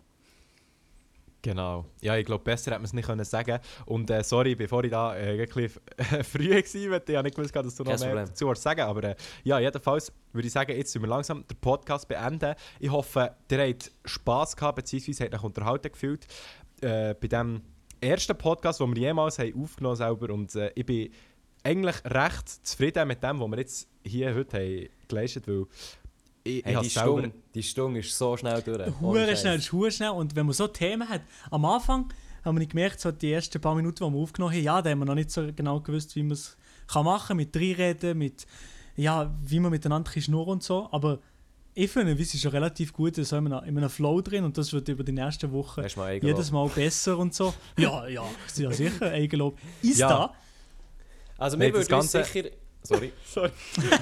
Genau. 1.43 1.86
Ja, 2.03 2.16
ich 2.16 2.26
glaube, 2.26 2.45
besser 2.45 2.70
hätte 2.70 2.80
man 2.80 2.84
es 2.84 2.93
nicht 2.93 3.07
können 3.07 3.24
sagen 3.24 3.59
Und 3.86 4.11
äh, 4.11 4.22
sorry, 4.22 4.55
bevor 4.55 4.84
ich 4.84 4.91
da 4.91 5.16
äh, 5.16 5.38
bisschen 5.47 5.70
früh 6.24 6.51
war, 6.51 6.59
ich 7.09 7.16
habe 7.16 7.22
nicht 7.22 7.34
gewusst, 7.34 7.57
dass 7.57 7.74
du 7.74 7.82
noch 7.82 7.93
Kein 7.93 8.01
mehr 8.01 8.09
Problem. 8.11 8.26
dazu 8.26 8.49
willst 8.49 8.62
sagen 8.62 8.82
Aber 8.82 9.05
äh, 9.05 9.16
ja, 9.45 9.59
jedenfalls 9.59 10.12
würde 10.32 10.47
ich 10.47 10.53
sagen, 10.53 10.76
jetzt 10.76 10.95
müssen 10.95 11.05
wir 11.05 11.09
langsam 11.09 11.47
den 11.47 11.57
Podcast 11.59 12.09
beenden. 12.09 12.55
Ich 12.78 12.91
hoffe, 12.91 13.34
ihr 13.51 13.59
habt 13.59 13.91
Spass 14.05 14.55
gehabt, 14.55 14.76
beziehungsweise 14.76 15.24
habt 15.24 15.34
euch 15.34 15.43
unterhalten 15.43 15.91
gefühlt 15.93 16.26
äh, 16.82 17.14
bei 17.14 17.28
dem 17.28 17.62
ersten 18.01 18.36
Podcast, 18.36 18.80
den 18.80 18.95
wir 18.95 19.03
jemals 19.03 19.38
haben 19.38 19.62
aufgenommen 19.62 19.97
selber. 19.97 20.32
Und 20.32 20.55
äh, 20.55 20.72
ich 20.74 20.84
bin 20.84 21.11
eigentlich 21.62 21.97
recht 22.05 22.49
zufrieden 22.66 23.09
mit 23.09 23.22
dem, 23.22 23.41
was 23.41 23.51
wir 23.51 23.59
jetzt 23.59 23.88
hier 24.03 24.34
heute 24.34 24.59
haben 24.59 24.88
geleistet 25.09 25.47
weil 25.47 25.66
ich, 26.45 26.64
Hey, 26.64 26.74
ich 26.74 26.80
die, 26.80 26.88
selber- 26.88 27.20
Stunde, 27.20 27.32
die 27.55 27.62
Stunde 27.62 28.01
ist 28.01 28.16
so 28.16 28.36
schnell 28.36 28.62
durch. 28.62 28.93
Hure 29.01 29.36
schnell, 29.36 29.57
das 29.57 29.64
ist 29.66 29.72
hure 29.72 29.91
schnell. 29.91 30.11
Und 30.11 30.34
wenn 30.36 30.47
man 30.47 30.55
so 30.55 30.66
Themen 30.66 31.09
hat, 31.09 31.22
am 31.51 31.64
Anfang 31.64 32.12
haben 32.45 32.55
wir 32.57 32.61
nicht 32.61 32.70
gemerkt, 32.70 33.01
so 33.01 33.11
die 33.12 33.32
ersten 33.32 33.61
paar 33.61 33.74
Minuten, 33.74 34.05
die 34.05 34.11
wir 34.12 34.18
aufgenommen 34.22 34.55
haben, 34.55 34.62
ja, 34.62 34.80
da 34.82 34.91
haben 34.91 34.99
wir 35.01 35.05
noch 35.05 35.14
nicht 35.14 35.30
so 35.30 35.47
genau 35.55 35.80
gewusst, 35.80 36.16
wie 36.16 36.22
man 36.22 36.32
es 36.32 36.57
kann 36.86 37.05
machen 37.05 37.36
mit 37.36 37.55
reinreden, 37.57 38.16
mit, 38.18 38.47
ja, 38.97 39.32
wie 39.45 39.61
man 39.61 39.70
miteinander 39.70 40.11
schnurren 40.18 40.53
und 40.55 40.62
so. 40.62 40.88
Aber 40.93 41.18
ich 41.74 41.91
finde, 41.91 42.16
wir 42.18 42.24
sind 42.24 42.41
schon 42.41 42.51
relativ 42.51 42.93
gut 42.93 43.14
so 43.16 43.36
in 43.36 43.47
einem, 43.53 43.64
in 43.68 43.76
einem 43.78 43.91
Flow 43.91 44.20
drin 44.22 44.45
und 44.45 44.57
das 44.59 44.72
wird 44.72 44.88
über 44.88 45.05
die 45.05 45.12
nächsten 45.12 45.53
Wochen 45.53 45.82
jedes 46.22 46.51
Mal 46.51 46.68
besser 46.68 47.16
und 47.18 47.34
so. 47.34 47.55
Ja, 47.78 48.09
ja, 48.09 48.24
ja 48.57 48.70
sicher, 48.72 49.11
Eigenlob. 49.12 49.57
Ist 49.82 49.99
Ja. 49.99 50.09
da? 50.09 50.34
Also 51.38 51.59
wir 51.59 51.72
das 51.72 51.88
würden 51.88 52.01
uns 52.01 52.12
sicher... 52.12 52.51
Sorry, 52.83 53.12
Von 53.24 53.51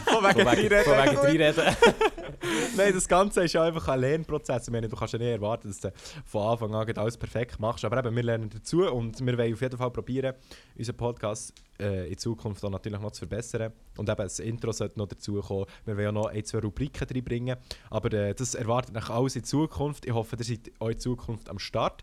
von 0.07 0.25
wegen, 0.25 0.85
von 0.85 0.95
wegen 0.97 1.17
reinreden. 1.19 1.65
Nein, 2.77 2.95
das 2.95 3.09
Ganze 3.09 3.43
ist 3.43 3.53
ja 3.53 3.65
einfach 3.65 3.89
ein 3.89 4.01
Lernprozess. 4.01 4.69
Ich 4.69 4.73
meine, 4.73 4.89
du 4.89 4.97
kannst 4.97 5.15
ja 5.15 5.19
nicht 5.19 5.29
erwarten, 5.29 5.69
dass 5.69 5.81
du 5.81 5.93
von 6.25 6.53
Anfang 6.53 6.75
an 6.75 6.97
alles 6.97 7.17
perfekt 7.17 7.59
machst. 7.59 7.85
Aber 7.85 7.99
eben, 7.99 8.15
wir 8.15 8.23
lernen 8.23 8.51
dazu 8.51 8.87
und 8.87 9.25
wir 9.25 9.37
wollen 9.37 9.53
auf 9.53 9.61
jeden 9.61 9.77
Fall 9.77 9.91
probieren, 9.91 10.35
unseren 10.77 10.97
Podcast 10.97 11.53
äh, 11.81 12.09
in 12.09 12.19
Zukunft 12.19 12.65
auch 12.65 12.71
natürlich 12.71 13.01
noch 13.01 13.11
zu 13.11 13.27
verbessern. 13.27 13.73
Und 13.97 14.09
eben, 14.09 14.17
das 14.17 14.39
Intro 14.39 14.71
sollte 14.71 14.99
noch 14.99 15.09
dazu 15.09 15.41
kommen. 15.41 15.67
Wir 15.85 15.97
wollen 15.97 16.05
ja 16.05 16.13
noch 16.13 16.27
ein, 16.27 16.45
zwei 16.45 16.61
Rubriken 16.61 17.07
reinbringen. 17.09 17.57
Aber 17.91 18.13
äh, 18.13 18.33
das 18.33 18.55
erwartet 18.55 18.97
euch 18.97 19.11
alles 19.11 19.35
in 19.35 19.43
Zukunft. 19.43 20.07
Ich 20.07 20.13
hoffe, 20.13 20.37
ihr 20.37 20.45
seid 20.45 20.71
auch 20.79 20.89
in 20.89 20.99
Zukunft 20.99 21.49
am 21.51 21.59
Start. 21.59 22.03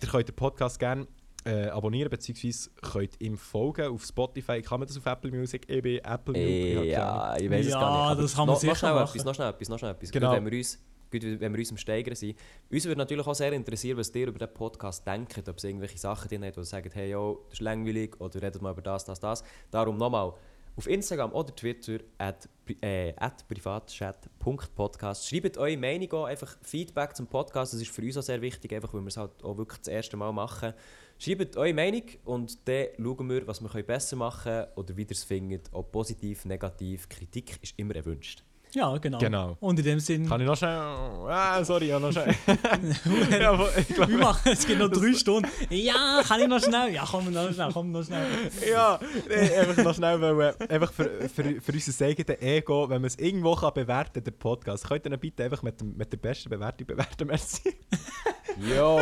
Ihr 0.00 0.08
könnt 0.08 0.28
den 0.28 0.34
Podcast 0.34 0.78
gerne 0.78 1.06
äh, 1.44 1.68
abonnieren, 1.68 2.10
beziehungsweise 2.10 2.70
könnt 2.80 3.20
ihm 3.20 3.36
folgen 3.36 3.88
auf 3.88 4.04
Spotify. 4.04 4.62
Kann 4.62 4.80
man 4.80 4.88
das 4.88 4.96
auf 4.96 5.06
Apple 5.06 5.30
Music? 5.30 5.68
Ich 5.68 5.82
bin 5.82 5.98
Apple 5.98 6.34
Music. 6.34 6.76
Ahnung. 6.76 6.88
Ja, 6.88 7.36
ich 7.36 7.50
weiß 7.50 7.66
es 7.66 7.72
Ja, 7.72 7.80
gar 7.80 7.90
nicht. 7.90 8.10
Aber 8.12 8.22
das 8.22 8.34
kann 8.34 8.38
man 8.40 8.46
noch, 8.46 8.54
noch 8.54 8.60
sicher 8.60 8.74
schnell 8.74 8.94
machen. 8.94 9.10
etwas, 9.10 9.24
noch 9.24 9.34
schnell 9.34 9.50
etwas, 9.50 9.68
noch 9.68 9.78
schnell 9.78 9.90
etwas. 9.90 10.10
Genau. 10.10 10.28
Gut, 10.28 10.36
wenn 10.36 10.50
wir 10.50 10.58
uns, 10.58 10.78
gut, 11.10 11.22
wenn 11.22 11.52
wir 11.52 11.58
uns 11.58 11.70
am 11.70 11.76
Steigern 11.76 12.14
sind. 12.14 12.38
Uns 12.70 12.84
würde 12.86 12.98
natürlich 12.98 13.26
auch 13.26 13.34
sehr 13.34 13.52
interessieren, 13.52 13.98
was 13.98 14.14
ihr 14.14 14.26
über 14.28 14.38
den 14.38 14.54
Podcast 14.54 15.06
denkt. 15.06 15.48
Ob 15.48 15.56
es 15.56 15.64
irgendwelche 15.64 15.98
Sachen 15.98 16.28
drin 16.28 16.44
hat, 16.44 16.56
wo 16.56 16.60
ihr 16.60 16.64
sagt, 16.64 16.94
hey, 16.94 17.10
yo, 17.10 17.44
das 17.48 17.54
ist 17.58 17.60
langweilig 17.60 18.18
oder 18.20 18.40
redet 18.40 18.62
mal 18.62 18.72
über 18.72 18.82
das, 18.82 19.04
das, 19.04 19.20
das. 19.20 19.44
Darum 19.70 19.98
nochmal 19.98 20.32
auf 20.76 20.88
Instagram 20.88 21.32
oder 21.32 21.54
Twitter 21.54 21.98
at, 22.18 22.48
äh, 22.80 23.12
at 23.16 23.46
privatchat.podcast. 23.48 25.28
Schreibt 25.28 25.56
eure 25.56 25.76
Meinung 25.76 26.12
an, 26.12 26.30
einfach 26.30 26.56
Feedback 26.62 27.14
zum 27.14 27.26
Podcast. 27.26 27.72
Das 27.72 27.80
ist 27.80 27.90
für 27.90 28.02
uns 28.02 28.16
auch 28.16 28.22
sehr 28.22 28.40
wichtig, 28.40 28.72
einfach 28.72 28.92
weil 28.92 29.02
wir 29.02 29.08
es 29.08 29.16
halt 29.16 29.42
auch 29.42 29.56
wirklich 29.56 29.78
das 29.78 29.88
erste 29.88 30.16
Mal 30.16 30.32
machen. 30.32 30.74
Schreibt 31.18 31.56
eure 31.56 31.74
Meinung 31.74 32.02
und 32.24 32.68
dann 32.68 32.86
schauen 32.98 33.28
wir, 33.30 33.46
was 33.46 33.62
wir 33.62 33.82
besser 33.82 34.16
machen 34.16 34.42
können 34.42 34.66
oder 34.74 34.96
wie 34.96 35.02
ihr 35.02 35.10
es 35.10 35.24
findet. 35.24 35.68
Ob 35.72 35.92
positiv, 35.92 36.44
negativ, 36.44 37.08
Kritik 37.08 37.58
ist 37.62 37.78
immer 37.78 37.94
erwünscht. 37.94 38.42
Ja, 38.74 38.98
genau. 38.98 39.18
Genau. 39.18 39.56
Und 39.60 39.78
in 39.78 39.84
dem 39.84 40.00
Sinn, 40.00 40.28
Kann 40.28 40.40
ich 40.40 40.46
noch 40.46 40.56
schnell. 40.56 40.70
Ah, 40.70 41.62
sorry, 41.62 41.88
ja, 41.88 42.00
noch 42.00 42.10
schnell. 42.10 42.34
ja, 43.40 43.52
aber 43.52 43.68
ich 43.78 43.88
wir 43.88 43.94
glaube, 43.94 44.12
machen, 44.14 44.52
es 44.52 44.66
geht 44.66 44.78
noch 44.78 44.90
drei 44.90 45.14
Stunden. 45.14 45.48
Ja, 45.70 46.22
kann 46.26 46.40
ich 46.40 46.48
noch 46.48 46.60
schnell? 46.60 46.92
Ja, 46.92 47.06
komm 47.08 47.32
noch 47.32 47.52
schnell, 47.52 47.70
komm 47.72 47.92
noch 47.92 48.04
schnell. 48.04 48.26
ja, 48.68 48.98
nee, 49.28 49.56
einfach 49.58 49.84
noch 49.84 49.94
schnell, 49.94 50.20
weil, 50.20 50.54
äh, 50.58 50.68
einfach 50.68 50.92
für, 50.92 51.08
für, 51.28 51.60
für 51.60 51.72
unser 51.72 52.04
eigenes 52.04 52.42
Ego, 52.42 52.88
wenn 52.88 53.00
man 53.00 53.06
es 53.06 53.16
irgendwo 53.16 53.54
kann 53.54 53.74
bewerten 53.74 54.14
kann, 54.14 54.24
der 54.24 54.32
Podcast, 54.32 54.88
könnt 54.88 55.06
ihr 55.06 55.12
ihn 55.12 55.20
bitte 55.20 55.44
einfach 55.44 55.62
mit, 55.62 55.80
dem, 55.80 55.96
mit 55.96 56.12
der 56.12 56.18
besten 56.18 56.50
Bewertung 56.50 56.86
bewerten, 56.88 57.28
merci. 57.28 57.76
Yo! 58.68 59.00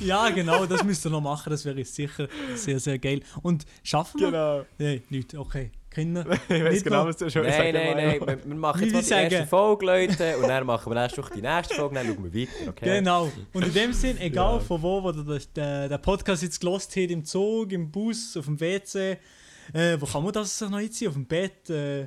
Ja, 0.00 0.30
genau, 0.30 0.66
das 0.66 0.84
müsst 0.84 1.04
ihr 1.04 1.10
noch 1.10 1.20
machen, 1.20 1.50
das 1.50 1.64
wäre 1.64 1.84
sicher 1.84 2.28
sehr, 2.54 2.78
sehr 2.78 2.98
geil. 2.98 3.22
Und 3.42 3.64
schaffen 3.82 4.20
wir? 4.20 4.30
Genau. 4.30 4.64
Nein, 4.78 5.02
nicht, 5.10 5.34
okay. 5.34 5.72
Kinder. 5.90 6.24
Ich 6.48 6.62
weiß 6.64 6.72
Nicht 6.72 6.84
genau, 6.84 7.04
was 7.06 7.16
du 7.16 7.28
schon 7.30 7.42
Nein, 7.42 7.52
sagen 7.52 7.72
nein, 7.72 7.96
nein, 7.96 8.18
Milo. 8.20 8.26
wir, 8.46 8.54
machen 8.54 8.82
jetzt 8.84 8.92
mal 8.92 9.02
die 9.02 9.08
erste 9.10 9.36
sagen. 9.36 9.48
Folge, 9.48 9.86
Leute, 9.86 10.38
und 10.38 10.48
dann 10.48 10.64
machen 10.66 10.92
wir 10.92 11.00
nächste 11.02 11.22
Woche 11.22 11.34
die 11.34 11.42
nächste 11.42 11.74
Folge, 11.74 11.94
dann 11.96 12.06
schauen 12.06 12.32
wir 12.32 12.40
weiter, 12.42 12.68
okay? 12.70 12.84
Genau. 12.98 13.32
Und 13.52 13.64
in 13.66 13.74
dem 13.74 13.92
Sinn, 13.92 14.18
egal 14.18 14.54
Ja. 14.54 14.60
von 14.60 14.82
wo, 14.82 15.02
wo 15.02 15.10
der, 15.12 15.40
der, 15.56 15.88
der 15.88 15.98
Podcast 15.98 16.42
jetzt 16.44 16.60
gelost 16.60 16.90
hat, 16.94 17.10
im 17.10 17.24
Zug, 17.24 17.72
im 17.72 17.90
Bus, 17.90 18.36
auf 18.36 18.44
dem 18.46 18.60
WC, 18.60 19.18
äh, 19.72 19.96
wo 20.00 20.06
kann 20.06 20.22
man 20.22 20.32
das 20.32 20.56
sich 20.58 20.68
noch 20.70 20.78
einziehen? 20.78 21.08
Auf 21.08 21.14
dem 21.14 21.26
Bett, 21.26 21.68
äh, 21.70 22.06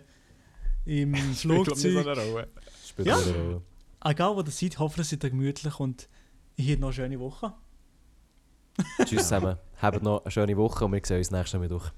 im 0.85 1.13
Flugzeug. 1.35 2.07
eine 2.07 2.21
Rolle. 2.31 2.47
Spielt 2.87 3.07
Ja. 3.07 3.17
eine 3.17 3.31
Rolle. 3.35 3.61
Egal 4.05 4.35
wo 4.35 4.41
ihr 4.41 4.51
seid, 4.51 4.79
hoffe, 4.79 5.01
ihr 5.01 5.03
seid 5.05 5.19
gemütlich 5.21 5.79
und 5.79 6.07
ich 6.55 6.69
habt 6.71 6.79
noch 6.79 6.87
eine 6.87 6.93
schöne 6.93 7.19
Woche. 7.19 7.53
Tschüss 9.05 9.23
zusammen, 9.23 9.57
habt 9.81 10.01
noch 10.03 10.23
eine 10.23 10.31
schöne 10.31 10.57
Woche 10.57 10.85
und 10.85 10.91
wir 10.93 11.01
sehen 11.05 11.17
uns 11.17 11.31
nächsten 11.31 11.59
Mittwoch. 11.59 11.89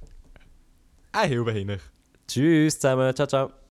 Ein 1.16 1.30
Hilfe 1.30 1.52
hin. 1.52 1.80
Tschüss 2.28 2.78
zusammen, 2.78 3.16
ciao, 3.16 3.28
ciao. 3.28 3.52